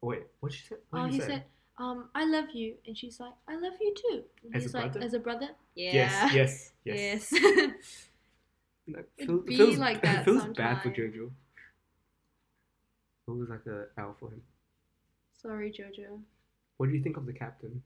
Wait, 0.00 0.24
what 0.40 0.52
she 0.52 0.66
said? 0.66 0.78
What 0.90 1.00
Oh, 1.02 1.04
he 1.06 1.20
say? 1.20 1.26
said, 1.26 1.44
um, 1.78 2.08
I 2.14 2.24
love 2.24 2.46
you, 2.52 2.74
and 2.86 2.96
she's 2.96 3.18
like, 3.18 3.32
I 3.48 3.56
love 3.56 3.72
you 3.80 3.94
too. 3.96 4.22
And 4.44 4.54
As 4.54 4.62
a 4.62 4.64
he's 4.66 4.74
like, 4.74 4.92
brother? 4.92 5.06
as 5.06 5.14
a 5.14 5.18
brother. 5.18 5.48
Yeah. 5.74 5.92
Yes, 5.94 6.34
yes, 6.34 6.72
yes. 6.84 7.32
Yes. 7.32 7.70
Like, 8.86 9.08
It'd 9.16 9.28
feel- 9.30 9.38
be 9.38 9.56
feels, 9.56 9.78
like 9.78 9.96
it 9.96 10.02
that 10.04 10.24
feels 10.26 10.44
bad 10.56 10.82
for. 10.82 10.90
Jojo. 10.90 11.30
It 13.26 13.30
was 13.30 13.48
like 13.48 13.64
a 13.66 13.86
L 13.98 14.14
for 14.20 14.28
him. 14.30 14.42
Sorry, 15.40 15.70
Jojo. 15.72 16.20
What 16.76 16.90
do 16.90 16.92
you 16.94 17.02
think 17.02 17.16
of 17.16 17.24
the 17.24 17.32
captain? 17.32 17.82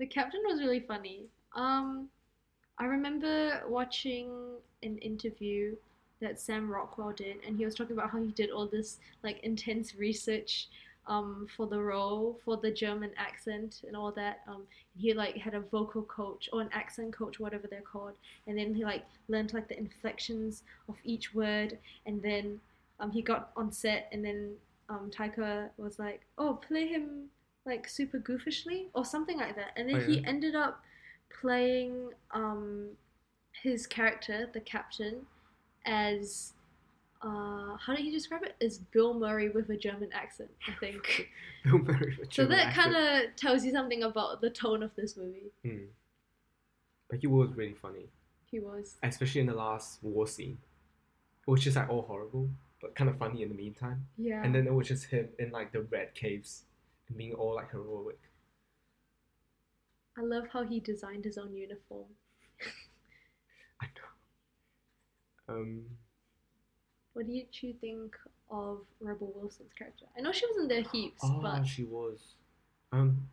The 0.00 0.06
captain 0.06 0.40
was 0.44 0.58
really 0.60 0.80
funny. 0.80 1.26
Um, 1.54 2.08
I 2.78 2.86
remember 2.86 3.62
watching 3.68 4.30
an 4.82 4.98
interview 4.98 5.76
that 6.20 6.40
Sam 6.40 6.70
Rockwell 6.70 7.12
did, 7.12 7.36
and 7.46 7.56
he 7.56 7.64
was 7.64 7.74
talking 7.74 7.96
about 7.96 8.10
how 8.10 8.20
he 8.20 8.32
did 8.32 8.50
all 8.50 8.66
this 8.66 8.98
like 9.22 9.40
intense 9.42 9.94
research 9.94 10.68
um, 11.06 11.46
for 11.54 11.66
the 11.66 11.80
role, 11.80 12.38
for 12.44 12.56
the 12.56 12.70
German 12.70 13.10
accent 13.16 13.82
and 13.86 13.96
all 13.96 14.10
that. 14.12 14.40
Um, 14.48 14.62
he 14.96 15.12
like 15.12 15.36
had 15.36 15.54
a 15.54 15.60
vocal 15.60 16.02
coach 16.02 16.48
or 16.52 16.60
an 16.62 16.70
accent 16.72 17.12
coach, 17.12 17.38
whatever 17.38 17.66
they're 17.68 17.80
called, 17.82 18.14
and 18.46 18.56
then 18.58 18.74
he 18.74 18.84
like 18.84 19.04
learned 19.28 19.52
like 19.52 19.68
the 19.68 19.78
inflections 19.78 20.62
of 20.88 20.96
each 21.04 21.34
word, 21.34 21.78
and 22.06 22.22
then 22.22 22.60
um, 23.00 23.10
he 23.10 23.22
got 23.22 23.50
on 23.56 23.70
set, 23.70 24.08
and 24.12 24.24
then 24.24 24.54
um, 24.88 25.10
Taika 25.14 25.68
was 25.76 25.98
like, 25.98 26.22
"Oh, 26.38 26.54
play 26.54 26.86
him 26.86 27.26
like 27.66 27.88
super 27.88 28.18
goofishly 28.18 28.86
or 28.94 29.04
something 29.04 29.38
like 29.38 29.56
that," 29.56 29.72
and 29.76 29.88
then 29.88 29.96
Oh, 29.96 30.04
he 30.06 30.24
ended 30.24 30.54
up 30.54 30.82
playing 31.40 32.10
um, 32.32 32.88
his 33.62 33.86
character, 33.86 34.48
the 34.52 34.60
captain, 34.60 35.26
as 35.86 36.52
uh, 37.22 37.76
how 37.78 37.94
did 37.94 38.00
he 38.04 38.10
describe 38.10 38.42
it? 38.42 38.54
As 38.64 38.78
Bill 38.78 39.14
Murray 39.14 39.48
with 39.48 39.68
a 39.70 39.76
German 39.76 40.10
accent, 40.12 40.50
I 40.68 40.72
think. 40.78 41.28
Bill 41.64 41.78
Murray. 41.78 42.16
with 42.18 42.32
so 42.32 42.42
German 42.44 42.58
that 42.58 42.74
kind 42.74 42.94
of 42.96 43.36
tells 43.36 43.64
you 43.64 43.72
something 43.72 44.02
about 44.02 44.40
the 44.40 44.50
tone 44.50 44.82
of 44.82 44.90
this 44.96 45.16
movie. 45.16 45.50
Hmm. 45.64 45.84
But 47.10 47.20
he 47.20 47.26
was 47.26 47.50
really 47.54 47.74
funny, 47.74 48.08
He 48.50 48.60
was. 48.60 48.96
especially 49.02 49.40
in 49.42 49.46
the 49.46 49.54
last 49.54 49.98
war 50.02 50.26
scene. 50.26 50.58
It 51.46 51.50
was 51.50 51.62
just 51.62 51.76
like 51.76 51.88
all 51.90 52.02
horrible, 52.02 52.48
but 52.80 52.94
kind 52.94 53.08
of 53.10 53.18
funny 53.18 53.42
in 53.42 53.50
the 53.50 53.54
meantime. 53.54 54.06
Yeah. 54.16 54.42
And 54.42 54.54
then 54.54 54.66
it 54.66 54.72
was 54.74 54.88
just 54.88 55.04
him 55.06 55.28
in 55.38 55.50
like 55.50 55.72
the 55.72 55.82
red 55.82 56.14
caves 56.14 56.62
and 57.08 57.16
being 57.18 57.34
all 57.34 57.54
like 57.54 57.70
heroic. 57.70 58.18
I 60.16 60.22
love 60.22 60.44
how 60.52 60.64
he 60.64 60.80
designed 60.80 61.24
his 61.24 61.38
own 61.38 61.54
uniform. 61.54 62.06
I 63.80 63.86
know. 63.86 65.54
Um, 65.54 65.84
What 67.14 67.26
did 67.26 67.46
you 67.60 67.74
think 67.80 68.16
of 68.50 68.80
Rebel 69.00 69.32
Wilson's 69.34 69.72
character? 69.76 70.06
I 70.16 70.20
know 70.20 70.32
she 70.32 70.46
wasn't 70.46 70.68
there 70.68 70.82
heaps, 70.92 71.20
oh, 71.24 71.40
but 71.42 71.64
she 71.64 71.84
was. 71.84 72.18
Um, 72.92 73.28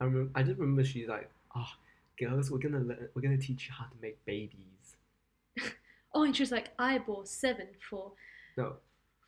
I 0.00 0.04
remember. 0.04 0.30
I 0.38 0.42
just 0.42 0.58
remember 0.58 0.84
she's 0.84 1.08
like, 1.08 1.30
"Ah, 1.54 1.76
girls, 2.18 2.50
we're 2.50 2.58
gonna 2.58 2.80
learn, 2.80 3.08
we're 3.14 3.22
gonna 3.22 3.38
teach 3.38 3.66
you 3.68 3.72
how 3.74 3.84
to 3.84 3.96
make 4.02 4.22
babies." 4.26 4.96
oh, 6.14 6.24
and 6.24 6.36
she 6.36 6.42
was 6.42 6.52
like, 6.52 6.70
I 6.78 6.98
bore 6.98 7.24
seven 7.26 7.68
for 7.88 8.12
No, 8.56 8.74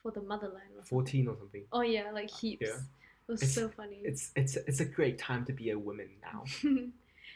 for 0.03 0.11
the 0.13 0.21
motherland. 0.23 0.63
Fourteen 0.85 1.29
or 1.29 1.37
something. 1.37 1.65
Oh 1.73 1.81
yeah, 1.83 2.11
like 2.13 2.31
heaps. 2.31 2.67
Yeah. 2.69 2.79
It 3.29 3.33
was 3.33 3.43
It's- 3.43 3.55
so 3.55 3.69
funny. 3.69 4.01
It's 4.05 4.33
it's 4.37 4.57
it's 4.57 4.81
a 4.81 4.85
great 4.85 5.19
time 5.19 5.45
to 5.47 5.53
be 5.53 5.71
a 5.71 5.79
woman 5.79 6.09
now. 6.23 6.45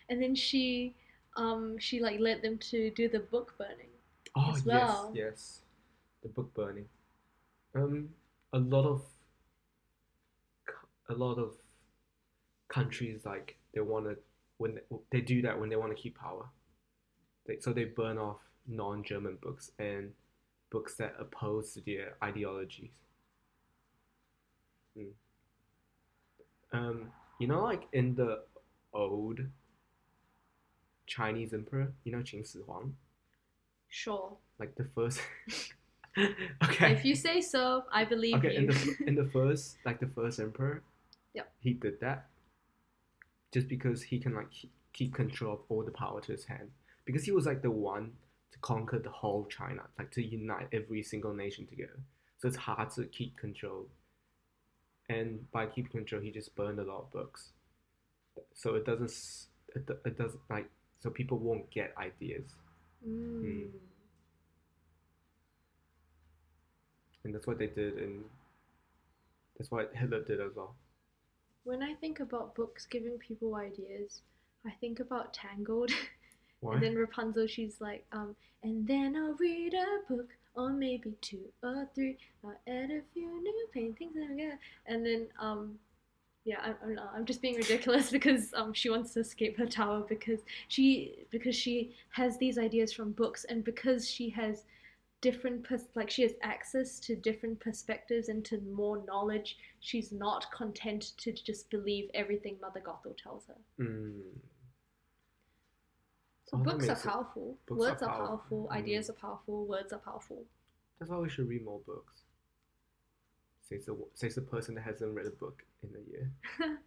and 0.08 0.22
then 0.22 0.34
she, 0.34 0.94
um, 1.36 1.78
she 1.78 2.00
like 2.00 2.20
led 2.20 2.42
them 2.42 2.58
to 2.70 2.90
do 2.90 3.08
the 3.08 3.20
book 3.20 3.54
burning. 3.58 3.88
Oh 4.36 4.56
well. 4.66 5.10
yes, 5.14 5.24
yes, 5.24 5.60
the 6.22 6.28
book 6.28 6.52
burning. 6.54 6.86
Um, 7.74 8.10
a 8.52 8.58
lot 8.58 8.84
of 8.84 9.02
a 11.08 11.14
lot 11.14 11.38
of 11.38 11.54
countries 12.68 13.22
like 13.24 13.56
they 13.74 13.80
want 13.80 14.04
to 14.06 14.16
when 14.58 14.74
they, 14.74 14.80
they 15.10 15.20
do 15.22 15.40
that 15.42 15.58
when 15.58 15.70
they 15.70 15.76
want 15.76 15.96
to 15.96 16.00
keep 16.02 16.18
power. 16.18 16.44
They, 17.46 17.58
so 17.60 17.72
they 17.72 17.84
burn 17.84 18.18
off 18.18 18.40
non-German 18.66 19.38
books 19.40 19.70
and 19.78 20.12
books 20.70 20.96
that 20.96 21.14
oppose 21.18 21.78
their 21.86 22.16
ideologies. 22.22 22.90
Mm. 24.98 25.12
Um, 26.72 27.10
you 27.38 27.46
know, 27.46 27.62
like 27.62 27.84
in 27.92 28.14
the 28.14 28.42
old 28.92 29.40
Chinese 31.06 31.54
emperor, 31.54 31.92
you 32.04 32.12
know 32.12 32.18
Qin 32.18 32.44
Shi 32.50 32.58
Huang, 32.66 32.94
Sure. 33.88 34.36
like 34.58 34.74
the 34.76 34.84
first. 34.84 35.20
okay. 36.64 36.92
If 36.92 37.04
you 37.04 37.14
say 37.14 37.40
so, 37.40 37.84
I 37.92 38.04
believe 38.04 38.36
okay, 38.36 38.52
you. 38.54 38.58
in 38.60 38.66
the 38.66 38.96
in 39.08 39.14
the 39.14 39.24
first 39.24 39.76
like 39.84 40.00
the 40.00 40.08
first 40.08 40.40
emperor, 40.40 40.82
Yep. 41.34 41.52
he 41.60 41.72
did 41.74 42.00
that 42.00 42.26
just 43.52 43.68
because 43.68 44.02
he 44.02 44.18
can 44.18 44.34
like 44.34 44.50
keep, 44.50 44.70
keep 44.92 45.14
control 45.14 45.54
of 45.54 45.60
all 45.68 45.82
the 45.82 45.90
power 45.92 46.20
to 46.20 46.32
his 46.32 46.44
hand 46.44 46.68
because 47.06 47.24
he 47.24 47.30
was 47.30 47.46
like 47.46 47.62
the 47.62 47.70
one 47.70 48.12
to 48.52 48.58
conquer 48.58 48.98
the 48.98 49.10
whole 49.10 49.46
China, 49.46 49.82
like 49.98 50.10
to 50.12 50.22
unite 50.22 50.68
every 50.72 51.02
single 51.02 51.32
nation 51.32 51.66
together. 51.66 51.98
So 52.38 52.48
it's 52.48 52.56
hard 52.56 52.90
to 52.92 53.04
keep 53.04 53.36
control. 53.36 53.86
And 55.08 55.50
by 55.52 55.66
keeping 55.66 55.90
control, 55.90 56.20
he 56.20 56.30
just 56.30 56.54
burned 56.54 56.78
a 56.78 56.84
lot 56.84 56.98
of 57.00 57.10
books. 57.10 57.50
So 58.54 58.74
it 58.74 58.84
doesn't 58.84 59.12
it, 59.74 59.88
it 60.04 60.18
doesn't 60.18 60.40
like 60.50 60.68
so 61.00 61.10
people 61.10 61.38
won't 61.38 61.70
get 61.70 61.94
ideas. 61.98 62.54
Mm. 63.06 63.68
and 67.28 67.34
that's 67.34 67.46
what 67.46 67.58
they 67.58 67.66
did 67.66 67.98
and 67.98 68.24
that's 69.56 69.70
what 69.70 69.92
Hitler 69.94 70.22
did 70.24 70.40
as 70.40 70.52
well. 70.56 70.74
When 71.64 71.82
I 71.82 71.94
think 71.94 72.20
about 72.20 72.54
books 72.54 72.86
giving 72.86 73.18
people 73.18 73.54
ideas, 73.54 74.22
I 74.66 74.70
think 74.80 75.00
about 75.00 75.34
Tangled. 75.34 75.90
And 76.60 76.82
then 76.82 76.96
Rapunzel, 76.96 77.46
she's 77.46 77.80
like, 77.80 78.04
um, 78.10 78.34
and 78.64 78.84
then 78.84 79.14
I'll 79.14 79.34
read 79.34 79.74
a 79.74 80.12
book, 80.12 80.30
or 80.58 80.70
maybe 80.70 81.14
two 81.20 81.44
or 81.62 81.88
three. 81.94 82.18
I'll 82.44 82.60
add 82.66 82.90
a 82.90 83.00
few 83.14 83.40
new 83.40 83.68
paintings 83.72 84.16
and 84.16 84.38
yeah. 84.38 84.54
And 84.86 85.06
then, 85.06 85.28
um, 85.40 85.78
yeah, 86.44 86.56
I, 86.62 86.74
I'm, 86.84 86.94
not- 86.96 87.12
I'm 87.14 87.24
just 87.24 87.40
being 87.40 87.56
ridiculous 87.56 88.10
because 88.18 88.52
um, 88.54 88.72
she 88.74 88.90
wants 88.90 89.14
to 89.14 89.20
escape 89.20 89.56
her 89.58 89.66
tower 89.66 90.04
because 90.08 90.40
she 90.66 91.26
because 91.30 91.54
she 91.54 91.94
has 92.10 92.36
these 92.38 92.58
ideas 92.58 92.92
from 92.92 93.12
books 93.12 93.44
and 93.44 93.64
because 93.64 94.10
she 94.10 94.28
has 94.30 94.64
different 95.20 95.64
pers- 95.64 95.88
like 95.94 96.10
she 96.10 96.22
has 96.22 96.32
access 96.42 97.00
to 97.00 97.16
different 97.16 97.58
perspectives 97.60 98.28
and 98.28 98.44
to 98.44 98.60
more 98.72 99.02
knowledge 99.04 99.56
she's 99.80 100.12
not 100.12 100.50
content 100.52 101.12
to 101.16 101.32
just 101.32 101.68
believe 101.70 102.08
everything 102.14 102.56
mother 102.60 102.80
gothel 102.80 103.16
tells 103.20 103.44
her 103.48 103.56
mm. 103.80 104.20
So 106.48 106.56
Oh, 106.56 106.62
books 106.62 106.88
are 106.88 106.96
powerful. 106.96 107.58
books 107.66 107.78
Words 107.80 108.02
are 108.02 108.08
are 108.08 108.16
powerful. 108.16 108.36
powerful. 108.38 108.68
Mm. 108.72 108.76
Ideas 108.80 109.10
are 109.10 109.18
powerful. 109.24 109.66
Words 109.66 109.92
are 109.92 109.98
powerful. 109.98 110.44
that's 110.98 111.10
why 111.10 111.18
we 111.18 111.28
should 111.28 111.48
read 111.48 111.64
more 111.64 111.80
books 111.86 112.22
says 113.68 113.84
the 113.86 113.94
says 114.14 114.34
the 114.34 114.40
person 114.40 114.74
that 114.74 114.82
hasn't 114.82 115.14
read 115.14 115.26
a 115.26 115.30
book 115.30 115.62
in 115.82 115.90
a 115.94 116.10
year 116.10 116.32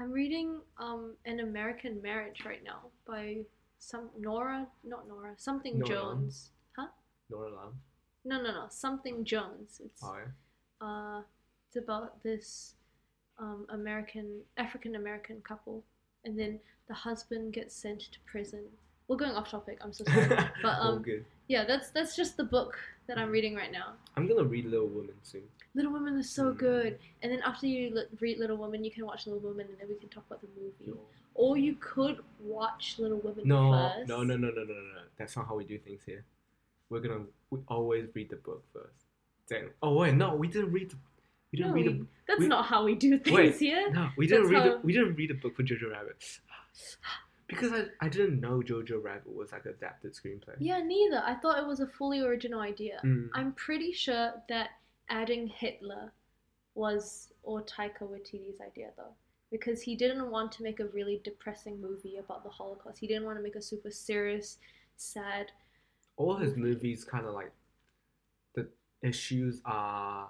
I'm 0.00 0.10
reading 0.10 0.60
um 0.78 1.14
an 1.24 1.40
American 1.40 2.00
Marriage 2.02 2.40
right 2.44 2.64
now 2.64 2.80
by 3.06 3.24
some 3.78 4.08
Nora, 4.18 4.66
not 4.82 5.06
Nora, 5.06 5.34
something 5.36 5.78
Nora. 5.78 5.88
Jones. 5.92 6.50
Huh? 6.76 6.88
Nora 7.30 7.50
Lam 7.54 7.72
No, 8.24 8.36
no, 8.42 8.50
no, 8.52 8.66
something 8.70 9.24
Jones. 9.24 9.80
It's 9.84 10.00
oh 10.02 10.16
yeah 10.22 10.86
uh, 10.86 11.20
it's 11.68 11.76
about 11.76 12.22
this 12.22 12.74
um 13.38 13.66
American 13.68 14.40
African 14.56 14.96
American 14.96 15.40
couple, 15.42 15.84
and 16.24 16.38
then 16.40 16.58
the 16.88 16.94
husband 16.94 17.52
gets 17.52 17.74
sent 17.76 18.00
to 18.14 18.18
prison. 18.32 18.64
We're 19.08 19.16
going 19.16 19.32
off 19.32 19.50
topic. 19.50 19.78
I'm 19.82 19.92
so 19.92 20.04
sorry, 20.08 20.28
but 20.62 20.78
um 20.80 21.02
good 21.02 21.24
yeah, 21.48 21.64
that's 21.64 21.90
that's 21.90 22.16
just 22.16 22.36
the 22.38 22.44
book 22.44 22.78
that 23.06 23.18
I'm 23.18 23.30
reading 23.30 23.54
right 23.54 23.70
now. 23.70 23.92
I'm 24.16 24.26
gonna 24.26 24.44
read 24.44 24.64
Little 24.66 24.86
Women 24.88 25.14
soon 25.22 25.42
Little 25.74 25.92
Women 25.92 26.16
is 26.18 26.30
so 26.30 26.52
Mm. 26.52 26.56
good. 26.58 26.98
And 27.22 27.30
then 27.32 27.42
after 27.44 27.66
you 27.66 27.94
li- 27.94 28.06
read 28.20 28.38
Little 28.38 28.56
Women, 28.56 28.82
you 28.84 28.90
can 28.90 29.04
watch 29.04 29.26
Little 29.26 29.40
Women, 29.40 29.66
and 29.68 29.76
then 29.78 29.88
we 29.88 29.96
can 29.96 30.08
talk 30.08 30.24
about 30.26 30.40
the 30.40 30.48
movie. 30.58 30.86
no 30.86 30.98
Or 31.34 31.56
you 31.58 31.76
could 31.80 32.20
watch 32.40 32.96
Little 32.98 33.18
Women 33.18 33.42
no 33.46 33.72
first. 33.72 34.08
no 34.08 34.22
no 34.22 34.36
no 34.36 34.48
no 34.50 34.62
no 34.64 34.72
no 34.72 35.02
that's 35.18 35.36
not 35.36 35.46
how 35.48 35.56
we 35.56 35.64
do 35.64 35.78
things 35.78 36.00
here 36.06 36.24
we're 36.88 37.00
gonna 37.00 37.24
we 37.50 37.58
always 37.68 38.06
read 38.14 38.30
the 38.30 38.36
book 38.36 38.62
first 38.72 39.04
then 39.48 39.64
oh 39.82 39.94
wait 39.94 40.14
no 40.14 40.34
we 40.34 40.48
didn't 40.48 40.72
read 40.72 40.90
the, 40.90 40.96
we 41.52 41.58
didn't 41.58 41.70
No, 41.72 41.74
read 41.76 41.86
we- 41.86 41.92
the 41.98 42.06
That's 42.28 42.40
we- 42.40 42.48
not 42.48 42.64
how 42.66 42.84
we 42.84 42.94
do 42.94 43.18
things 43.18 43.36
Wait, 43.36 43.56
here. 43.58 43.90
No, 43.90 44.08
we 44.16 44.26
didn't 44.26 44.44
That's 44.44 44.52
read. 44.54 44.62
how- 44.62 44.78
The, 44.78 44.86
we 44.86 44.92
didn't 44.94 45.14
read 45.16 45.30
a 45.30 45.34
book 45.34 45.56
for 45.56 45.62
Jojo 45.62 45.90
Rabbit 45.92 46.16
because 47.46 47.72
I, 47.72 47.84
I 48.00 48.08
didn't 48.08 48.40
know 48.40 48.60
Jojo 48.60 49.02
Rabbit 49.02 49.34
was 49.34 49.52
like 49.52 49.66
adapted 49.66 50.14
screenplay. 50.14 50.56
Yeah, 50.58 50.80
neither. 50.80 51.22
I 51.24 51.34
thought 51.34 51.58
it 51.58 51.66
was 51.66 51.80
a 51.80 51.86
fully 51.86 52.20
original 52.20 52.60
idea. 52.60 53.00
Mm. 53.04 53.28
I'm 53.34 53.52
pretty 53.52 53.92
sure 53.92 54.32
that 54.48 54.70
adding 55.10 55.46
Hitler 55.46 56.12
was 56.74 57.28
or 57.42 57.62
Taika 57.62 58.02
Waititi's 58.02 58.60
idea 58.60 58.90
though. 58.96 59.12
Because 59.50 59.82
he 59.82 59.94
didn't 59.94 60.30
want 60.30 60.50
to 60.52 60.62
make 60.62 60.80
a 60.80 60.86
really 60.86 61.20
depressing 61.22 61.80
movie 61.80 62.16
about 62.16 62.42
the 62.42 62.50
Holocaust. 62.50 62.98
He 62.98 63.06
didn't 63.06 63.24
want 63.24 63.38
to 63.38 63.42
make 63.42 63.54
a 63.56 63.62
super 63.62 63.90
serious, 63.90 64.58
sad. 64.96 65.52
All 66.16 66.36
his 66.36 66.56
movie. 66.56 66.74
movies 66.74 67.04
kind 67.04 67.26
of 67.26 67.34
like 67.34 67.52
the 68.54 68.68
issues 69.02 69.60
are 69.64 70.28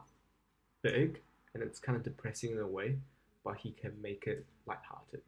big 0.82 1.20
and 1.54 1.62
it's 1.62 1.78
kind 1.78 1.96
of 1.96 2.02
depressing 2.02 2.52
in 2.52 2.58
a 2.58 2.66
way, 2.66 2.96
but 3.44 3.56
he 3.56 3.70
can 3.70 3.92
make 4.02 4.24
it 4.26 4.44
lighthearted 4.66 5.22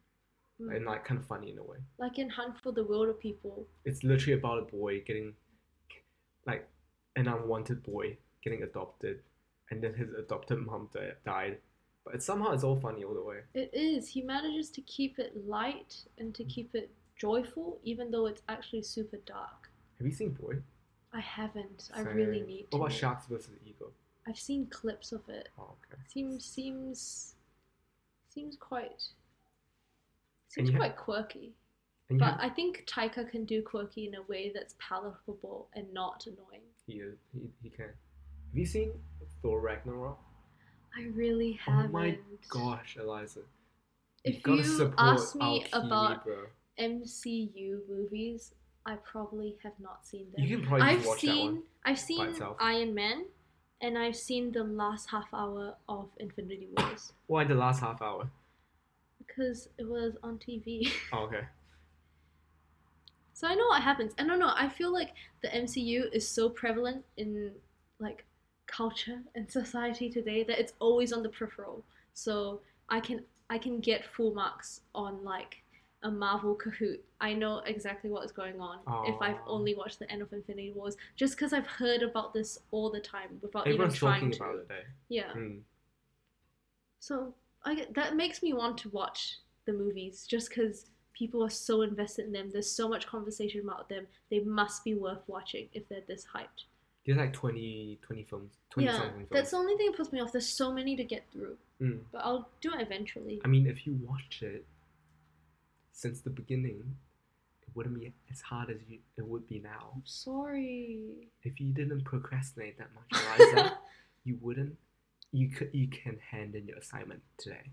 Mm. 0.61 0.75
and 0.75 0.87
like 0.87 1.05
kind 1.05 1.21
of 1.21 1.27
funny 1.27 1.51
in 1.51 1.59
a 1.59 1.63
way. 1.63 1.77
Like 1.99 2.19
in 2.19 2.31
Hunt 2.31 2.55
for 2.63 2.73
the 2.73 2.83
Wilderpeople, 2.85 3.67
It's 3.85 4.03
literally 4.03 4.39
about 4.39 4.59
a 4.59 4.63
boy 4.63 5.03
getting 5.07 5.35
like 6.47 6.67
an 7.17 7.29
unwanted 7.29 7.83
boy 7.83 8.17
getting 8.43 8.63
adopted, 8.63 9.21
and 9.71 9.83
then 9.83 9.93
his 9.95 10.09
adopted 10.15 10.59
mom 10.59 10.89
di- 10.95 11.13
died. 11.25 11.59
But 12.05 12.15
it, 12.15 12.23
somehow 12.23 12.53
it's 12.53 12.63
all 12.65 12.77
funny 12.77 13.05
all 13.05 13.15
the 13.15 13.23
way. 13.23 13.39
It 13.55 13.71
is. 13.75 14.09
He 14.09 14.23
manages 14.23 14.71
to 14.71 14.81
keep 14.83 15.19
it 15.19 15.47
light 15.47 15.97
and 16.19 16.35
to 16.37 16.45
keep 16.45 16.75
it 16.75 16.91
joyful, 17.17 17.79
even 17.83 18.11
though 18.11 18.27
it's 18.27 18.43
actually 18.49 18.83
super 18.83 19.19
dark. 19.27 19.69
Have 19.99 20.07
you 20.07 20.13
seen 20.13 20.31
Boy? 20.31 20.57
I 21.13 21.21
haven't. 21.21 21.91
I 21.95 22.01
really 22.01 22.43
need 22.43 22.71
to. 22.71 22.79
What 22.79 22.87
about 22.87 22.93
Sharks 22.97 23.27
versus 23.27 23.55
Eagle? 23.65 23.93
I've 24.29 24.39
seen 24.39 24.67
clips 24.67 25.13
of 25.13 25.29
it. 25.29 25.49
Oh, 25.59 25.75
okay. 25.93 26.01
Seems 26.09 26.45
seems 26.45 27.35
seems 28.29 28.57
quite 28.57 29.03
seems 30.49 30.71
ha- 30.71 30.77
quite 30.77 30.97
quirky. 30.97 31.55
But 32.09 32.37
I 32.41 32.49
think 32.49 32.85
Taika 32.87 33.29
can 33.29 33.45
do 33.45 33.63
quirky 33.63 34.07
in 34.07 34.15
a 34.15 34.23
way 34.29 34.53
that's 34.55 34.77
palatable 34.79 35.69
and 35.75 35.93
not 35.93 36.25
annoying. 36.27 36.63
he, 36.87 36.95
is, 36.95 37.17
he 37.33 37.49
he 37.63 37.69
can. 37.69 37.87
Have 37.87 38.55
you 38.55 38.67
seen 38.67 38.93
Thor 39.43 39.61
Ragnarok? 39.61 40.19
I 40.97 41.09
really 41.15 41.53
haven't. 41.53 41.91
Oh 41.91 41.93
my 41.93 42.19
gosh, 42.49 42.97
Eliza. 42.99 43.41
If 44.25 44.47
you 44.47 44.93
ask 44.99 45.35
me 45.35 45.67
about 45.73 46.25
bro. 46.25 46.47
MCU 46.79 47.81
movies, 47.89 48.55
I 48.85 48.97
probably 48.97 49.57
have 49.63 49.79
not 49.81 50.07
seen 50.07 50.27
them. 50.33 50.45
You 50.45 50.59
can 50.59 50.67
probably 50.67 50.87
I've 50.87 51.07
watch 51.07 51.21
that 51.23 51.27
seen 51.27 51.47
one. 51.47 51.63
I've 51.85 51.99
seen. 51.99 52.35
Iron 52.61 52.95
Man, 52.95 53.25
and 53.81 53.99
I've 53.99 54.17
seen 54.17 54.53
the 54.53 54.65
last 54.65 55.11
half 55.11 55.27
hour 55.33 55.77
of 55.89 56.09
Infinity 56.19 56.69
Wars 56.77 57.13
Why 57.27 57.45
the 57.45 57.55
last 57.55 57.81
half 57.81 58.01
hour? 58.01 58.31
Because 59.37 59.69
it 59.79 59.89
was 59.89 60.17
on 60.23 60.39
TV. 60.39 60.91
Oh, 61.13 61.25
okay. 61.25 61.43
so 63.33 63.47
I 63.47 63.55
know 63.55 63.67
what 63.67 63.83
happens. 63.83 64.13
I 64.19 64.27
don't 64.27 64.39
know. 64.39 64.53
I 64.55 64.69
feel 64.69 64.93
like 64.93 65.13
the 65.43 65.49
MCU 65.49 66.13
is 66.13 66.29
so 66.29 66.49
prevalent 66.49 67.05
in 67.17 67.53
like 67.99 68.25
culture 68.67 69.21
and 69.35 69.51
society 69.51 70.11
today 70.11 70.43
that 70.45 70.59
it's 70.59 70.73
always 70.81 71.13
on 71.13 71.23
the 71.23 71.29
peripheral. 71.29 71.85
So 72.15 72.61
I 72.89 73.01
can 73.01 73.23
I 73.51 73.59
can 73.59 73.81
get 73.81 74.05
full 74.05 74.35
marks 74.35 74.81
on 74.95 75.23
like 75.23 75.63
a 76.03 76.11
Marvel 76.11 76.57
Kahoot. 76.57 76.99
I 77.21 77.33
know 77.33 77.59
exactly 77.67 78.11
what 78.11 78.25
is 78.25 78.33
going 78.33 78.61
on 78.61 78.79
if 79.07 79.17
I've 79.21 79.39
only 79.47 79.75
watched 79.75 79.99
the 79.99 80.11
end 80.11 80.23
of 80.23 80.33
Infinity 80.33 80.73
Wars, 80.73 80.97
just 81.17 81.37
because 81.37 81.53
I've 81.53 81.67
heard 81.67 82.03
about 82.03 82.35
this 82.35 82.59
all 82.71 82.91
the 82.91 83.01
time 83.01 83.39
without 83.41 83.67
Everyone's 83.67 83.97
even 83.97 83.99
trying 83.99 84.21
talking 84.21 84.33
to. 84.33 84.45
about 84.45 84.57
it, 84.57 84.67
eh? 84.71 84.85
Yeah. 85.09 85.33
Mm. 85.37 85.61
So 87.01 87.35
I 87.67 87.87
that 87.95 88.17
makes 88.17 88.43
me 88.43 88.53
want 88.55 88.79
to 88.79 88.89
watch 88.91 89.39
the 89.67 89.73
movies 89.73 90.25
just 90.29 90.49
because 90.49 90.87
people 91.13 91.43
are 91.45 91.51
so 91.51 91.83
invested 91.83 92.27
in 92.27 92.33
them. 92.33 92.51
There's 92.53 92.71
so 92.71 92.89
much 92.89 93.07
conversation 93.07 93.61
about 93.63 93.89
them. 93.89 94.07
They 94.31 94.41
must 94.41 94.85
be 94.85 94.95
worth 94.95 95.23
watching 95.27 95.69
if 95.75 95.89
they're 95.89 96.01
this 96.07 96.27
hyped. 96.35 96.65
There's 97.05 97.19
like 97.19 97.33
20, 97.33 97.99
20 98.03 98.23
films. 98.25 98.53
20 98.71 98.87
yeah, 98.87 98.93
something 98.95 99.11
films. 99.13 99.29
that's 99.31 99.51
the 99.53 99.57
only 99.59 99.77
thing 99.77 99.87
that 99.91 99.97
puts 99.97 100.13
me 100.13 100.21
off. 100.21 100.33
There's 100.33 100.49
so 100.49 100.73
many 100.73 100.97
to 100.97 101.05
get 101.05 101.25
through, 101.33 101.57
Mm. 101.81 102.01
but 102.13 102.19
I'll 102.25 102.49
do 102.61 102.73
it 102.75 102.81
eventually. 102.81 103.41
I 103.45 103.49
mean, 103.49 103.67
if 103.67 103.87
you 103.87 103.99
watched 104.03 104.43
it 104.43 104.65
since 105.93 106.21
the 106.21 106.31
beginning, 106.31 106.97
it 107.63 107.69
wouldn't 107.75 107.99
be 107.99 108.13
as 108.31 108.41
hard 108.41 108.71
as 108.71 108.79
you, 108.89 108.99
it 109.17 109.27
would 109.27 109.47
be 109.49 109.59
now. 109.61 109.91
I'm 109.95 110.03
sorry. 110.05 111.29
If 111.43 111.61
you 111.61 111.73
didn't 111.73 112.03
procrastinate 112.05 112.77
that 112.79 112.89
much, 112.95 113.23
Eliza, 113.39 113.79
you 114.25 114.39
wouldn't. 114.41 114.77
You 115.33 115.49
could. 115.49 115.71
You 115.73 115.89
can 115.89 116.19
hand 116.31 116.55
in 116.55 116.67
your 116.67 116.79
assignment 116.79 117.23
today. 117.39 117.71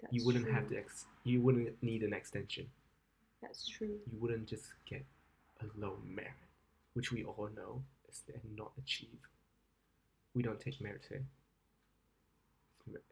That's 0.00 0.12
you 0.14 0.24
wouldn't 0.24 0.44
true. 0.46 0.54
have 0.54 0.68
to. 0.68 0.76
Ex- 0.78 1.06
you 1.24 1.40
wouldn't 1.40 1.82
need 1.82 2.02
an 2.02 2.12
extension. 2.12 2.66
That's 3.42 3.66
true. 3.68 3.98
You 4.10 4.18
wouldn't 4.20 4.46
just 4.46 4.66
get 4.88 5.04
a 5.60 5.66
low 5.78 5.98
merit, 6.04 6.32
which 6.94 7.12
we 7.12 7.24
all 7.24 7.48
know 7.56 7.82
is 8.08 8.22
then 8.26 8.40
not 8.56 8.72
achieve. 8.78 9.18
We 10.34 10.42
don't 10.42 10.60
take 10.60 10.80
merit 10.80 11.02
here. 11.08 11.24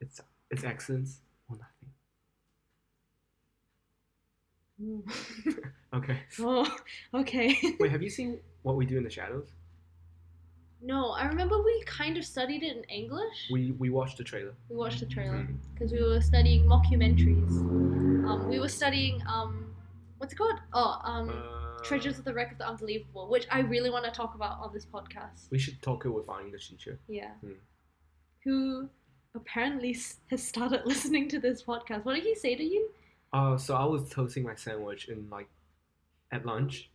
It's 0.01 0.21
it's 0.51 0.65
excellence 0.65 1.21
or 1.49 1.57
nothing. 1.57 1.91
Mm. 4.83 5.59
Okay. 5.95 6.21
oh, 6.41 6.77
okay. 7.13 7.55
Wait, 7.79 7.91
have 7.91 8.03
you 8.03 8.09
seen 8.09 8.41
What 8.63 8.77
We 8.77 8.87
Do 8.87 8.97
in 8.97 9.05
the 9.05 9.11
Shadows? 9.11 9.49
No, 10.83 11.11
I 11.11 11.27
remember 11.27 11.63
we 11.63 11.83
kind 11.87 12.17
of 12.17 12.25
studied 12.25 12.63
it 12.63 12.77
in 12.77 12.85
English. 12.85 13.49
We 13.51 13.71
we 13.73 13.91
watched 13.91 14.19
the 14.19 14.25
trailer. 14.25 14.55
We 14.69 14.77
watched 14.77 15.01
the 15.01 15.07
trailer 15.07 15.47
because 15.73 15.93
we 15.93 16.03
were 16.03 16.21
studying 16.21 16.65
mockumentaries. 16.67 17.51
Um, 18.29 18.49
we 18.49 18.59
were 18.59 18.69
studying 18.69 19.23
um, 19.27 19.75
what's 20.19 20.33
it 20.33 20.37
called? 20.37 20.59
Oh, 20.73 20.99
um, 21.05 21.29
Uh, 21.31 21.83
Treasures 21.85 22.19
of 22.19 22.25
the 22.25 22.33
Wreck 22.33 22.53
of 22.53 22.59
the 22.59 22.67
Unbelievable, 22.67 23.29
which 23.29 23.47
I 23.51 23.61
really 23.61 23.91
want 23.91 24.05
to 24.05 24.11
talk 24.13 24.35
about 24.37 24.61
on 24.61 24.73
this 24.73 24.87
podcast. 24.87 25.51
We 25.51 25.59
should 25.59 25.83
talk 25.83 26.05
it 26.05 26.11
with 26.11 26.29
our 26.29 26.41
English 26.41 26.69
teacher. 26.71 26.99
Yeah. 27.09 27.33
Hmm. 27.43 27.59
Who 28.45 28.89
apparently 29.35 29.97
has 30.31 30.43
started 30.43 30.83
listening 30.93 31.29
to 31.31 31.39
this 31.41 31.63
podcast. 31.65 32.05
What 32.05 32.15
did 32.15 32.25
he 32.25 32.35
say 32.35 32.55
to 32.55 32.63
you? 32.65 32.91
Uh, 33.33 33.57
so 33.57 33.75
I 33.75 33.85
was 33.85 34.09
toasting 34.11 34.45
my 34.45 34.55
sandwich 34.55 35.09
in 35.09 35.29
like 35.31 35.49
at 36.31 36.45
lunch, 36.47 36.91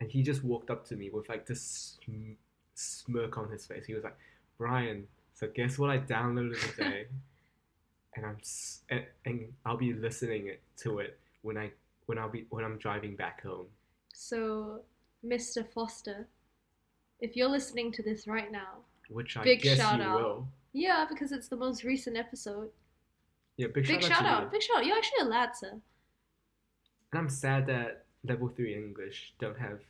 and 0.00 0.10
he 0.10 0.22
just 0.22 0.44
walked 0.44 0.70
up 0.70 0.84
to 0.88 0.96
me 0.96 1.10
with 1.10 1.28
like 1.28 1.46
this 1.46 1.62
sm- 2.04 2.36
smirk 2.74 3.36
on 3.38 3.50
his 3.50 3.66
face. 3.66 3.84
He 3.86 3.94
was 3.94 4.04
like, 4.04 4.16
"Brian, 4.58 5.06
so 5.34 5.48
guess 5.54 5.78
what 5.78 5.90
I 5.90 5.98
downloaded 5.98 6.60
today?" 6.76 7.06
and 8.16 8.26
I'm 8.26 8.38
and, 8.90 9.04
and 9.26 9.52
I'll 9.64 9.76
be 9.76 9.92
listening 9.92 10.48
it 10.48 10.60
to 10.78 10.98
it 10.98 11.18
when 11.42 11.56
I 11.56 11.70
when 12.06 12.18
I'll 12.18 12.28
be 12.30 12.46
when 12.50 12.64
I'm 12.64 12.78
driving 12.78 13.16
back 13.16 13.42
home. 13.42 13.66
So, 14.14 14.80
Mr. 15.24 15.66
Foster, 15.72 16.26
if 17.20 17.36
you're 17.36 17.48
listening 17.48 17.92
to 17.92 18.02
this 18.02 18.26
right 18.26 18.50
now, 18.52 18.78
Which 19.08 19.36
I 19.36 19.42
Big 19.44 19.62
guess 19.62 19.78
shout 19.78 19.98
you 19.98 20.04
out. 20.04 20.20
will. 20.20 20.48
yeah, 20.72 21.06
because 21.08 21.32
it's 21.32 21.48
the 21.48 21.56
most 21.56 21.84
recent 21.84 22.16
episode. 22.16 22.68
Yeah, 23.56 23.68
big, 23.74 23.86
Big 23.86 24.02
shout, 24.02 24.10
shout 24.18 24.24
out. 24.26 24.42
out, 24.44 24.52
big 24.52 24.62
shout 24.62 24.78
out. 24.78 24.86
You're 24.86 24.96
actually 24.96 25.22
a 25.22 25.28
lad, 25.28 25.50
sir. 25.54 25.70
And 27.12 27.18
I'm 27.20 27.28
sad 27.28 27.66
that 27.66 28.04
level 28.24 28.48
three 28.48 28.74
English 28.74 29.32
don't 29.40 29.58
have 29.58 29.80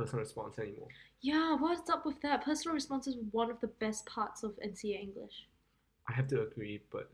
personal 0.00 0.24
response 0.24 0.58
anymore. 0.58 0.88
Yeah, 1.20 1.56
what's 1.56 1.88
up 1.90 2.06
with 2.06 2.20
that? 2.22 2.44
Personal 2.44 2.74
response 2.74 3.06
is 3.06 3.16
one 3.30 3.50
of 3.50 3.60
the 3.60 3.66
best 3.68 4.06
parts 4.06 4.42
of 4.42 4.52
NCEA 4.64 5.00
English. 5.02 5.46
I 6.08 6.12
have 6.14 6.26
to 6.28 6.42
agree, 6.42 6.80
but 6.90 7.10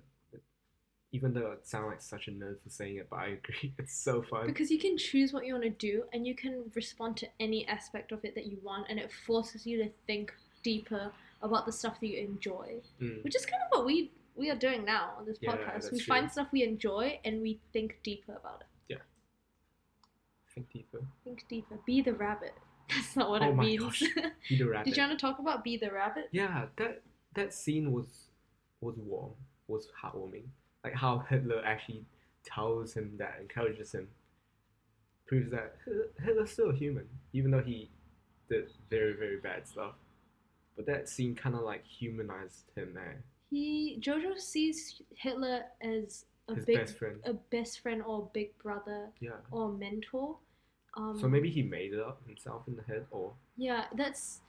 even 1.13 1.33
though 1.33 1.51
it 1.53 1.67
sounds 1.67 1.87
like 1.89 2.01
such 2.03 2.29
a 2.29 2.31
nerd 2.31 2.61
for 2.63 2.69
saying 2.69 2.97
it, 2.97 3.09
but 3.11 3.17
I 3.17 3.27
agree, 3.39 3.73
it's 3.79 3.97
so 3.97 4.23
fun. 4.23 4.47
Because 4.47 4.71
you 4.71 4.79
can 4.79 4.97
choose 4.99 5.33
what 5.33 5.47
you 5.47 5.53
want 5.55 5.65
to 5.65 5.71
do 5.71 6.05
and 6.13 6.27
you 6.27 6.35
can 6.35 6.71
respond 6.75 7.17
to 7.19 7.29
any 7.41 7.67
aspect 7.69 8.13
of 8.13 8.25
it 8.25 8.35
that 8.35 8.47
you 8.47 8.59
want, 8.63 8.87
and 8.89 8.99
it 8.99 9.11
forces 9.27 9.67
you 9.67 9.83
to 9.83 9.91
think 10.07 10.33
deeper 10.63 11.13
about 11.43 11.67
the 11.67 11.73
stuff 11.73 12.01
that 12.01 12.07
you 12.07 12.19
enjoy, 12.19 12.81
Mm. 13.01 13.23
which 13.25 13.37
is 13.37 13.45
kind 13.47 13.63
of 13.63 13.79
what 13.79 13.87
we 13.87 14.11
we 14.35 14.51
are 14.51 14.57
doing 14.57 14.85
now 14.85 15.15
on 15.19 15.25
this 15.25 15.39
Yeah, 15.41 15.53
podcast. 15.53 15.91
We 15.91 15.99
that's 15.99 16.05
find 16.05 16.31
stuff 16.31 16.49
we 16.53 16.63
enjoy 16.63 17.19
and 17.25 17.41
we 17.41 17.59
think 17.73 17.99
deeper 18.03 18.35
about 18.35 18.61
it. 18.61 18.67
Yeah. 18.89 18.99
Think 20.55 20.71
deeper. 20.71 21.01
Think 21.25 21.49
deeper. 21.49 21.79
Be 21.87 22.03
the 22.03 22.13
rabbit. 22.13 22.53
That's 22.89 23.17
not 23.17 23.31
what 23.31 23.43
Oh 23.43 23.51
it 23.51 23.57
means. 23.57 23.83
gosh. 23.83 24.03
Be 24.49 24.57
the 24.59 24.65
rabbit. 24.69 24.87
Did 24.87 24.97
you 24.97 25.03
want 25.03 25.19
to 25.19 25.27
talk 25.27 25.39
about 25.39 25.65
Be 25.65 25.77
the 25.77 25.91
Rabbit? 25.91 26.29
Yeah, 26.33 26.67
that 26.77 27.03
that 27.35 27.53
scene 27.53 27.93
was 27.93 28.29
was 28.81 28.97
warm, 28.99 29.33
was 29.69 29.89
heartwarming. 30.03 30.45
Like 30.85 30.95
how 30.95 31.19
Hitler 31.29 31.63
actually 31.65 32.05
tells 32.45 32.95
him 32.95 33.15
that, 33.19 33.39
encourages 33.41 33.93
him, 33.93 34.07
proves 35.27 35.51
that 35.51 35.77
Hitler's 36.23 36.51
still 36.51 36.71
a 36.71 36.75
human, 36.75 37.09
even 37.33 37.51
though 37.51 37.63
he 37.63 37.91
did 38.49 38.71
very 38.91 39.15
very 39.15 39.39
bad 39.39 39.67
stuff. 39.67 39.95
But 40.77 40.87
that 40.87 41.09
scene 41.09 41.35
kind 41.35 41.55
of 41.57 41.63
like 41.63 41.85
humanized 41.87 42.71
him 42.77 42.93
there, 42.95 43.23
He 43.51 43.99
Jojo 44.01 44.39
sees 44.39 45.01
Hitler 45.17 45.63
as 45.81 46.27
a 46.49 46.55
his 46.55 46.65
big 46.65 46.77
best 46.79 46.97
friend. 46.99 47.17
a 47.25 47.33
best 47.33 47.81
friend 47.81 48.03
or 48.07 48.31
big 48.33 48.57
brother 48.59 49.09
Yeah. 49.21 49.31
or 49.51 49.73
mentor. 49.73 50.37
Um, 50.97 51.19
So 51.21 51.29
maybe 51.29 51.51
he 51.51 51.63
made 51.63 51.93
it 51.93 52.01
up 52.01 52.21
himself 52.27 52.67
in 52.69 52.77
the 52.77 52.83
head, 52.83 53.07
or 53.11 53.33
Yeah, 53.57 53.85
that's. 53.95 54.41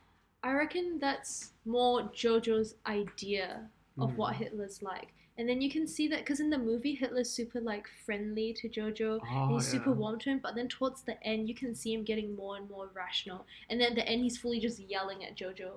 I 0.43 0.53
reckon 0.53 0.99
that's 0.99 1.51
more 1.65 2.03
JoJo's 2.03 2.75
idea 2.85 3.69
of 3.97 4.15
what 4.17 4.35
Mm. 4.35 4.37
Hitler's 4.37 4.81
like, 4.83 5.13
and 5.37 5.49
then 5.49 5.61
you 5.61 5.69
can 5.71 5.87
see 5.87 6.07
that 6.09 6.19
because 6.19 6.39
in 6.39 6.49
the 6.51 6.57
movie 6.57 6.93
Hitler's 6.93 7.29
super 7.29 7.59
like 7.59 7.87
friendly 8.05 8.53
to 8.53 8.69
JoJo. 8.69 9.13
and 9.13 9.21
oh, 9.29 9.55
he's 9.55 9.67
super 9.67 9.91
warm 9.91 10.19
to 10.19 10.29
him, 10.29 10.39
but 10.41 10.53
then 10.55 10.67
towards 10.67 11.01
the 11.01 11.21
end, 11.25 11.49
you 11.49 11.55
can 11.55 11.73
see 11.75 11.91
him 11.93 12.03
getting 12.03 12.35
more 12.35 12.55
and 12.55 12.69
more 12.69 12.89
rational. 12.93 13.45
And 13.69 13.81
then 13.81 13.89
at 13.89 13.95
the 13.95 14.07
end, 14.07 14.21
he's 14.21 14.37
fully 14.37 14.59
just 14.59 14.79
yelling 14.79 15.25
at 15.25 15.35
JoJo. 15.35 15.71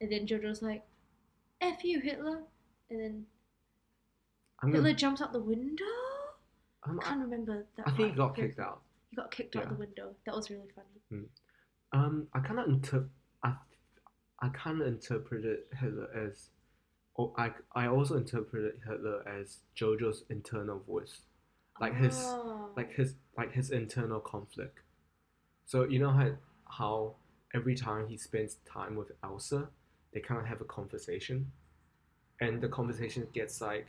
And 0.00 0.10
then 0.10 0.26
JoJo's 0.26 0.62
like, 0.62 0.82
F 1.60 1.82
you, 1.84 2.00
Hitler. 2.00 2.44
And 2.90 3.00
then 3.00 3.26
I'm 4.62 4.68
Hitler 4.68 4.90
gonna, 4.90 4.94
jumps 4.94 5.20
out 5.20 5.32
the 5.32 5.40
window. 5.40 5.84
I'm, 6.84 7.00
I 7.00 7.02
can't 7.02 7.20
remember 7.20 7.66
that. 7.76 7.88
I 7.88 7.90
think 7.90 8.10
he 8.10 8.16
got 8.16 8.36
kicked 8.36 8.60
out. 8.60 8.80
He 9.14 9.22
got 9.22 9.30
kicked 9.30 9.54
out 9.54 9.62
Yeah. 9.62 9.68
the 9.68 9.74
window. 9.76 10.16
That 10.26 10.34
was 10.34 10.50
really 10.50 10.68
funny. 10.74 11.26
Um, 11.92 12.26
I 12.32 12.40
kind 12.40 12.58
of 12.58 12.66
inter- 12.68 13.08
I, 13.44 13.54
I 14.40 14.48
kind 14.48 14.80
of 14.80 14.88
interpreted 14.88 15.60
Hitler 15.78 16.08
as, 16.12 16.48
oh, 17.16 17.32
I, 17.38 17.52
I 17.76 17.86
also 17.86 18.16
interpreted 18.16 18.80
Hitler 18.84 19.22
as 19.28 19.58
JoJo's 19.76 20.24
internal 20.30 20.80
voice, 20.80 21.20
like 21.80 21.94
his, 21.94 22.16
Oh. 22.18 22.70
like 22.76 22.92
his, 22.92 23.14
like 23.38 23.52
his 23.52 23.70
internal 23.70 24.18
conflict. 24.18 24.80
So 25.64 25.84
you 25.84 26.00
know 26.00 26.10
how, 26.10 26.32
how 26.68 27.14
every 27.54 27.76
time 27.76 28.08
he 28.08 28.16
spends 28.16 28.56
time 28.66 28.96
with 28.96 29.12
Elsa, 29.22 29.68
they 30.12 30.18
kind 30.18 30.40
of 30.40 30.46
have 30.48 30.60
a 30.60 30.64
conversation, 30.64 31.52
and 32.40 32.60
the 32.60 32.68
conversation 32.68 33.28
gets 33.32 33.60
like 33.60 33.86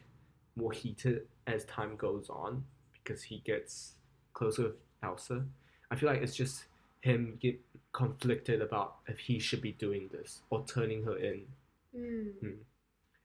more 0.56 0.72
heated 0.72 1.28
as 1.48 1.66
time 1.66 1.96
goes 1.96 2.30
on 2.30 2.64
because 2.94 3.24
he 3.24 3.40
gets 3.40 3.94
closer 4.34 4.64
with 4.64 4.76
Elsa. 5.06 5.44
I 5.92 5.96
feel 5.96 6.10
like 6.10 6.22
it's 6.22 6.36
just 6.36 6.66
him 7.02 7.38
get 7.40 7.60
conflicted 7.94 8.62
about 8.62 8.96
if 9.08 9.20
he 9.20 9.40
should 9.40 9.62
be 9.62 9.72
doing 9.74 10.10
this 10.12 10.42
or 10.50 10.66
turning 10.66 11.04
her 11.04 11.18
in. 11.18 11.42
Mm. 11.96 12.56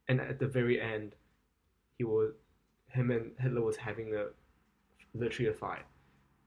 And 0.08 0.20
at 0.20 0.38
the 0.38 0.46
very 0.46 0.80
end, 0.80 1.14
he 1.98 2.04
was 2.04 2.32
him 2.88 3.10
and 3.10 3.32
Hitler 3.38 3.62
was 3.62 3.76
having 3.76 4.14
a 4.14 4.26
literally 5.14 5.50
a 5.50 5.54
fight. 5.54 5.84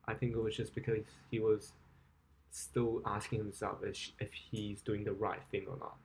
I 0.08 0.14
think 0.14 0.36
it 0.36 0.40
was 0.40 0.56
just 0.56 0.76
because 0.76 1.04
he 1.32 1.40
was 1.40 1.72
still 2.52 3.02
asking 3.06 3.40
himself 3.40 3.78
if, 3.84 4.12
if 4.20 4.32
he's 4.34 4.82
doing 4.82 5.04
the 5.04 5.14
right 5.14 5.40
thing 5.52 5.66
or 5.68 5.78
not. 5.78 5.96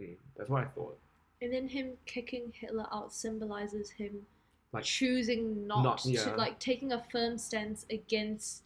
Mm, 0.00 0.16
that's 0.36 0.48
what 0.48 0.64
I 0.64 0.66
thought. 0.68 0.98
And 1.42 1.52
then 1.52 1.68
him 1.68 1.92
kicking 2.06 2.52
Hitler 2.52 2.86
out 2.92 3.12
symbolizes 3.12 3.90
him 3.90 4.26
Like 4.72 4.84
choosing 4.84 5.66
not, 5.66 5.82
not- 5.82 5.98
to, 5.98 6.34
like 6.36 6.58
taking 6.58 6.92
a 6.92 7.04
firm 7.12 7.38
stance 7.38 7.86
against 7.90 8.62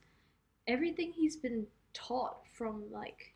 everything 0.67 1.13
he's 1.13 1.37
been 1.37 1.67
taught 1.93 2.39
from 2.57 2.85
like 2.91 3.35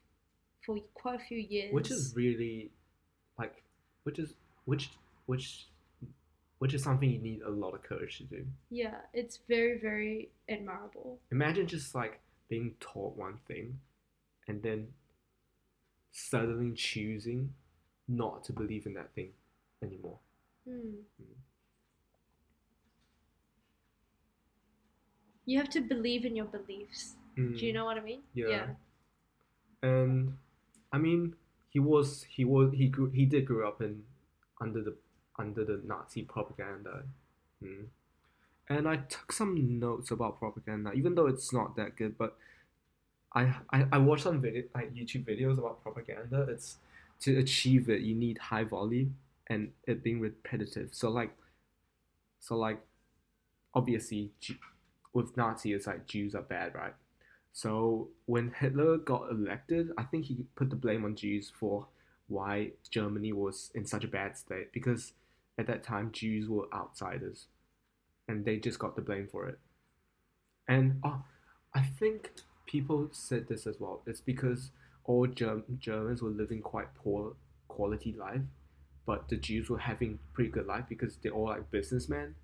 for 0.65 0.79
quite 0.95 1.21
a 1.21 1.25
few 1.25 1.39
years. 1.39 1.73
which 1.73 1.91
is 1.91 2.13
really 2.17 2.71
like 3.39 3.63
which 4.05 4.19
is 4.19 4.35
which 4.65 4.91
which 5.27 5.67
which 6.59 6.73
is 6.73 6.83
something 6.83 7.11
you 7.11 7.19
need 7.19 7.43
a 7.43 7.51
lot 7.51 7.75
of 7.75 7.83
courage 7.83 8.19
to 8.19 8.25
do. 8.25 8.45
yeah, 8.71 8.97
it's 9.13 9.41
very 9.49 9.79
very 9.79 10.31
admirable. 10.49 11.19
Imagine 11.31 11.67
just 11.67 11.95
like 11.95 12.21
being 12.49 12.75
taught 12.81 13.17
one 13.17 13.39
thing 13.47 13.79
and 14.49 14.63
then 14.63 14.89
suddenly 16.13 16.73
choosing 16.75 17.53
not 18.09 18.45
to 18.45 18.53
believe 18.53 18.87
in 18.87 18.95
that 18.95 19.13
thing 19.15 19.31
anymore. 19.83 20.19
Hmm. 20.67 21.03
You 25.47 25.59
have 25.59 25.71
to 25.71 25.81
believe 25.81 26.25
in 26.27 26.37
your 26.37 26.45
beliefs. 26.47 27.15
Do 27.37 27.43
you 27.67 27.73
Mm, 27.73 27.75
know 27.75 27.85
what 27.87 27.97
I 27.97 28.01
mean? 28.01 28.23
Yeah. 28.35 28.67
And 29.83 30.39
I 30.93 30.99
mean, 30.99 31.37
he 31.71 31.79
was 31.79 32.25
he 32.25 32.45
was 32.45 32.73
he 32.73 32.89
grew 32.89 33.11
he 33.11 33.27
did 33.27 33.47
grow 33.47 33.69
up 33.69 33.81
in 33.83 34.05
under 34.61 34.83
the 34.83 34.97
under 35.39 35.65
the 35.65 35.81
Nazi 35.85 36.23
propaganda. 36.25 37.05
Mm. 37.63 37.87
And 38.69 38.89
I 38.89 38.97
took 38.99 39.33
some 39.33 39.79
notes 39.79 40.11
about 40.11 40.39
propaganda, 40.39 40.93
even 40.93 41.15
though 41.15 41.27
it's 41.27 41.53
not 41.53 41.77
that 41.77 41.97
good. 41.97 42.19
But 42.19 42.37
I 43.35 43.61
I, 43.71 43.87
I 43.93 43.99
watched 43.99 44.25
some 44.25 44.41
video 44.41 44.65
like 44.75 44.95
YouTube 44.95 45.25
videos 45.25 45.59
about 45.59 45.83
propaganda. 45.83 46.43
It's 46.51 46.79
to 47.21 47.39
achieve 47.39 47.89
it, 47.89 48.03
you 48.03 48.15
need 48.15 48.39
high 48.39 48.65
volume 48.65 49.17
and 49.47 49.73
it 49.87 50.03
being 50.03 50.21
repetitive. 50.21 50.95
So 50.95 51.11
like, 51.11 51.35
so 52.41 52.57
like, 52.57 52.81
obviously, 53.75 54.33
Ju- 54.41 54.57
with 55.17 55.35
Nazis, 55.35 55.87
like 55.87 56.07
Jews 56.07 56.35
are 56.35 56.43
bad, 56.43 56.75
right? 56.75 56.95
So 57.55 58.09
when 58.27 58.53
Hitler 58.61 58.99
got 58.99 59.31
elected, 59.31 59.91
I 59.97 60.03
think 60.03 60.27
he 60.27 60.45
put 60.55 60.69
the 60.69 60.77
blame 60.77 61.07
on 61.07 61.17
Jews 61.17 61.51
for 61.59 61.87
why 62.29 62.73
Germany 62.91 63.33
was 63.33 63.71
in 63.75 63.87
such 63.87 64.05
a 64.05 64.09
bad 64.09 64.37
state 64.37 64.73
because 64.73 65.13
at 65.57 65.67
that 65.69 65.83
time 65.83 66.11
Jews 66.13 66.51
were 66.51 66.67
outsiders, 66.75 67.47
and 68.29 68.45
they 68.45 68.59
just 68.59 68.79
got 68.79 68.95
the 68.95 69.01
blame 69.01 69.27
for 69.33 69.49
it. 69.49 69.59
And 70.69 71.01
oh, 71.03 71.23
I 71.75 71.81
think 71.81 72.33
people 72.67 73.09
said 73.13 73.49
this 73.49 73.67
as 73.67 73.81
well. 73.81 74.03
It's 74.07 74.21
because 74.21 74.71
all 75.05 75.27
Germ- 75.27 75.65
Germans 75.79 76.21
were 76.21 76.29
living 76.29 76.61
quite 76.61 76.95
poor 76.95 77.37
quality 77.69 78.15
life, 78.19 78.43
but 79.07 79.31
the 79.31 79.37
Jews 79.37 79.71
were 79.71 79.79
having 79.79 80.19
pretty 80.35 80.51
good 80.51 80.67
life 80.67 80.85
because 80.91 81.17
they're 81.17 81.33
all 81.33 81.47
like 81.47 81.71
businessmen. 81.71 82.35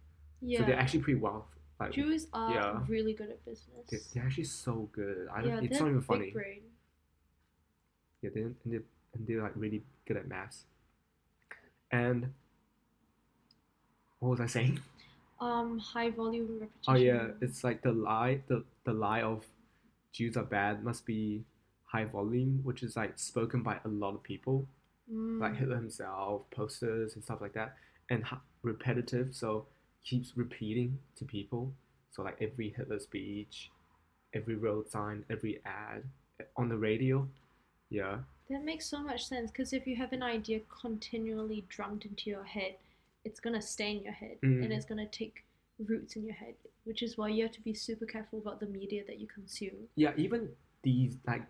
Yeah. 0.40 0.60
So 0.60 0.64
they're 0.64 0.78
actually 0.78 1.00
pretty 1.00 1.20
well. 1.20 1.48
Like 1.82 1.92
Jews 1.92 2.26
are 2.32 2.52
yeah. 2.54 2.80
really 2.88 3.12
good 3.12 3.30
at 3.30 3.44
business. 3.44 3.86
they're, 3.90 4.00
they're 4.14 4.24
actually 4.24 4.44
so 4.44 4.88
good. 4.92 5.28
I 5.34 5.42
don't, 5.42 5.50
yeah, 5.50 5.70
it's 5.70 5.80
not 5.80 5.88
even 5.88 6.00
funny. 6.02 6.30
brain. 6.30 6.60
Yeah, 8.22 8.30
they 8.34 8.40
and 8.42 8.56
they 8.66 8.76
and 9.14 9.26
they're 9.26 9.42
like 9.42 9.52
really 9.56 9.82
good 10.06 10.16
at 10.16 10.28
maths. 10.28 10.64
And 11.90 12.32
what 14.20 14.30
was 14.30 14.40
I 14.40 14.46
saying? 14.46 14.80
Um, 15.40 15.78
high 15.78 16.10
volume 16.10 16.60
repetition. 16.60 16.86
Oh 16.86 16.94
yeah, 16.94 17.28
it's 17.40 17.64
like 17.64 17.82
the 17.82 17.92
lie 17.92 18.40
the 18.46 18.64
the 18.84 18.92
lie 18.92 19.22
of 19.22 19.44
Jews 20.12 20.36
are 20.36 20.44
bad 20.44 20.84
must 20.84 21.04
be 21.04 21.44
high 21.84 22.04
volume, 22.04 22.60
which 22.62 22.82
is 22.82 22.96
like 22.96 23.18
spoken 23.18 23.62
by 23.62 23.78
a 23.84 23.88
lot 23.88 24.14
of 24.14 24.22
people, 24.22 24.68
like 25.10 25.52
Mm. 25.52 25.56
Hitler 25.56 25.76
himself, 25.76 26.48
posters 26.50 27.14
and 27.16 27.24
stuff 27.24 27.40
like 27.40 27.54
that, 27.54 27.74
and 28.08 28.24
repetitive, 28.62 29.34
so 29.34 29.66
keeps 30.04 30.36
repeating 30.36 30.98
to 31.16 31.24
people. 31.24 31.72
So 32.10 32.22
like 32.22 32.36
every 32.40 32.70
Hitler 32.76 32.98
speech, 32.98 33.70
every 34.34 34.56
road 34.56 34.90
sign, 34.90 35.24
every 35.30 35.60
ad 35.64 36.04
on 36.56 36.68
the 36.68 36.76
radio. 36.76 37.28
Yeah. 37.90 38.18
That 38.50 38.64
makes 38.64 38.86
so 38.86 39.02
much 39.02 39.26
sense 39.26 39.50
because 39.50 39.72
if 39.72 39.86
you 39.86 39.96
have 39.96 40.12
an 40.12 40.22
idea 40.22 40.60
continually 40.80 41.64
drummed 41.68 42.04
into 42.04 42.28
your 42.30 42.44
head, 42.44 42.76
it's 43.24 43.40
gonna 43.40 43.62
stay 43.62 43.92
in 43.92 44.02
your 44.02 44.12
head 44.12 44.38
Mm. 44.42 44.64
and 44.64 44.72
it's 44.72 44.84
gonna 44.84 45.06
take 45.08 45.44
roots 45.78 46.16
in 46.16 46.24
your 46.24 46.34
head, 46.34 46.54
which 46.84 47.02
is 47.02 47.16
why 47.16 47.28
you 47.28 47.42
have 47.44 47.52
to 47.52 47.60
be 47.62 47.72
super 47.72 48.04
careful 48.04 48.38
about 48.40 48.60
the 48.60 48.66
media 48.66 49.04
that 49.06 49.18
you 49.18 49.26
consume. 49.26 49.88
Yeah, 49.94 50.12
even 50.16 50.50
these 50.82 51.16
like 51.26 51.42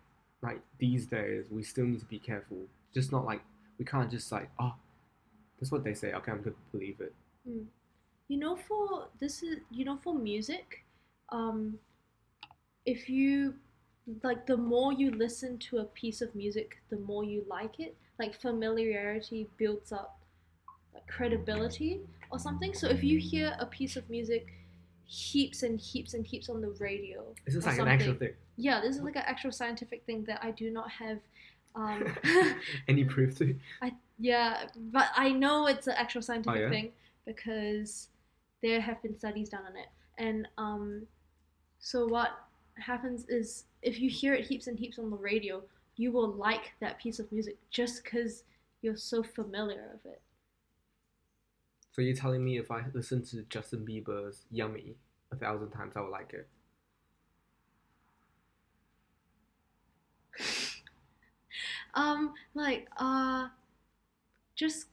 like 0.42 0.60
these 0.78 1.06
days 1.06 1.46
we 1.50 1.62
still 1.62 1.86
need 1.86 2.00
to 2.00 2.06
be 2.06 2.18
careful. 2.18 2.66
Just 2.92 3.10
not 3.12 3.24
like 3.24 3.42
we 3.78 3.84
can't 3.84 4.10
just 4.10 4.30
like, 4.30 4.50
oh 4.60 4.74
that's 5.58 5.72
what 5.72 5.82
they 5.84 5.94
say, 5.94 6.12
okay, 6.12 6.30
I'm 6.32 6.42
gonna 6.42 6.56
believe 6.72 7.00
it. 7.00 7.14
You 8.32 8.38
know, 8.38 8.56
for 8.56 9.08
this 9.20 9.42
is 9.42 9.58
you 9.70 9.84
know 9.84 9.98
for 10.02 10.14
music, 10.14 10.86
um, 11.28 11.78
if 12.86 13.10
you 13.10 13.56
like 14.22 14.46
the 14.46 14.56
more 14.56 14.90
you 14.90 15.10
listen 15.10 15.58
to 15.68 15.80
a 15.80 15.84
piece 15.84 16.22
of 16.22 16.34
music, 16.34 16.78
the 16.88 16.96
more 16.96 17.24
you 17.24 17.44
like 17.46 17.78
it. 17.78 17.94
Like 18.18 18.34
familiarity 18.40 19.50
builds 19.58 19.92
up 19.92 20.18
like 20.94 21.06
credibility 21.06 22.00
or 22.30 22.38
something. 22.38 22.72
So 22.72 22.86
if 22.86 23.04
you 23.04 23.18
hear 23.18 23.54
a 23.60 23.66
piece 23.66 23.96
of 23.96 24.08
music 24.08 24.46
heaps 25.04 25.62
and 25.62 25.78
heaps 25.78 26.14
and 26.14 26.24
heaps 26.24 26.48
on 26.48 26.62
the 26.62 26.70
radio, 26.80 27.34
Is 27.44 27.52
this 27.52 27.66
or 27.66 27.70
like 27.72 27.80
an 27.80 27.88
actual 27.88 28.14
thing? 28.14 28.32
Yeah, 28.56 28.80
this 28.80 28.96
is 28.96 29.02
like 29.02 29.16
an 29.16 29.24
actual 29.26 29.52
scientific 29.52 30.06
thing 30.06 30.24
that 30.24 30.42
I 30.42 30.52
do 30.52 30.70
not 30.70 30.90
have. 30.90 31.18
Um, 31.74 32.16
Any 32.88 33.04
proof 33.04 33.36
to? 33.38 33.54
I 33.82 33.92
yeah, 34.18 34.68
but 34.90 35.08
I 35.14 35.32
know 35.32 35.66
it's 35.66 35.86
an 35.86 35.96
actual 35.98 36.22
scientific 36.22 36.58
Oh, 36.58 36.62
yeah? 36.64 36.70
thing 36.70 36.92
because 37.26 38.08
there 38.62 38.80
have 38.80 39.02
been 39.02 39.16
studies 39.16 39.48
done 39.48 39.64
on 39.68 39.76
it. 39.76 39.88
And 40.18 40.48
um, 40.58 41.06
so 41.78 42.06
what 42.06 42.30
happens 42.78 43.26
is 43.28 43.64
if 43.82 44.00
you 44.00 44.08
hear 44.08 44.34
it 44.34 44.46
heaps 44.46 44.66
and 44.66 44.78
heaps 44.78 44.98
on 44.98 45.10
the 45.10 45.16
radio, 45.16 45.62
you 45.96 46.12
will 46.12 46.32
like 46.32 46.72
that 46.80 46.98
piece 47.00 47.18
of 47.18 47.30
music 47.32 47.56
just 47.70 48.02
because 48.02 48.44
you're 48.80 48.96
so 48.96 49.22
familiar 49.22 49.90
of 49.94 50.10
it. 50.10 50.20
So 51.92 52.00
you're 52.00 52.16
telling 52.16 52.42
me 52.42 52.56
if 52.56 52.70
I 52.70 52.84
listen 52.94 53.22
to 53.26 53.42
Justin 53.50 53.84
Bieber's 53.86 54.44
Yummy 54.50 54.96
a 55.30 55.36
thousand 55.36 55.70
times 55.70 55.94
I 55.96 56.00
would 56.00 56.10
like 56.10 56.32
it? 56.32 56.48
Um, 61.94 62.32
like 62.54 62.88
uh, 62.96 63.48
just 64.54 64.86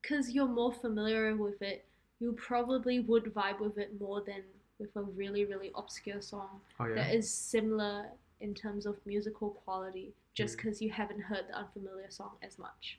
because 0.00 0.30
you're 0.30 0.46
more 0.46 0.72
familiar 0.72 1.36
with 1.36 1.60
it, 1.60 1.84
you 2.20 2.32
probably 2.32 3.00
would 3.00 3.24
vibe 3.34 3.60
with 3.60 3.78
it 3.78 3.98
more 4.00 4.20
than 4.22 4.42
with 4.78 4.94
a 4.96 5.02
really 5.02 5.44
really 5.44 5.70
obscure 5.74 6.20
song. 6.20 6.60
Oh 6.80 6.86
yeah. 6.86 6.94
that 6.96 7.14
is 7.14 7.30
similar 7.32 8.06
in 8.40 8.54
terms 8.54 8.84
of 8.86 8.96
musical 9.06 9.50
quality 9.64 10.12
just 10.34 10.54
Mm. 10.54 10.56
because 10.62 10.82
you 10.82 10.90
haven't 10.90 11.20
heard 11.20 11.44
the 11.48 11.54
unfamiliar 11.56 12.10
song 12.10 12.32
as 12.42 12.58
much. 12.58 12.98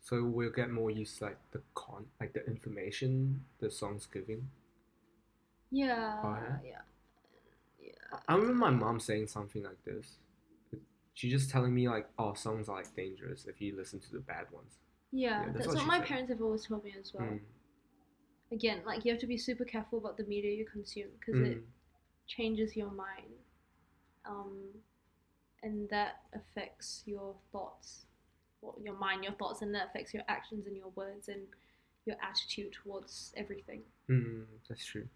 So 0.00 0.22
we'll 0.24 0.50
get 0.50 0.70
more 0.70 0.90
used 0.90 1.18
to 1.18 1.24
like 1.24 1.38
the 1.50 1.60
con 1.74 2.06
like 2.20 2.32
the 2.32 2.46
information 2.46 3.44
the 3.58 3.70
song's 3.70 4.06
giving. 4.06 4.48
Yeah, 5.70 6.20
Oh, 6.22 6.38
yeah? 6.40 6.58
yeah, 6.64 6.80
yeah. 7.82 8.18
I 8.28 8.34
remember 8.34 8.54
my 8.54 8.70
mom 8.70 9.00
saying 9.00 9.26
something 9.28 9.62
like 9.64 9.82
this. 9.84 10.18
she's 11.14 11.32
just 11.32 11.50
telling 11.50 11.74
me 11.74 11.88
like, 11.88 12.06
oh, 12.18 12.34
songs 12.34 12.68
are 12.68 12.76
like 12.76 12.94
dangerous 12.94 13.46
if 13.46 13.60
you 13.60 13.74
listen 13.76 13.98
to 13.98 14.12
the 14.12 14.20
bad 14.20 14.46
ones. 14.52 14.74
Yeah, 15.10 15.40
Yeah, 15.40 15.44
that's 15.46 15.56
that's, 15.56 15.68
what 15.68 15.76
what, 15.78 15.86
my 15.86 15.98
said. 15.98 16.06
parents 16.08 16.30
have 16.30 16.42
always 16.42 16.64
told 16.66 16.84
me 16.84 16.94
as 17.00 17.12
well. 17.14 17.24
Mm, 17.26 17.40
Again, 18.52 18.82
like 18.86 19.04
you 19.04 19.12
have 19.12 19.20
to 19.20 19.26
be 19.26 19.36
super 19.38 19.64
careful 19.64 19.98
about 19.98 20.16
the 20.16 20.24
media 20.24 20.52
you 20.52 20.64
consume 20.64 21.08
because 21.18 21.40
it 21.40 21.58
mm. 21.58 21.62
changes 22.26 22.76
your 22.76 22.90
mind, 22.90 23.34
um, 24.24 24.56
and 25.62 25.88
that 25.90 26.20
affects 26.32 27.02
your 27.06 27.34
thoughts, 27.50 28.06
well, 28.60 28.76
your 28.82 28.94
mind, 28.94 29.24
your 29.24 29.32
thoughts, 29.32 29.62
and 29.62 29.74
that 29.74 29.88
affects 29.88 30.14
your 30.14 30.22
actions 30.28 30.66
and 30.66 30.76
your 30.76 30.90
words 30.94 31.28
and 31.28 31.42
your 32.04 32.16
attitude 32.22 32.72
towards 32.72 33.32
everything. 33.36 33.82
Mm, 34.08 34.44
that's 34.68 34.84
true. 34.84 35.08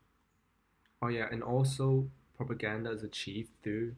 Oh 1.02 1.08
yeah, 1.08 1.26
and 1.30 1.42
also 1.42 2.08
propaganda 2.36 2.90
is 2.90 3.04
achieved 3.04 3.50
through 3.62 3.94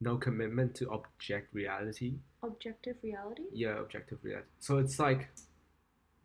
no 0.00 0.16
commitment 0.16 0.74
to 0.76 0.90
object 0.90 1.52
reality. 1.52 2.14
Objective 2.42 2.96
reality. 3.02 3.42
Yeah, 3.52 3.78
objective 3.78 4.18
reality. 4.22 4.48
So 4.58 4.78
it's 4.78 4.98
like 4.98 5.28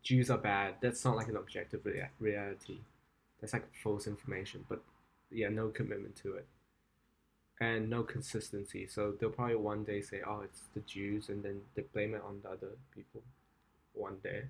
Jews 0.06 0.30
are 0.30 0.38
bad. 0.38 0.76
That's 0.80 1.04
not 1.04 1.16
like 1.16 1.26
an 1.26 1.36
objective 1.36 1.84
rea- 1.84 2.10
reality. 2.20 2.78
That's 3.40 3.52
like 3.52 3.66
false 3.82 4.06
information. 4.06 4.64
But 4.68 4.80
yeah, 5.32 5.48
no 5.48 5.68
commitment 5.68 6.14
to 6.22 6.34
it, 6.34 6.46
and 7.60 7.90
no 7.90 8.04
consistency. 8.04 8.86
So 8.86 9.14
they'll 9.18 9.30
probably 9.30 9.56
one 9.56 9.82
day 9.82 10.00
say, 10.00 10.20
"Oh, 10.24 10.42
it's 10.42 10.62
the 10.74 10.80
Jews," 10.82 11.28
and 11.28 11.42
then 11.42 11.60
they 11.74 11.82
blame 11.92 12.14
it 12.14 12.22
on 12.22 12.38
the 12.44 12.50
other 12.50 12.76
people. 12.94 13.20
One 13.94 14.18
day. 14.22 14.44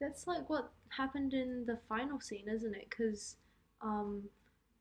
That's 0.00 0.26
like 0.26 0.50
what 0.50 0.72
happened 0.88 1.34
in 1.34 1.64
the 1.66 1.78
final 1.88 2.18
scene, 2.18 2.48
isn't 2.48 2.74
it? 2.74 2.88
Because 2.90 3.36
um, 3.82 4.24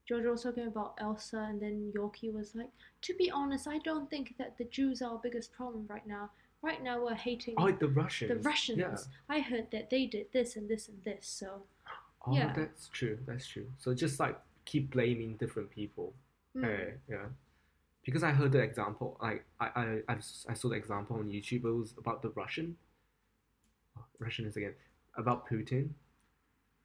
Georgia 0.07 0.31
was 0.31 0.41
talking 0.41 0.65
about 0.65 0.95
Elsa, 0.97 1.37
and 1.37 1.61
then 1.61 1.93
Yorkie 1.95 2.33
was 2.33 2.55
like, 2.55 2.71
"To 3.03 3.13
be 3.13 3.29
honest, 3.29 3.67
I 3.67 3.77
don't 3.77 4.09
think 4.09 4.33
that 4.39 4.57
the 4.57 4.65
Jews 4.65 5.03
are 5.03 5.11
our 5.11 5.19
biggest 5.21 5.53
problem 5.53 5.85
right 5.87 6.07
now. 6.07 6.31
Right 6.65 6.81
now, 6.81 6.99
we're 7.03 7.13
hating 7.13 7.53
Oh, 7.59 7.71
the 7.71 7.87
Russians. 7.87 8.29
the 8.29 8.37
Russians. 8.49 8.79
Yeah. 8.79 8.97
I 9.29 9.39
heard 9.39 9.69
that 9.71 9.91
they 9.91 10.07
did 10.07 10.31
this 10.33 10.55
and 10.55 10.67
this 10.67 10.89
and 10.89 10.99
this. 11.03 11.27
So, 11.27 11.61
Oh, 12.25 12.33
Yeah. 12.33 12.53
that's 12.53 12.87
true. 12.89 13.19
That's 13.27 13.45
true. 13.45 13.71
So 13.77 13.93
just 13.93 14.19
like 14.19 14.35
keep 14.65 14.89
blaming 14.89 15.37
different 15.37 15.69
people. 15.69 16.15
mm, 16.55 16.63
Hey, 16.63 16.95
yeah. 17.07 17.27
Because 18.03 18.23
I 18.23 18.31
heard 18.31 18.51
the 18.51 18.61
example, 18.61 19.15
like 19.21 19.45
I, 19.59 20.01
I, 20.09 20.15
I, 20.49 20.53
saw 20.55 20.69
the 20.69 20.75
example 20.75 21.17
on 21.17 21.29
YouTube. 21.29 21.65
It 21.65 21.71
was 21.71 21.93
about 21.99 22.23
the 22.23 22.29
Russian. 22.29 22.77
Russian 24.17 24.45
is 24.47 24.57
again 24.57 24.73
about 25.15 25.47
Putin. 25.47 25.89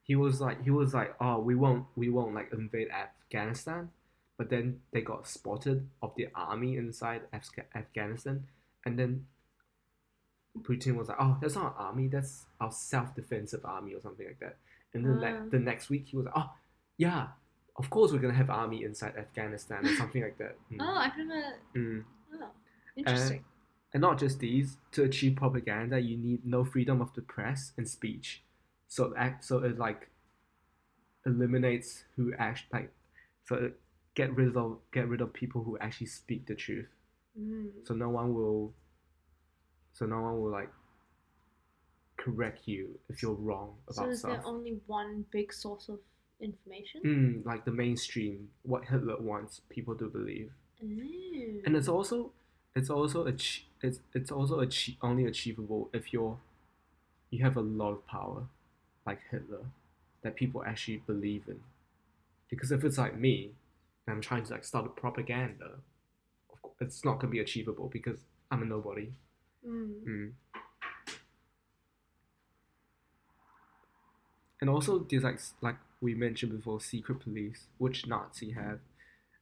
He 0.03 0.15
was 0.15 0.43
like, 0.43 0.63
he 0.63 0.71
was 0.71 0.93
like, 0.93 1.15
oh, 1.21 1.39
we 1.39 1.55
won't, 1.55 1.87
we 1.97 2.11
won't 2.11 2.35
like 2.35 2.53
invade 2.53 2.89
Afghanistan, 2.91 3.91
but 4.37 4.51
then 4.51 4.81
they 4.93 5.01
got 5.01 5.27
spotted 5.27 5.89
of 6.03 6.15
the 6.17 6.29
army 6.35 6.77
inside 6.77 7.23
Afga- 7.33 7.71
Afghanistan, 7.75 8.47
and 8.85 8.99
then 8.99 9.27
Putin 10.63 10.97
was 10.97 11.09
like, 11.09 11.17
oh, 11.21 11.37
that's 11.41 11.55
not 11.55 11.77
our 11.79 11.87
army, 11.87 12.09
that's 12.09 12.47
our 12.61 12.73
self-defensive 12.73 13.65
army 13.65 13.95
or 13.95 14.01
something 14.01 14.27
like 14.27 14.41
that. 14.41 14.57
And 14.95 15.05
then 15.05 15.19
Ah. 15.19 15.21
like 15.21 15.51
the 15.51 15.59
next 15.59 15.89
week 15.91 16.07
he 16.09 16.17
was 16.17 16.27
like, 16.27 16.35
oh, 16.37 16.51
yeah, 16.97 17.29
of 17.77 17.89
course 17.89 18.13
we're 18.13 18.19
gonna 18.19 18.35
have 18.35 18.51
army 18.51 18.83
inside 18.85 19.17
Afghanistan 19.17 19.87
or 19.87 19.95
something 19.97 20.23
like 20.23 20.39
that. 20.39 20.57
Mm. 20.71 20.77
oh, 20.81 20.95
I've 20.97 21.17
never. 21.17 21.55
Mm. 21.77 22.05
Oh, 22.35 22.51
interesting. 22.97 23.45
And 23.93 24.01
not 24.01 24.19
just 24.19 24.39
these, 24.41 24.77
to 24.93 25.03
achieve 25.05 25.37
propaganda, 25.37 25.99
you 26.01 26.17
need 26.17 26.45
no 26.45 26.65
freedom 26.65 27.01
of 27.01 27.13
the 27.15 27.23
press 27.23 27.73
and 27.77 27.89
speech. 27.89 28.43
So 28.89 29.15
act, 29.17 29.45
so 29.45 29.59
it 29.59 29.79
like 29.79 30.11
eliminates 31.27 32.05
who 32.17 32.33
act 32.39 32.65
like, 32.73 32.93
so 33.45 33.57
it 33.57 33.81
get 34.15 34.35
rid 34.35 34.57
of 34.57 34.79
get 34.93 35.09
rid 35.09 35.21
of 35.21 35.33
people 35.33 35.63
who 35.63 35.79
actually 35.79 36.07
speak 36.07 36.47
the 36.47 36.55
truth. 36.55 36.89
mm. 37.39 37.71
So 37.85 37.95
no 37.95 38.09
one 38.11 38.35
will, 38.35 38.73
so 40.01 40.07
no 40.07 40.21
one 40.23 40.41
will 40.41 40.51
like 40.51 40.71
correct 42.17 42.67
you 42.67 42.99
if 43.09 43.23
you're 43.23 43.35
wrong 43.35 43.75
So, 43.91 44.09
is 44.09 44.21
stuff. 44.21 44.31
there 44.33 44.43
only 44.45 44.81
one 44.87 45.25
big 45.31 45.53
source 45.53 45.89
of 45.89 45.99
information? 46.41 47.01
Mm, 47.05 47.47
like 47.47 47.65
the 47.65 47.71
mainstream, 47.71 48.49
what 48.63 48.85
Hitler 48.87 49.17
wants 49.21 49.61
people 49.69 49.95
to 49.97 50.07
believe. 50.09 50.51
Mm. 50.85 51.65
and 51.67 51.77
it's 51.77 51.89
also 51.89 52.33
it's 52.75 52.89
also 52.89 53.27
ach- 53.27 53.67
it's 53.83 54.01
it's 54.15 54.31
also 54.33 54.61
ach- 54.61 54.97
only 55.03 55.27
achievable 55.27 55.91
if 55.93 56.11
you're 56.13 56.39
you 57.31 57.45
have 57.45 57.57
a 57.59 57.61
lot 57.61 57.93
of 57.93 58.07
power 58.07 58.45
like 59.07 59.21
hitler 59.31 59.65
that 60.23 60.37
people 60.37 60.65
actually 60.65 60.97
believe 61.07 61.43
in 61.49 61.61
because 62.49 62.73
if 62.73 62.83
it's 62.83 62.97
like 62.97 63.15
me 63.19 63.51
and 64.07 64.15
i'm 64.17 64.23
trying 64.23 64.43
to 64.43 64.53
like 64.55 64.65
start 64.65 64.87
a 64.87 64.89
propaganda 64.89 65.71
of 66.53 66.63
course, 66.63 66.77
it's 66.81 67.05
not 67.05 67.15
going 67.21 67.29
to 67.31 67.37
be 67.39 67.41
achievable 67.41 67.89
because 67.93 68.21
i'm 68.51 68.63
a 68.63 68.65
nobody 68.65 69.13
Mm. 69.67 70.05
Mm. 70.09 70.33
And 74.61 74.71
also, 74.71 74.99
there's 74.99 75.25
like 75.25 75.41
like 75.61 75.77
we 76.01 76.15
mentioned 76.15 76.53
before, 76.53 76.81
secret 76.81 77.21
police, 77.21 77.67
which 77.79 78.07
Nazi 78.07 78.53
have, 78.53 78.81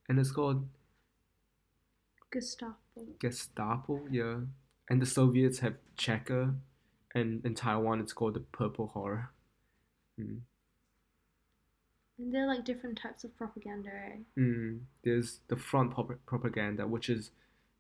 and 0.09 0.19
it's 0.19 0.31
called 0.31 0.67
Gestapo. 2.31 2.77
Gestapo, 3.19 4.07
yeah. 4.11 4.37
And 4.91 5.03
the 5.03 5.07
Soviets 5.07 5.59
have 5.59 5.75
Cheka, 5.97 6.55
and 7.15 7.45
in 7.45 7.55
Taiwan 7.55 8.01
it's 8.01 8.13
called 8.13 8.35
the 8.35 8.41
Purple 8.41 8.89
Horror. 8.89 9.31
Mm. 10.21 10.41
And 12.19 12.35
they're 12.35 12.47
like 12.47 12.65
different 12.65 12.99
types 12.99 13.25
of 13.25 13.37
propaganda, 13.37 13.91
right? 13.91 14.25
Mm. 14.37 14.81
There's 15.05 15.41
the 15.49 15.57
front 15.57 15.95
prop- 15.95 16.19
propaganda, 16.27 16.87
which 16.87 17.09
is 17.09 17.31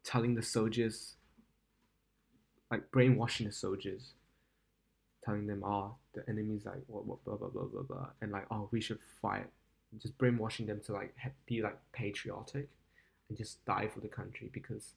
telling 0.05 0.34
the 0.34 0.43
soldiers, 0.43 1.16
like 2.70 2.90
brainwashing 2.90 3.46
the 3.46 3.52
soldiers, 3.52 4.12
telling 5.24 5.46
them, 5.46 5.62
oh, 5.64 5.94
the 6.14 6.22
enemy's 6.28 6.64
like 6.66 6.82
what, 6.86 7.06
what, 7.06 7.24
blah, 7.24 7.36
blah, 7.36 7.48
blah, 7.48 7.64
blah, 7.64 7.82
blah, 7.82 8.06
and 8.20 8.32
like, 8.32 8.46
oh, 8.50 8.68
we 8.72 8.80
should 8.80 8.98
fight 9.22 9.46
just 10.02 10.16
brainwashing 10.18 10.66
them 10.66 10.80
to 10.84 10.92
like 10.92 11.14
be 11.46 11.62
like 11.62 11.78
patriotic 11.92 12.68
and 13.28 13.38
just 13.38 13.64
die 13.64 13.88
for 13.92 14.00
the 14.00 14.08
country 14.08 14.50
because 14.52 14.92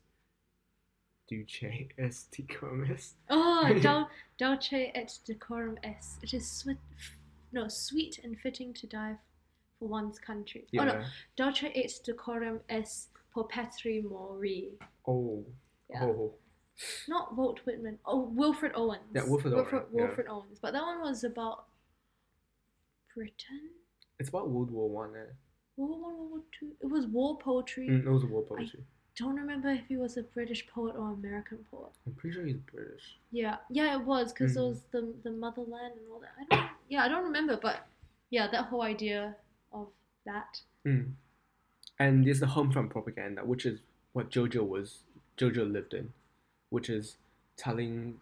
Duce 1.30 1.64
est 1.98 2.30
decorum 2.36 2.84
est. 2.92 3.14
Oh, 3.30 3.74
dul- 3.82 4.10
dulce 4.38 4.74
et 4.74 5.20
decorum 5.26 5.78
est. 5.84 6.18
It 6.22 6.34
is 6.34 6.46
sweet, 6.46 6.78
no, 7.54 7.70
sweet 7.70 8.20
and 8.24 8.38
fitting 8.38 8.74
to 8.74 8.88
die 8.88 9.16
for 9.80 9.88
one's 9.88 10.20
country. 10.20 10.66
Oh 10.78 10.84
no, 10.84 10.94
Yeah. 10.94 11.06
dulce 11.38 11.64
et 11.74 12.00
decorum 12.04 12.60
est 12.70 13.08
per 13.34 13.44
petri 13.44 14.02
mori. 14.02 14.74
Oh. 15.08 15.46
Yeah. 15.90 16.04
Oh. 16.04 16.34
Not 17.08 17.36
Walt 17.36 17.60
Whitman. 17.66 18.00
Oh, 18.06 18.22
Wilfred 18.22 18.72
Owens. 18.76 19.02
Yeah, 19.14 19.24
Wilfred 19.26 19.54
Owen, 19.54 19.84
Wilfred, 19.92 20.26
yeah. 20.28 20.34
Owens. 20.34 20.58
But 20.62 20.74
that 20.74 20.82
one 20.84 21.02
was 21.02 21.24
about 21.24 21.66
Britain. 23.16 23.70
It's 24.20 24.30
about 24.30 24.50
World 24.50 24.72
War 24.72 24.90
One. 24.90 25.12
Eh? 25.16 25.32
World 25.78 25.92
War 25.92 26.00
One, 26.02 26.18
World 26.18 26.30
War 26.32 26.42
Two. 26.60 26.72
It 26.82 26.86
was 26.90 27.06
war 27.08 27.38
poetry. 27.38 27.88
Mm, 27.90 28.06
it 28.06 28.10
was 28.10 28.26
war 28.26 28.44
poetry. 28.44 28.84
Don't 29.18 29.36
remember 29.36 29.70
if 29.70 29.82
he 29.88 29.98
was 29.98 30.16
a 30.18 30.24
British 30.24 30.66
poet 30.68 30.96
or 30.98 31.12
American 31.12 31.60
poet. 31.70 31.92
I'm 32.08 32.14
pretty 32.14 32.36
sure 32.36 32.46
he's 32.46 32.56
British. 32.58 33.18
Yeah, 33.32 33.58
yeah, 33.70 33.94
it 34.00 34.06
was 34.06 34.32
because 34.32 34.56
it 34.56 34.60
Mm. 34.60 34.70
was 34.70 34.82
the 34.92 35.14
the 35.24 35.32
motherland 35.32 35.94
and 36.00 36.12
all 36.12 36.20
that. 36.22 36.32
I 36.40 36.44
don't. 36.56 36.70
Yeah, 36.90 37.04
I 37.04 37.08
don't 37.10 37.24
remember, 37.24 37.58
but 37.62 37.88
yeah, 38.30 38.48
that 38.50 38.66
whole 38.66 38.82
idea 38.82 39.36
of 39.74 39.88
that. 40.26 40.62
Mm. 40.86 41.14
And 42.00 42.26
there's 42.26 42.40
the 42.40 42.48
home 42.48 42.72
front 42.72 42.90
propaganda, 42.90 43.44
which 43.46 43.66
is 43.66 43.82
what 44.14 44.30
Jojo 44.32 44.68
was. 44.68 45.00
Jojo 45.38 45.70
lived 45.72 45.94
in, 45.94 46.14
which 46.72 46.90
is 46.90 47.18
telling 47.58 48.16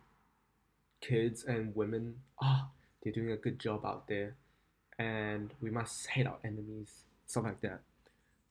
kids 1.02 1.45
and 1.45 1.74
women, 1.76 2.16
ah, 2.41 2.70
they're 3.02 3.14
doing 3.14 3.32
a 3.32 3.38
good 3.38 3.60
job 3.60 3.86
out 3.86 4.08
there, 4.10 4.36
and 4.97 5.54
we 5.62 5.70
must 5.70 6.08
hate 6.08 6.28
our 6.28 6.39
enemies, 6.43 7.06
stuff 7.26 7.45
like 7.45 7.62
that. 7.62 7.82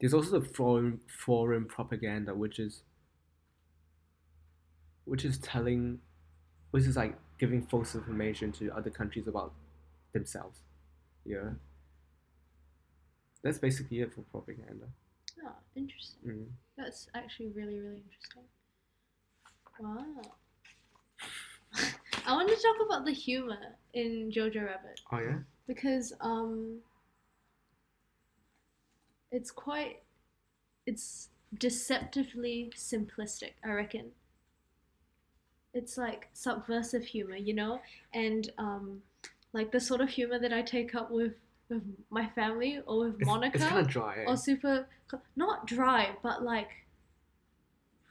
There's 0.00 0.14
also 0.14 0.38
the 0.38 0.48
foreign 0.48 1.00
foreign 1.08 1.66
propaganda, 1.66 2.34
which 2.34 2.58
is 2.58 2.82
which 5.04 5.24
is 5.24 5.36
telling, 5.38 5.98
which 6.70 6.84
is 6.84 6.96
like 6.96 7.18
giving 7.38 7.66
false 7.66 7.94
information 7.94 8.52
to 8.52 8.70
other 8.70 8.90
countries 8.90 9.26
about 9.26 9.52
themselves. 10.12 10.60
Yeah. 11.24 11.50
That's 13.42 13.58
basically 13.58 14.00
it 14.00 14.14
for 14.14 14.22
propaganda. 14.22 14.86
Oh, 15.44 15.52
interesting. 15.74 16.20
Mm. 16.24 16.46
That's 16.76 17.08
actually 17.14 17.48
really 17.48 17.80
really 17.80 18.02
interesting. 18.04 18.44
Wow. 19.80 20.06
I 22.26 22.32
want 22.32 22.48
to 22.48 22.56
talk 22.56 22.76
about 22.86 23.04
the 23.04 23.12
humor 23.12 23.76
in 23.94 24.30
Jojo 24.34 24.66
Rabbit. 24.66 25.00
Oh 25.12 25.18
yeah. 25.18 25.38
because 25.66 26.12
um 26.20 26.78
it's 29.30 29.50
quite 29.50 30.02
it's 30.86 31.28
deceptively 31.58 32.70
simplistic 32.76 33.52
i 33.64 33.68
reckon 33.70 34.06
it's 35.74 35.96
like 35.98 36.28
subversive 36.32 37.04
humor 37.04 37.36
you 37.36 37.54
know 37.54 37.80
and 38.14 38.50
um 38.58 39.02
like 39.52 39.70
the 39.72 39.80
sort 39.80 40.00
of 40.00 40.08
humor 40.08 40.38
that 40.38 40.52
i 40.52 40.60
take 40.62 40.94
up 40.94 41.10
with 41.10 41.34
with 41.68 41.82
my 42.10 42.26
family 42.30 42.80
or 42.86 43.04
with 43.06 43.16
It's, 43.18 43.26
monica 43.26 43.56
it's 43.56 43.64
kind 43.64 43.78
of 43.80 43.88
dry. 43.88 44.16
eh? 44.20 44.24
or 44.26 44.36
super 44.36 44.86
not 45.36 45.66
dry 45.66 46.10
but 46.22 46.42
like 46.42 46.68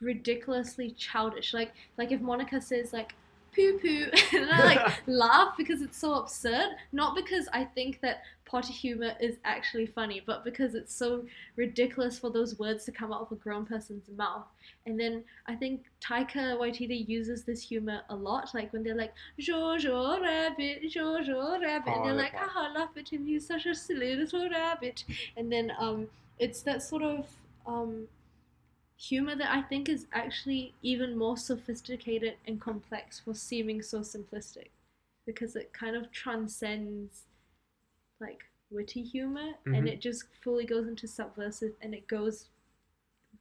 ridiculously 0.00 0.92
childish. 0.92 1.54
Like 1.54 1.72
like 1.96 2.12
if 2.12 2.20
monica 2.20 2.60
says 2.60 2.92
like 2.92 3.14
poo 3.54 3.78
poo 3.78 4.06
and 4.38 4.50
i 4.50 4.64
like 4.64 4.92
laugh 5.06 5.54
because 5.56 5.82
it's 5.82 5.96
so 5.96 6.14
absurd 6.14 6.76
not 6.92 7.16
because 7.16 7.48
i 7.52 7.64
think 7.64 8.00
that 8.00 8.22
potty 8.44 8.72
humor 8.72 9.12
is 9.20 9.36
actually 9.44 9.86
funny 9.86 10.22
but 10.26 10.44
because 10.44 10.74
it's 10.74 10.94
so 10.94 11.24
ridiculous 11.56 12.18
for 12.18 12.30
those 12.30 12.58
words 12.58 12.84
to 12.84 12.92
come 12.92 13.12
out 13.12 13.20
of 13.20 13.30
a 13.32 13.34
grown 13.34 13.66
person's 13.66 14.08
mouth. 14.16 14.46
And 14.86 14.98
then 14.98 15.22
i 15.46 15.54
think 15.54 15.82
taika 16.00 16.56
waititi 16.58 17.06
uses 17.08 17.44
this 17.44 17.62
humor 17.62 18.00
a 18.08 18.16
lot 18.16 18.54
like 18.54 18.72
when 18.72 18.82
they're 18.82 18.94
like 18.94 19.12
jojo 19.38 20.20
rabbit 20.20 20.82
jojo 20.84 21.60
rabbit 21.60 21.92
Oh, 21.94 21.96
and 21.96 22.04
they're 22.06 22.14
that 22.14 22.32
like 22.32 22.34
haha 22.34 22.72
laugh 22.72 22.90
at 22.96 23.10
him 23.10 23.26
he's 23.26 23.46
such 23.46 23.66
a 23.66 23.74
silly 23.74 24.14
little 24.16 24.48
rabbit. 24.48 25.04
And 25.36 25.52
then 25.52 25.72
um 25.78 26.06
it's 26.38 26.62
that 26.62 26.82
sort 26.82 27.02
of 27.02 27.26
um 27.66 28.08
humor 28.98 29.36
that 29.36 29.54
I 29.54 29.62
think 29.62 29.88
is 29.88 30.06
actually 30.12 30.74
even 30.82 31.16
more 31.16 31.36
sophisticated 31.36 32.34
and 32.46 32.60
complex 32.60 33.20
for 33.20 33.32
seeming 33.32 33.80
so 33.80 34.00
simplistic 34.00 34.68
because 35.24 35.54
it 35.54 35.72
kind 35.72 35.94
of 35.94 36.10
transcends 36.10 37.22
like 38.20 38.44
witty 38.70 39.02
humor 39.02 39.54
Mhm. 39.64 39.76
and 39.78 39.88
it 39.88 40.00
just 40.00 40.24
fully 40.42 40.66
goes 40.66 40.88
into 40.88 41.06
subversive 41.06 41.74
and 41.80 41.94
it 41.94 42.08
goes 42.08 42.48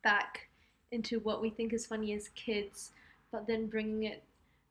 back 0.03 0.47
into 0.91 1.19
what 1.19 1.41
we 1.41 1.49
think 1.49 1.73
is 1.73 1.87
funny 1.87 2.13
as 2.13 2.29
kids 2.29 2.91
but 3.31 3.47
then 3.47 3.67
bringing 3.67 4.03
it 4.03 4.23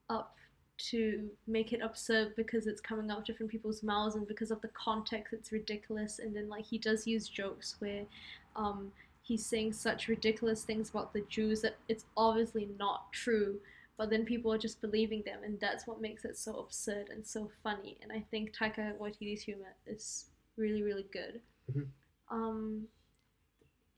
up 0.08 0.36
to 0.78 1.30
make 1.46 1.72
it 1.72 1.80
absurd 1.80 2.34
because 2.36 2.66
it's 2.66 2.80
coming 2.80 3.10
out 3.10 3.18
of 3.18 3.24
different 3.24 3.50
people's 3.50 3.82
mouths 3.82 4.14
and 4.14 4.28
because 4.28 4.50
of 4.50 4.60
the 4.60 4.68
context 4.68 5.32
it's 5.32 5.50
ridiculous 5.52 6.20
and 6.20 6.34
then 6.36 6.48
like 6.48 6.64
he 6.64 6.78
does 6.78 7.06
use 7.06 7.28
jokes 7.28 7.76
where 7.80 8.06
um 8.54 8.92
he's 9.26 9.44
saying 9.44 9.72
such 9.72 10.06
ridiculous 10.06 10.62
things 10.62 10.90
about 10.90 11.12
the 11.12 11.22
Jews 11.22 11.60
that 11.62 11.76
it's 11.88 12.04
obviously 12.16 12.68
not 12.78 13.12
true, 13.12 13.58
but 13.96 14.08
then 14.08 14.24
people 14.24 14.52
are 14.52 14.58
just 14.58 14.80
believing 14.80 15.22
them, 15.22 15.40
and 15.44 15.58
that's 15.58 15.86
what 15.86 16.00
makes 16.00 16.24
it 16.24 16.38
so 16.38 16.54
absurd 16.58 17.08
and 17.10 17.26
so 17.26 17.50
funny. 17.62 17.96
And 18.02 18.12
I 18.12 18.20
think 18.30 18.54
Taika 18.54 18.96
Waititi's 18.98 19.42
humor 19.42 19.74
is 19.86 20.26
really, 20.56 20.82
really 20.82 21.06
good. 21.12 21.40
Mhm. 21.72 21.86
Um, 22.28 22.88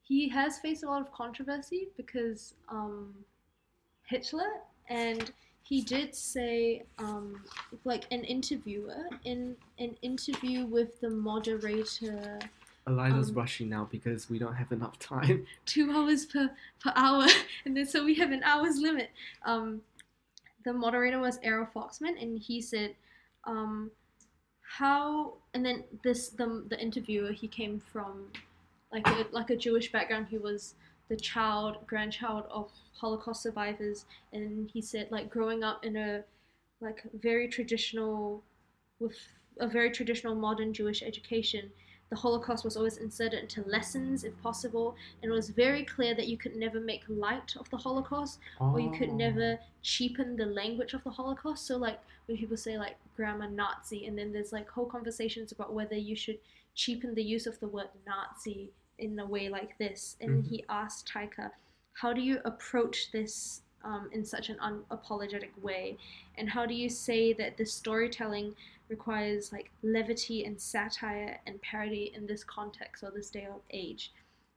he 0.03 0.29
has 0.31 0.59
faced 0.61 0.83
a 0.83 0.87
lot 0.87 1.03
of 1.03 1.13
controversy 1.13 1.89
because 1.97 2.55
um, 2.71 3.15
Hitler, 4.05 4.63
and 4.89 5.31
he 5.63 5.83
did 5.83 6.15
say, 6.15 6.85
um, 6.99 7.45
like 7.85 8.07
an 8.11 8.25
interviewer 8.25 9.05
in 9.25 9.55
an 9.79 9.95
interview 10.01 10.65
with 10.65 10.99
the 11.01 11.11
moderator 11.11 12.39
Eliza's 12.89 13.31
um, 13.31 13.35
rushing 13.37 13.69
now 13.69 13.89
because 13.91 14.31
we 14.31 14.39
don't 14.39 14.55
have 14.55 14.73
enough 14.73 14.99
time. 14.99 15.47
two 15.67 15.91
hours 15.91 16.27
per 16.27 16.51
per 16.81 16.93
hour, 16.97 17.27
and 17.65 17.77
then 17.77 17.87
so 17.87 18.05
we 18.05 18.15
have 18.15 18.33
an 18.33 18.43
hour's 18.43 18.79
limit. 18.79 19.11
Um, 19.45 19.83
the 20.65 20.73
moderator 20.73 21.21
was 21.21 21.39
Errol 21.43 21.69
Foxman, 21.75 22.21
and 22.21 22.39
he 22.39 22.61
said, 22.61 22.95
um, 23.45 23.91
"How?" 24.63 25.35
And 25.55 25.65
then 25.65 25.85
this 26.03 26.31
the 26.31 26.65
the 26.69 26.81
interviewer 26.81 27.33
he 27.33 27.49
came 27.49 27.81
from 27.93 28.27
like 28.93 29.07
a 29.07 29.27
like 29.33 29.51
a 29.51 29.57
Jewish 29.57 29.93
background. 29.93 30.27
He 30.31 30.39
was 30.39 30.75
the 31.09 31.17
child 31.17 31.87
grandchild 31.87 32.45
of 32.51 32.71
Holocaust 32.95 33.43
survivors, 33.43 34.07
and 34.33 34.71
he 34.71 34.81
said 34.81 35.09
like 35.11 35.31
growing 35.31 35.63
up 35.63 35.85
in 35.85 35.97
a 35.97 36.25
like 36.81 37.03
very 37.21 37.49
traditional 37.49 38.43
with 39.01 39.17
a 39.61 39.67
very 39.67 39.91
traditional 39.91 40.35
modern 40.35 40.73
Jewish 40.73 41.03
education 41.03 41.71
the 42.11 42.17
Holocaust 42.17 42.65
was 42.65 42.77
always 42.77 42.97
inserted 42.97 43.41
into 43.41 43.63
lessons 43.69 44.25
if 44.25 44.41
possible, 44.43 44.97
and 45.23 45.31
it 45.31 45.35
was 45.35 45.51
very 45.51 45.85
clear 45.85 46.15
that 46.15 46.27
you 46.29 46.39
could 46.39 46.57
never 46.57 46.81
make 46.81 47.03
light 47.09 47.55
of 47.57 47.69
the 47.71 47.77
Holocaust 47.77 48.39
or 48.59 48.81
you 48.81 48.91
could 48.91 49.11
Oh. 49.11 49.17
never 49.17 49.59
cheapen 49.83 50.37
the 50.37 50.47
language 50.47 50.95
of 50.95 51.05
the 51.05 51.11
Holocaust. 51.11 51.67
So, 51.67 51.77
like 51.77 52.01
when 52.27 52.39
people 52.39 52.57
say 52.57 52.79
like 52.79 52.97
grammar 53.17 53.49
Nazi, 53.51 54.07
and 54.07 54.17
then 54.19 54.33
there's 54.33 54.53
like 54.53 54.69
whole 54.71 54.87
conversations 54.87 55.53
about 55.53 55.73
whether 55.75 55.97
you 55.97 56.17
should 56.17 56.39
cheapen 56.75 57.15
the 57.15 57.23
use 57.23 57.47
of 57.47 57.59
the 57.61 57.69
word 57.69 57.89
Nazi 58.07 58.71
in 58.99 59.19
a 59.19 59.27
way 59.27 59.49
like 59.49 59.77
this. 59.79 60.17
And 60.21 60.43
Mhm. 60.45 60.49
he 60.49 60.65
asked 60.69 61.07
Taika, 61.09 61.51
"How 61.93 62.13
do 62.13 62.21
you 62.23 62.41
approach 62.45 63.11
this?" 63.13 63.63
Um, 63.85 64.11
in 64.13 64.25
such 64.25 64.49
an 64.51 64.57
unapologetic 64.59 65.57
way, 65.63 65.99
and 66.37 66.51
how 66.51 66.67
do 66.67 66.75
you 66.75 66.89
say 66.89 67.33
that 67.35 67.57
the 67.57 67.65
storytelling 67.65 68.57
requires 68.89 69.53
like 69.53 69.71
levity 69.83 70.45
and 70.45 70.61
satire 70.61 71.39
and 71.47 71.61
parody 71.63 72.13
in 72.15 72.27
this 72.27 72.45
context 72.45 73.03
or 73.03 73.11
this 73.11 73.31
day 73.31 73.47
of 73.47 73.61
age. 73.71 74.13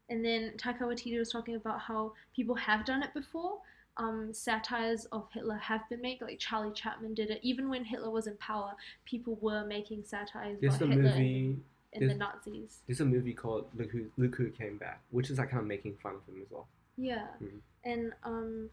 And 0.10 0.24
then 0.26 0.54
Taika 0.58 0.82
Waititi 0.82 1.18
was 1.18 1.32
talking 1.32 1.56
about 1.56 1.80
how 1.80 2.14
people 2.36 2.56
have 2.56 2.86
done 2.86 3.02
it 3.04 3.14
before. 3.14 3.60
Um, 3.98 4.34
satires 4.34 5.06
of 5.12 5.28
Hitler 5.34 5.58
have 5.58 5.82
been 5.90 6.02
made, 6.02 6.22
like 6.22 6.40
Charlie 6.40 6.74
Chaplin 6.74 7.14
did 7.14 7.30
it. 7.30 7.40
Even 7.44 7.70
when 7.70 7.84
Hitler 7.84 8.10
was 8.10 8.28
in 8.28 8.36
power, 8.38 8.74
people 9.06 9.38
were 9.42 9.66
making 9.66 10.04
satires 10.04 10.58
There's 10.62 10.76
about 10.76 10.90
Hitler 10.90 11.04
movie. 11.12 11.58
and, 11.94 12.04
and 12.04 12.10
the 12.12 12.16
Nazis. 12.16 12.80
There's 12.88 13.02
a 13.02 13.06
movie 13.06 13.34
called 13.34 13.66
Look 13.78 13.92
Who 13.92 14.06
Look 14.18 14.36
Who 14.36 14.50
Came 14.50 14.78
Back, 14.78 15.02
which 15.12 15.30
is 15.30 15.38
like 15.38 15.50
kind 15.50 15.62
of 15.62 15.68
making 15.68 15.96
fun 16.02 16.16
of 16.16 16.34
him 16.34 16.42
as 16.42 16.48
well. 16.50 16.68
Yeah. 16.98 17.28
Mhm. 17.42 17.60
And 17.84 18.14
um, 18.24 18.70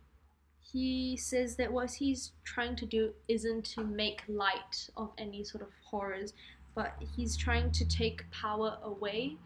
he 0.72 1.16
says 1.16 1.56
that 1.56 1.72
what 1.72 1.92
he's 1.92 2.32
trying 2.44 2.76
to 2.76 2.86
do 2.86 3.12
isn't 3.28 3.64
to 3.64 3.84
make 3.84 4.22
light 4.28 4.88
of 4.96 5.10
any 5.18 5.44
sort 5.44 5.62
of 5.62 5.68
horrors, 5.84 6.34
but 6.74 6.94
he's 7.16 7.36
trying 7.36 7.70
to 7.72 7.86
take 7.88 8.30
power 8.30 8.78
away 8.82 9.36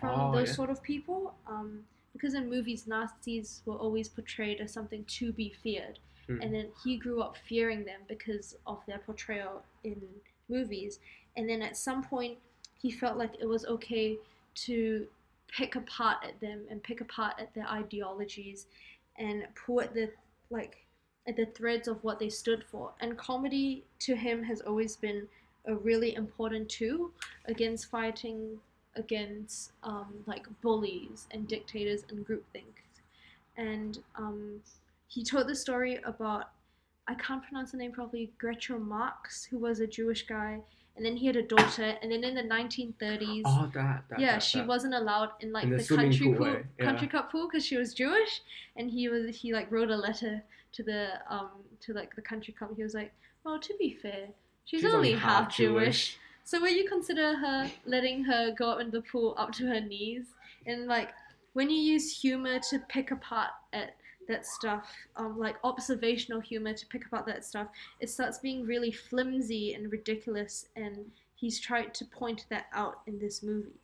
from 0.00 0.20
Oh, 0.20 0.32
those 0.32 0.48
yeah. 0.48 0.54
sort 0.54 0.70
of 0.70 0.82
people. 0.82 1.34
Um, 1.46 1.84
because 2.12 2.34
in 2.34 2.48
movies, 2.48 2.86
Nazis 2.86 3.62
were 3.66 3.74
always 3.76 4.08
portrayed 4.08 4.60
as 4.60 4.72
something 4.72 5.04
to 5.04 5.32
be 5.32 5.52
feared. 5.62 5.98
Mm. 6.28 6.42
And 6.42 6.54
then 6.54 6.66
he 6.82 6.96
grew 6.96 7.20
up 7.20 7.36
fearing 7.48 7.84
them 7.84 8.00
because 8.08 8.56
of 8.66 8.78
their 8.86 8.98
portrayal 8.98 9.62
in 9.82 10.00
movies. 10.48 11.00
And 11.36 11.48
then 11.48 11.60
at 11.62 11.76
some 11.76 12.02
point, 12.02 12.38
he 12.80 12.90
felt 12.90 13.16
like 13.16 13.34
it 13.40 13.46
was 13.46 13.64
okay 13.66 14.16
to 14.66 15.06
pick 15.48 15.74
apart 15.76 16.18
at 16.24 16.40
them 16.40 16.62
and 16.70 16.82
pick 16.82 17.00
apart 17.00 17.34
at 17.38 17.52
their 17.54 17.66
ideologies 17.68 18.66
and 19.18 19.44
pull 19.54 19.80
at 19.80 19.94
the 19.94 20.10
like 20.54 20.86
the 21.26 21.46
threads 21.46 21.88
of 21.88 22.02
what 22.02 22.18
they 22.18 22.30
stood 22.30 22.64
for. 22.70 22.92
And 23.00 23.18
comedy 23.18 23.84
to 24.00 24.14
him 24.14 24.42
has 24.44 24.60
always 24.60 24.96
been 24.96 25.26
a 25.66 25.74
really 25.74 26.14
important 26.14 26.68
tool 26.68 27.10
against 27.46 27.90
fighting 27.90 28.58
against 28.96 29.72
um, 29.82 30.14
like 30.26 30.46
bullies 30.62 31.26
and 31.32 31.48
dictators 31.48 32.04
and 32.10 32.26
groupthink. 32.26 32.74
And 33.56 33.98
um, 34.16 34.60
he 35.08 35.24
told 35.24 35.48
the 35.48 35.56
story 35.56 35.98
about 36.04 36.50
I 37.06 37.14
can't 37.14 37.42
pronounce 37.42 37.72
the 37.72 37.76
name 37.76 37.92
properly. 37.92 38.32
Groucho 38.42 38.80
Marx, 38.80 39.44
who 39.44 39.58
was 39.58 39.80
a 39.80 39.86
Jewish 39.86 40.26
guy, 40.26 40.60
and 40.96 41.04
then 41.04 41.16
he 41.16 41.26
had 41.26 41.36
a 41.36 41.42
daughter, 41.42 41.96
and 42.02 42.12
then 42.12 42.22
in 42.22 42.34
the 42.34 42.42
1930s. 42.42 43.42
Oh, 43.44 43.70
that. 43.74 44.04
that 44.08 44.20
yeah, 44.20 44.32
that, 44.34 44.42
she 44.42 44.58
that. 44.58 44.66
wasn't 44.66 44.94
allowed 44.94 45.30
in 45.40 45.52
like 45.52 45.64
In 45.64 45.70
the 45.70 45.76
the, 45.78 45.96
country 45.96 46.26
pool 46.28 46.36
pool, 46.36 46.56
yeah. 46.78 46.84
country 46.84 47.08
cup 47.08 47.32
pool 47.32 47.48
because 47.48 47.64
she 47.64 47.76
was 47.76 47.94
Jewish, 47.94 48.42
and 48.76 48.90
he 48.90 49.08
was 49.08 49.36
he 49.36 49.52
like 49.52 49.70
wrote 49.70 49.90
a 49.90 49.96
letter 49.96 50.42
to 50.72 50.82
the 50.82 51.08
um 51.28 51.50
to 51.80 51.92
like 51.92 52.14
the 52.14 52.22
country 52.22 52.54
club. 52.54 52.70
He 52.76 52.82
was 52.82 52.94
like, 52.94 53.12
well, 53.44 53.58
to 53.58 53.74
be 53.78 53.98
fair, 54.00 54.28
she's, 54.64 54.80
She's 54.80 54.84
only, 54.84 55.10
only 55.10 55.12
half, 55.12 55.44
half 55.44 55.56
Jewish. 55.56 55.84
Jewish. 55.84 56.18
So 56.44 56.60
will 56.60 56.68
you 56.68 56.86
consider 56.88 57.34
her 57.36 57.70
letting 57.86 58.22
her 58.24 58.52
go 58.56 58.70
up 58.70 58.80
in 58.80 58.90
the 58.90 59.00
pool 59.00 59.34
up 59.38 59.52
to 59.52 59.66
her 59.66 59.80
knees? 59.80 60.26
And 60.66 60.86
like 60.86 61.10
when 61.54 61.70
you 61.70 61.78
use 61.78 62.20
humor 62.20 62.58
to 62.70 62.78
pick 62.88 63.10
apart 63.10 63.50
at 63.72 63.96
that 64.28 64.46
stuff, 64.46 64.88
um, 65.16 65.38
like 65.38 65.56
observational 65.64 66.40
humor 66.40 66.72
to 66.72 66.86
pick 66.86 67.06
apart 67.06 67.26
that 67.26 67.44
stuff, 67.44 67.68
it 68.00 68.10
starts 68.10 68.38
being 68.38 68.66
really 68.66 68.92
flimsy 68.92 69.74
and 69.74 69.90
ridiculous. 69.90 70.66
And 70.76 71.10
he's 71.34 71.60
tried 71.60 71.94
to 71.94 72.04
point 72.04 72.46
that 72.50 72.66
out 72.72 73.00
in 73.06 73.18
this 73.18 73.42
movie. 73.42 73.80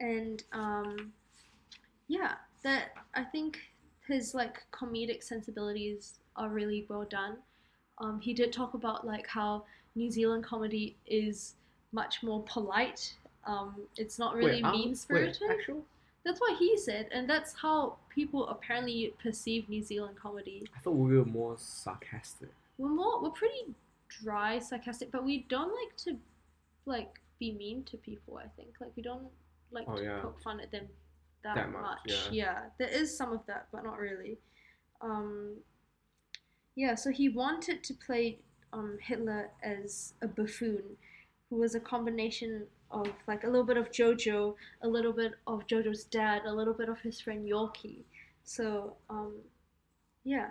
And 0.00 0.42
um, 0.52 1.12
yeah, 2.08 2.34
that 2.62 2.90
I 3.14 3.24
think 3.24 3.58
his 4.06 4.34
like 4.34 4.62
comedic 4.72 5.22
sensibilities 5.22 6.18
are 6.36 6.48
really 6.48 6.86
well 6.88 7.04
done. 7.04 7.36
Um, 7.98 8.20
he 8.20 8.34
did 8.34 8.52
talk 8.52 8.74
about 8.74 9.06
like 9.06 9.26
how 9.26 9.64
New 9.94 10.10
Zealand 10.10 10.44
comedy 10.44 10.96
is 11.06 11.54
much 11.92 12.22
more 12.22 12.42
polite. 12.42 13.14
Um, 13.46 13.76
it's 13.96 14.18
not 14.18 14.34
really 14.34 14.62
mean 14.62 14.94
spirited. 14.94 15.42
actual? 15.48 15.84
That's 16.26 16.40
what 16.40 16.58
he 16.58 16.76
said, 16.76 17.08
and 17.12 17.30
that's 17.30 17.54
how 17.54 17.98
people 18.08 18.48
apparently 18.48 19.14
perceive 19.22 19.68
New 19.68 19.80
Zealand 19.82 20.16
comedy. 20.20 20.64
I 20.76 20.80
thought 20.80 20.96
we 20.96 21.16
were 21.16 21.24
more 21.24 21.54
sarcastic. 21.56 22.48
We're 22.78 22.88
more, 22.90 23.22
we're 23.22 23.30
pretty 23.30 23.62
dry, 24.08 24.58
sarcastic, 24.58 25.12
but 25.12 25.24
we 25.24 25.46
don't 25.48 25.68
like 25.72 25.96
to 25.98 26.16
like 26.84 27.20
be 27.38 27.52
mean 27.52 27.84
to 27.84 27.96
people. 27.96 28.38
I 28.38 28.48
think 28.56 28.70
like 28.80 28.90
we 28.96 29.02
don't 29.04 29.28
like 29.70 29.84
Oh, 29.88 29.96
to 29.96 30.02
yeah. 30.02 30.18
poke 30.20 30.40
fun 30.42 30.58
at 30.60 30.72
them 30.72 30.86
that, 31.44 31.54
That 31.54 31.70
much. 31.70 31.98
much, 32.08 32.28
yeah. 32.32 32.62
there 32.78 32.88
is 32.88 33.16
some 33.16 33.32
of 33.32 33.46
that, 33.46 33.68
but 33.72 33.84
not 33.84 33.98
really. 33.98 34.36
Um, 35.00 35.58
yeah, 36.74 36.96
so 36.96 37.10
he 37.10 37.28
wanted 37.28 37.84
to 37.84 37.94
play 37.94 38.38
um, 38.72 38.98
Hitler 39.00 39.50
as 39.62 40.14
a 40.22 40.26
buffoon, 40.26 40.82
who 41.50 41.56
was 41.56 41.74
a 41.76 41.80
combination 41.80 42.66
of 42.90 43.08
like 43.26 43.44
a 43.44 43.46
little 43.48 43.64
bit 43.66 43.76
of 43.76 43.90
Jojo, 43.90 44.54
a 44.82 44.88
little 44.88 45.12
bit 45.12 45.32
of 45.46 45.66
Jojo's 45.66 46.04
dad, 46.04 46.42
a 46.46 46.52
little 46.52 46.74
bit 46.74 46.88
of 46.88 46.98
his 47.00 47.20
friend 47.20 47.46
Yorkie. 47.48 48.04
So 48.44 48.96
um, 49.10 49.34
yeah, 50.24 50.50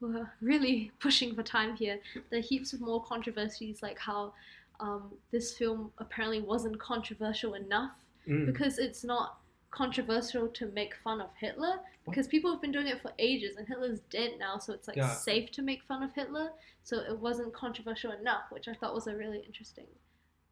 we're 0.00 0.30
really 0.40 0.92
pushing 1.00 1.34
for 1.34 1.42
time 1.42 1.76
here. 1.76 1.98
There 2.30 2.38
are 2.38 2.42
heaps 2.42 2.72
of 2.72 2.80
more 2.80 3.02
controversies, 3.02 3.82
like 3.82 3.98
how 3.98 4.32
um, 4.80 5.12
this 5.32 5.54
film 5.56 5.90
apparently 5.98 6.40
wasn't 6.40 6.78
controversial 6.80 7.54
enough 7.54 7.92
Mm. 8.28 8.44
because 8.44 8.78
it's 8.78 9.04
not 9.04 9.38
controversial 9.70 10.48
to 10.48 10.66
make 10.72 10.94
fun 11.02 11.20
of 11.22 11.30
Hitler 11.40 11.76
because 12.04 12.26
people 12.26 12.50
have 12.52 12.60
been 12.60 12.72
doing 12.72 12.86
it 12.86 13.00
for 13.00 13.10
ages 13.18 13.56
and 13.56 13.66
Hitler's 13.66 14.00
dead 14.10 14.32
now 14.38 14.58
so 14.58 14.74
it's 14.74 14.86
like 14.86 14.98
Yeah. 14.98 15.14
safe 15.14 15.50
to 15.52 15.62
make 15.62 15.82
fun 15.84 16.02
of 16.02 16.12
Hitler 16.14 16.50
so 16.82 16.98
it 16.98 17.18
wasn't 17.18 17.54
controversial 17.54 18.12
enough 18.12 18.42
which 18.50 18.68
I 18.68 18.74
thought 18.74 18.94
was 18.94 19.06
a 19.06 19.16
really 19.16 19.38
interesting 19.46 19.86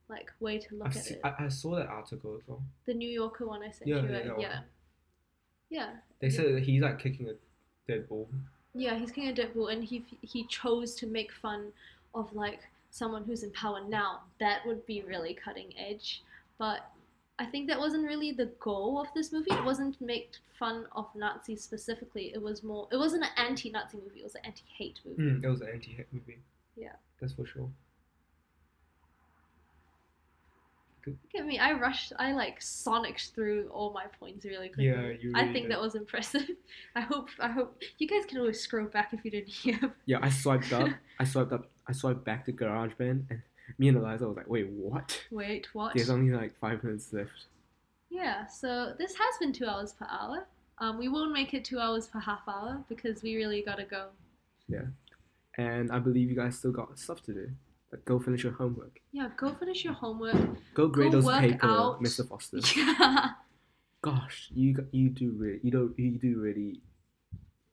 like 0.08 0.30
way 0.40 0.58
to 0.58 0.74
look 0.74 0.88
I've 0.88 0.96
at 0.96 1.04
se- 1.04 1.14
it 1.14 1.20
I, 1.24 1.44
I 1.44 1.48
saw 1.48 1.74
that 1.76 1.88
article 1.88 2.36
as 2.36 2.42
well. 2.46 2.62
the 2.86 2.94
New 2.94 3.08
Yorker 3.08 3.46
one 3.46 3.62
I 3.62 3.70
sent 3.70 3.88
Yeah, 3.88 3.96
you 4.02 4.08
yeah, 4.08 4.18
yeah, 4.24 4.32
yeah 4.38 4.58
yeah 5.68 5.90
They 6.20 6.30
said 6.30 6.54
that 6.54 6.62
he's 6.62 6.80
like 6.82 6.98
kicking 6.98 7.28
a 7.28 7.34
dead 7.90 8.08
ball. 8.08 8.28
Yeah, 8.74 8.98
he's 8.98 9.10
King 9.10 9.28
of 9.30 9.36
Deadpool, 9.36 9.72
and 9.72 9.82
he 9.82 10.04
he 10.20 10.44
chose 10.44 10.94
to 10.96 11.06
make 11.06 11.32
fun 11.32 11.72
of 12.14 12.32
like 12.34 12.60
someone 12.90 13.24
who's 13.24 13.42
in 13.42 13.50
power 13.52 13.80
now. 13.88 14.20
That 14.38 14.60
would 14.66 14.84
be 14.86 15.02
really 15.02 15.32
cutting 15.34 15.72
edge, 15.78 16.22
but 16.58 16.80
I 17.38 17.46
think 17.46 17.68
that 17.68 17.78
wasn't 17.78 18.04
really 18.06 18.32
the 18.32 18.50
goal 18.60 19.00
of 19.00 19.08
this 19.14 19.32
movie. 19.32 19.52
It 19.52 19.64
wasn't 19.64 19.96
to 19.98 20.04
make 20.04 20.32
fun 20.58 20.86
of 20.94 21.06
Nazis 21.14 21.62
specifically. 21.62 22.32
It 22.34 22.42
was 22.42 22.62
more. 22.62 22.86
It 22.92 22.96
wasn't 22.98 23.24
an 23.24 23.30
anti-Nazi 23.38 23.96
movie. 23.96 24.20
It 24.20 24.24
was 24.24 24.34
an 24.34 24.42
anti-hate 24.44 25.00
movie. 25.06 25.22
Mm, 25.22 25.44
it 25.44 25.48
was 25.48 25.60
an 25.62 25.68
anti-hate 25.72 26.06
movie. 26.12 26.38
Yeah. 26.76 26.92
That's 27.20 27.32
for 27.32 27.46
sure. 27.46 27.68
Look 31.12 31.40
at 31.40 31.46
me. 31.46 31.58
I 31.58 31.72
rushed. 31.72 32.12
I 32.18 32.32
like 32.32 32.60
sonicked 32.60 33.32
through 33.34 33.68
all 33.72 33.92
my 33.92 34.06
points 34.18 34.44
really 34.44 34.68
quickly. 34.68 34.86
Yeah, 34.86 35.08
you 35.20 35.32
I 35.34 35.44
think 35.52 35.66
did. 35.66 35.72
that 35.72 35.80
was 35.80 35.94
impressive. 35.94 36.48
I 36.96 37.00
hope. 37.00 37.28
I 37.40 37.48
hope 37.48 37.80
you 37.98 38.08
guys 38.08 38.24
can 38.26 38.38
always 38.38 38.60
scroll 38.60 38.86
back 38.86 39.12
if 39.12 39.24
you 39.24 39.30
didn't 39.30 39.48
hear. 39.48 39.78
Yeah, 40.06 40.18
I 40.22 40.30
swiped 40.30 40.72
up. 40.72 40.88
I 41.20 41.24
swiped 41.24 41.52
up. 41.52 41.68
I 41.86 41.92
swiped 41.92 42.24
back 42.24 42.44
to 42.46 42.52
GarageBand, 42.52 43.24
and 43.30 43.42
me 43.78 43.88
and 43.88 43.96
Eliza 43.96 44.26
was 44.26 44.36
like, 44.36 44.48
"Wait, 44.48 44.68
what? 44.68 45.22
Wait, 45.30 45.68
what? 45.72 45.94
There's 45.94 46.10
only 46.10 46.32
like 46.34 46.58
five 46.58 46.82
minutes 46.82 47.12
left." 47.12 47.46
Yeah, 48.10 48.46
so 48.46 48.94
this 48.98 49.12
has 49.14 49.38
been 49.40 49.52
two 49.52 49.66
hours 49.66 49.92
per 49.92 50.06
hour. 50.10 50.46
Um, 50.78 50.98
we 50.98 51.08
won't 51.08 51.32
make 51.32 51.54
it 51.54 51.64
two 51.64 51.78
hours 51.80 52.06
per 52.06 52.18
half 52.20 52.42
hour 52.48 52.82
because 52.88 53.22
we 53.22 53.36
really 53.36 53.62
gotta 53.62 53.84
go. 53.84 54.06
Yeah, 54.68 54.82
and 55.58 55.90
I 55.90 55.98
believe 55.98 56.28
you 56.28 56.36
guys 56.36 56.58
still 56.58 56.72
got 56.72 56.98
stuff 56.98 57.22
to 57.22 57.32
do. 57.32 57.50
Like, 57.96 58.04
go 58.04 58.18
finish 58.18 58.44
your 58.44 58.52
homework. 58.52 59.00
Yeah, 59.12 59.30
go 59.38 59.54
finish 59.54 59.84
your 59.84 59.94
homework. 59.94 60.36
Go 60.74 60.88
grade 60.88 61.12
Go 61.12 61.16
those 61.18 61.24
work 61.24 61.40
paper, 61.40 61.66
out. 61.66 62.02
Mr. 62.02 62.28
Foster. 62.28 62.58
Yeah. 62.76 63.30
Gosh, 64.02 64.50
you 64.54 64.86
you 64.92 65.08
do 65.08 65.32
really 65.36 65.58
you 65.62 65.70
don't 65.70 65.98
you 65.98 66.18
do 66.18 66.38
really 66.38 66.80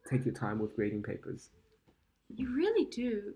take 0.09 0.25
your 0.25 0.33
time 0.33 0.57
with 0.59 0.75
grading 0.75 1.03
papers, 1.03 1.49
You 2.35 2.55
really 2.55 2.85
do. 2.85 3.33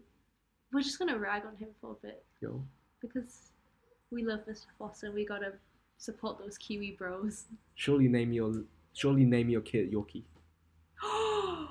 We're 0.73 0.81
just 0.81 0.97
gonna 0.97 1.17
rag 1.17 1.43
on 1.45 1.55
him 1.57 1.69
for 1.81 1.91
a 1.91 2.07
bit 2.07 2.25
yo. 2.41 2.63
because 3.01 3.51
we 4.11 4.23
love 4.23 4.39
Mr. 4.49 4.65
Foster. 4.79 5.11
We 5.11 5.25
gotta 5.25 5.53
support 5.97 6.39
those 6.39 6.57
Kiwi 6.57 6.95
bros. 6.97 7.45
Surely 7.75 8.07
name 8.07 8.31
your 8.33 8.63
surely 8.93 9.25
name 9.25 9.49
your 9.49 9.61
kid 9.61 9.91
Yorkie, 9.91 10.23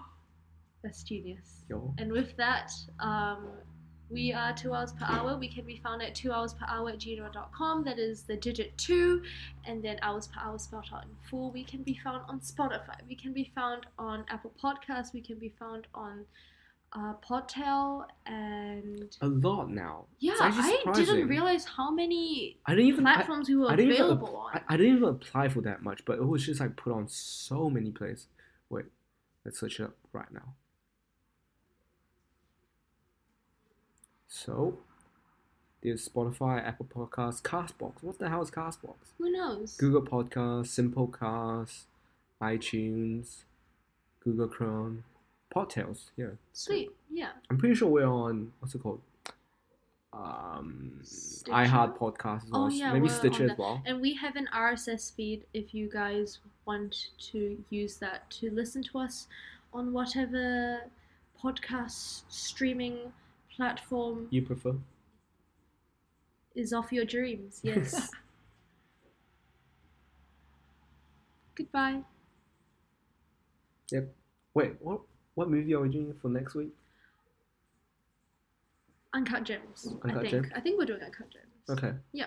That's 0.84 1.02
genius. 1.02 1.64
yo. 1.68 1.92
And 1.98 2.12
with 2.12 2.36
that, 2.36 2.70
um, 3.00 3.48
we 4.11 4.32
are 4.32 4.52
two 4.54 4.72
hours 4.72 4.92
per 4.92 5.04
hour. 5.07 5.36
We 5.36 5.48
can 5.48 5.64
be 5.64 5.80
found 5.82 6.02
at 6.02 6.14
two 6.14 6.32
hours 6.32 6.54
per 6.54 6.64
hour 6.68 6.90
at 6.90 6.98
gmail.com. 6.98 7.84
That 7.84 7.98
is 7.98 8.22
the 8.22 8.36
digit 8.36 8.76
two, 8.78 9.22
and 9.64 9.82
then 9.82 9.98
hours 10.02 10.28
per 10.28 10.40
hour 10.40 10.59
spelled 10.59 10.86
out 10.94 11.04
in 11.04 11.11
full. 11.28 11.50
We 11.50 11.64
can 11.64 11.82
be 11.82 11.98
found 12.02 12.22
on 12.28 12.40
Spotify. 12.40 12.96
We 13.09 13.16
can 13.16 13.32
be 13.32 13.50
found 13.54 13.86
on 13.98 14.24
Apple 14.28 14.52
Podcasts. 14.62 15.12
We 15.12 15.20
can 15.20 15.38
be 15.38 15.52
found 15.59 15.86
on 15.94 16.24
uh, 16.92 17.14
Podtail, 17.28 18.07
and 18.26 19.16
A 19.20 19.26
lot 19.26 19.68
now. 19.70 20.07
yeah, 20.20 20.34
I 20.40 20.92
didn't 20.94 21.28
realize 21.28 21.64
how 21.64 21.90
many 21.90 22.59
I 22.64 22.74
didn't 22.74 22.86
even 22.86 23.07
I, 23.07 23.14
platforms 23.16 23.48
we 23.48 23.57
were 23.57 23.70
I 23.70 23.76
didn't 23.76 23.92
even 23.92 24.04
available 24.04 24.46
app- 24.52 24.57
on. 24.57 24.62
I, 24.68 24.74
I 24.74 24.76
didn't 24.76 24.96
even 24.98 25.09
apply 25.09 25.48
for 25.48 25.61
that 25.62 25.82
much, 25.82 26.04
but 26.04 26.18
it 26.18 26.24
was 26.26 26.46
just 26.46 26.61
like 26.61 26.76
put 26.76 26.92
on 26.92 27.09
so 27.09 27.68
many 27.68 27.90
places. 27.90 28.28
Wait, 28.70 28.86
let's 29.44 29.59
search 29.59 29.80
it 29.80 29.84
up 29.84 29.96
right 30.12 30.32
now. 30.32 30.54
So, 34.28 34.78
there's 35.82 36.08
Spotify, 36.08 36.66
Apple 36.66 36.86
Podcasts, 36.92 37.42
Castbox. 37.42 38.02
What 38.02 38.18
the 38.18 38.28
hell 38.28 38.42
is 38.42 38.50
Castbox? 38.50 38.96
Who 39.18 39.30
knows? 39.30 39.76
Google 39.76 40.02
Podcasts, 40.02 40.74
Simplecast, 40.74 41.84
iTunes, 42.42 43.44
Google 44.20 44.48
Chrome, 44.48 45.04
Podtails. 45.54 46.10
Yeah, 46.16 46.30
Sweet, 46.52 46.90
yeah. 47.10 47.30
I'm 47.48 47.58
pretty 47.58 47.74
sure 47.74 47.88
we're 47.88 48.06
on 48.06 48.52
what's 48.60 48.74
it 48.74 48.82
called? 48.82 49.00
Um, 50.12 50.98
Stitcher? 51.02 51.52
iHeart 51.52 51.98
Podcast 51.98 52.44
as 52.44 52.50
well. 52.50 52.64
Oh, 52.64 52.68
yeah, 52.68 52.92
maybe 52.92 53.08
Stitcher 53.08 53.50
as 53.50 53.58
well. 53.58 53.82
And 53.86 54.00
we 54.00 54.14
have 54.14 54.36
an 54.36 54.48
RSS 54.54 55.14
feed 55.14 55.44
if 55.54 55.74
you 55.74 55.88
guys 55.88 56.38
want 56.64 57.10
to 57.30 57.56
use 57.70 57.96
that 57.98 58.28
to 58.30 58.50
listen 58.50 58.82
to 58.84 58.98
us 58.98 59.28
on 59.72 59.92
whatever 59.92 60.80
podcast 61.42 62.22
streaming 62.28 62.96
platform 63.57 64.26
You 64.30 64.42
prefer? 64.42 64.74
is 66.54 66.72
off 66.72 66.92
your 66.92 67.04
dreams. 67.04 67.61
Yes. 67.62 68.11
Goodbye. 71.54 72.00
Yep. 73.90 74.12
Wait, 74.54 74.72
what? 74.80 75.00
What 75.34 75.50
movie 75.50 75.74
are 75.74 75.80
we 75.80 75.88
doing 75.90 76.14
for 76.20 76.28
next 76.28 76.54
week? 76.54 76.70
Uncut 79.14 79.44
Gems. 79.44 79.94
I 80.04 80.12
think. 80.12 80.28
Gems? 80.30 80.48
I 80.54 80.61
think 80.61 80.78
we're 80.78 80.86
doing 80.86 81.02
Uncut 81.02 81.28
Gems. 81.30 81.44
Okay. 81.78 81.92
Yeah. 82.12 82.26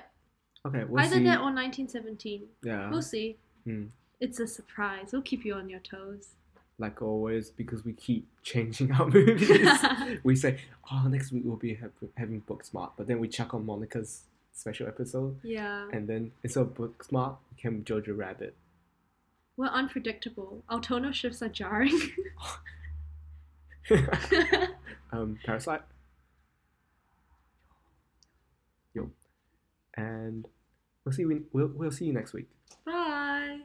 Okay, 0.66 0.84
we'll 0.84 1.02
Either 1.04 1.16
see. 1.18 1.24
that 1.24 1.40
or 1.40 1.52
1917. 1.54 2.42
yeah. 2.64 2.72
That 2.72 2.80
or 2.80 2.82
1917. 2.82 2.86
yeah. 2.86 2.90
We'll 2.90 3.02
see. 3.02 3.38
Hmm. 3.66 3.86
It's 4.20 4.40
a 4.40 4.48
surprise. 4.48 5.10
We'll 5.14 5.22
keep 5.22 5.46
you 5.46 5.54
on 5.54 5.70
your 5.70 5.80
toes. 5.80 6.30
Like 6.80 7.02
always, 7.02 7.50
because 7.52 7.84
we 7.86 7.94
keep 7.94 8.28
changing 8.44 8.92
our 8.94 9.08
movies. 9.08 9.70
we 10.24 10.36
say, 10.36 10.60
oh, 10.92 11.08
next 11.08 11.32
week 11.32 11.44
we'll 11.46 11.58
be 11.58 11.76
have, 11.76 11.92
having 12.16 12.42
Booksmart, 12.42 12.92
but 12.98 13.08
then 13.08 13.20
we 13.20 13.28
chuck 13.28 13.54
on 13.54 13.66
Monica's 13.66 14.24
special 14.54 14.88
episode, 14.88 15.40
Yeah. 15.44 15.88
and 15.94 16.08
then 16.08 16.32
instead 16.44 16.62
of 16.62 16.74
Booksmart, 16.74 17.38
we 17.52 17.62
can 17.62 17.84
Jojo 17.84 18.18
Rabbit. 18.18 18.56
We're 19.56 19.68
unpredictable. 19.68 20.64
Our 20.70 20.80
tonal 20.80 21.12
shifts 21.12 21.42
are 21.42 21.50
jarring. 21.50 22.00
um, 25.12 25.38
Parasite. 25.46 25.82
Yo, 28.94 29.10
and 29.96 30.48
we'll 31.04 31.12
see. 31.14 31.24
You, 31.24 31.46
we'll 31.52 31.68
we'll 31.76 31.92
see 31.92 32.06
you 32.06 32.14
next 32.14 32.34
week. 32.34 32.48
Bye. 32.86 33.60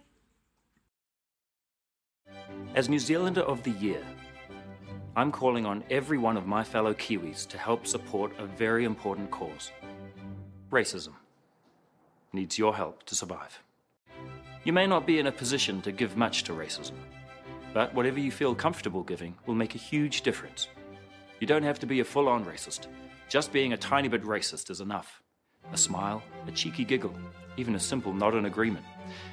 As 2.75 2.89
New 2.89 2.99
Zealander 2.99 3.43
of 3.43 3.63
the 3.63 3.71
Year, 3.71 4.03
I'm 5.15 5.31
calling 5.31 5.65
on 5.65 5.85
every 5.91 6.19
one 6.19 6.37
of 6.37 6.49
my 6.49 6.65
fellow 6.65 6.93
Kiwis 6.93 7.47
to 7.51 7.57
help 7.57 7.87
support 7.87 8.33
a 8.37 8.47
very 8.47 8.85
important 8.85 9.31
cause. 9.31 9.71
Racism 10.73 11.13
needs 12.33 12.59
your 12.59 12.75
help 12.75 13.05
to 13.05 13.15
survive. 13.15 13.63
You 14.65 14.73
may 14.73 14.89
not 14.89 15.07
be 15.07 15.21
in 15.21 15.29
a 15.29 15.33
position 15.33 15.83
to 15.83 15.93
give 15.93 16.17
much 16.17 16.43
to 16.45 16.53
racism, 16.53 16.97
but 17.73 17.95
whatever 17.95 18.19
you 18.19 18.33
feel 18.33 18.57
comfortable 18.57 19.05
giving 19.05 19.37
will 19.47 19.55
make 19.55 19.77
a 19.77 19.87
huge 19.93 20.23
difference. 20.23 20.67
You 21.39 21.47
don't 21.47 21.63
have 21.63 21.79
to 21.79 21.87
be 21.87 22.01
a 22.01 22.05
full 22.05 22.29
on 22.29 22.45
racist. 22.45 22.89
Just 23.29 23.53
being 23.53 23.73
a 23.73 23.77
tiny 23.77 24.09
bit 24.09 24.25
racist 24.25 24.69
is 24.69 24.81
enough. 24.81 25.23
A 25.73 25.77
smile, 25.77 26.25
a 26.49 26.51
cheeky 26.51 26.85
giggle, 26.85 27.15
even 27.57 27.77
a 27.77 27.81
simple 27.81 28.13
nod 28.13 28.35
in 28.35 28.47
agreement. 28.47 28.85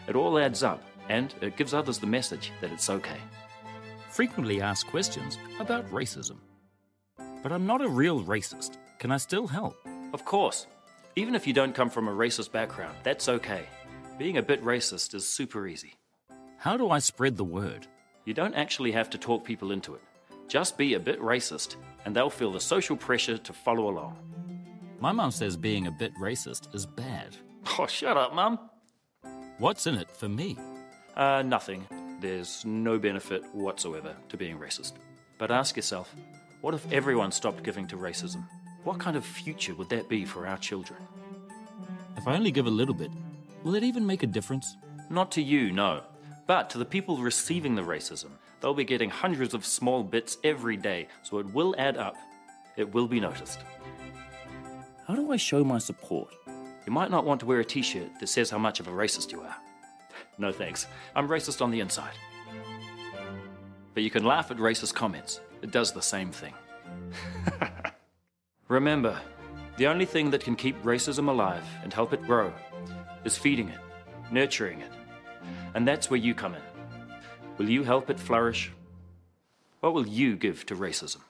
It 0.07 0.15
all 0.15 0.37
adds 0.37 0.61
up, 0.61 0.83
and 1.09 1.33
it 1.41 1.57
gives 1.57 1.73
others 1.73 1.99
the 1.99 2.07
message 2.07 2.51
that 2.61 2.71
it's 2.71 2.89
okay. 2.89 3.19
frequently 4.09 4.61
asked 4.61 4.87
questions 4.87 5.37
about 5.59 5.89
racism. 5.89 6.37
But 7.41 7.51
I'm 7.51 7.65
not 7.65 7.81
a 7.81 7.87
real 7.87 8.21
racist. 8.23 8.77
Can 8.99 9.11
I 9.11 9.17
still 9.17 9.47
help? 9.47 9.75
Of 10.13 10.25
course. 10.25 10.67
Even 11.15 11.33
if 11.35 11.47
you 11.47 11.53
don't 11.53 11.73
come 11.75 11.89
from 11.89 12.07
a 12.07 12.11
racist 12.11 12.51
background, 12.51 12.95
that's 13.03 13.27
okay. 13.29 13.63
Being 14.17 14.37
a 14.37 14.43
bit 14.43 14.63
racist 14.63 15.15
is 15.15 15.27
super 15.27 15.65
easy. 15.67 15.95
How 16.57 16.77
do 16.77 16.91
I 16.91 16.99
spread 16.99 17.37
the 17.37 17.43
word? 17.43 17.87
You 18.25 18.33
don't 18.33 18.53
actually 18.53 18.91
have 18.91 19.09
to 19.11 19.17
talk 19.17 19.43
people 19.43 19.71
into 19.71 19.95
it. 19.95 20.01
Just 20.47 20.77
be 20.77 20.93
a 20.93 20.99
bit 20.99 21.19
racist, 21.21 21.77
and 22.05 22.15
they'll 22.15 22.29
feel 22.29 22.51
the 22.51 22.59
social 22.59 22.95
pressure 22.97 23.37
to 23.37 23.53
follow 23.53 23.89
along. 23.89 24.17
My 24.99 25.11
mum 25.11 25.31
says 25.31 25.57
being 25.57 25.87
a 25.87 25.91
bit 25.91 26.13
racist 26.21 26.73
is 26.75 26.85
bad. 26.85 27.35
Oh, 27.79 27.87
shut 27.87 28.17
up, 28.17 28.35
Mum. 28.35 28.59
What's 29.57 29.87
in 29.87 29.95
it 29.95 30.11
for 30.11 30.27
me? 30.29 30.57
Uh, 31.15 31.41
nothing. 31.41 31.85
There's 32.21 32.63
no 32.65 32.97
benefit 32.99 33.43
whatsoever 33.53 34.15
to 34.29 34.37
being 34.37 34.57
racist. 34.57 34.93
But 35.37 35.51
ask 35.51 35.75
yourself 35.75 36.13
what 36.61 36.75
if 36.75 36.91
everyone 36.91 37.31
stopped 37.31 37.63
giving 37.63 37.87
to 37.87 37.97
racism? 37.97 38.43
What 38.83 38.99
kind 38.99 39.17
of 39.17 39.25
future 39.25 39.73
would 39.75 39.89
that 39.89 40.07
be 40.07 40.25
for 40.25 40.45
our 40.45 40.57
children? 40.57 40.99
If 42.15 42.27
I 42.27 42.35
only 42.35 42.51
give 42.51 42.67
a 42.67 42.71
little 42.71 42.93
bit, 42.93 43.11
will 43.63 43.73
it 43.73 43.83
even 43.83 44.05
make 44.05 44.21
a 44.21 44.27
difference? 44.27 44.77
Not 45.09 45.31
to 45.31 45.41
you, 45.41 45.71
no. 45.71 46.03
But 46.45 46.69
to 46.71 46.77
the 46.77 46.85
people 46.85 47.17
receiving 47.17 47.73
the 47.73 47.81
racism, 47.81 48.29
they'll 48.59 48.75
be 48.75 48.83
getting 48.83 49.09
hundreds 49.09 49.55
of 49.55 49.65
small 49.65 50.03
bits 50.03 50.37
every 50.43 50.77
day, 50.77 51.07
so 51.23 51.39
it 51.39 51.51
will 51.51 51.73
add 51.77 51.97
up. 51.97 52.15
It 52.77 52.93
will 52.93 53.07
be 53.07 53.19
noticed. 53.19 53.59
How 55.07 55.15
do 55.15 55.31
I 55.31 55.37
show 55.37 55.63
my 55.63 55.79
support? 55.79 56.33
You 56.85 56.93
might 56.93 57.11
not 57.11 57.25
want 57.25 57.39
to 57.39 57.45
wear 57.45 57.59
a 57.59 57.65
t 57.65 57.81
shirt 57.81 58.19
that 58.19 58.27
says 58.27 58.49
how 58.51 58.57
much 58.59 58.79
of 58.79 58.87
a 58.87 58.91
racist 58.91 59.31
you 59.31 59.41
are. 59.41 59.55
No 60.37 60.51
thanks. 60.51 60.87
I'm 61.15 61.27
racist 61.27 61.61
on 61.61 61.71
the 61.71 61.79
inside. 61.79 62.13
But 63.93 64.03
you 64.03 64.09
can 64.09 64.23
laugh 64.23 64.51
at 64.51 64.57
racist 64.57 64.93
comments, 64.93 65.41
it 65.61 65.71
does 65.71 65.91
the 65.91 66.01
same 66.01 66.31
thing. 66.31 66.53
Remember, 68.67 69.19
the 69.77 69.87
only 69.87 70.05
thing 70.05 70.31
that 70.31 70.43
can 70.43 70.55
keep 70.55 70.81
racism 70.83 71.27
alive 71.27 71.65
and 71.83 71.93
help 71.93 72.13
it 72.13 72.25
grow 72.25 72.53
is 73.25 73.37
feeding 73.37 73.69
it, 73.69 73.79
nurturing 74.31 74.81
it. 74.81 74.91
And 75.73 75.87
that's 75.87 76.09
where 76.09 76.19
you 76.19 76.33
come 76.33 76.55
in. 76.55 76.61
Will 77.57 77.69
you 77.69 77.83
help 77.83 78.09
it 78.09 78.19
flourish? 78.19 78.71
What 79.81 79.93
will 79.93 80.07
you 80.07 80.35
give 80.35 80.65
to 80.67 80.75
racism? 80.75 81.21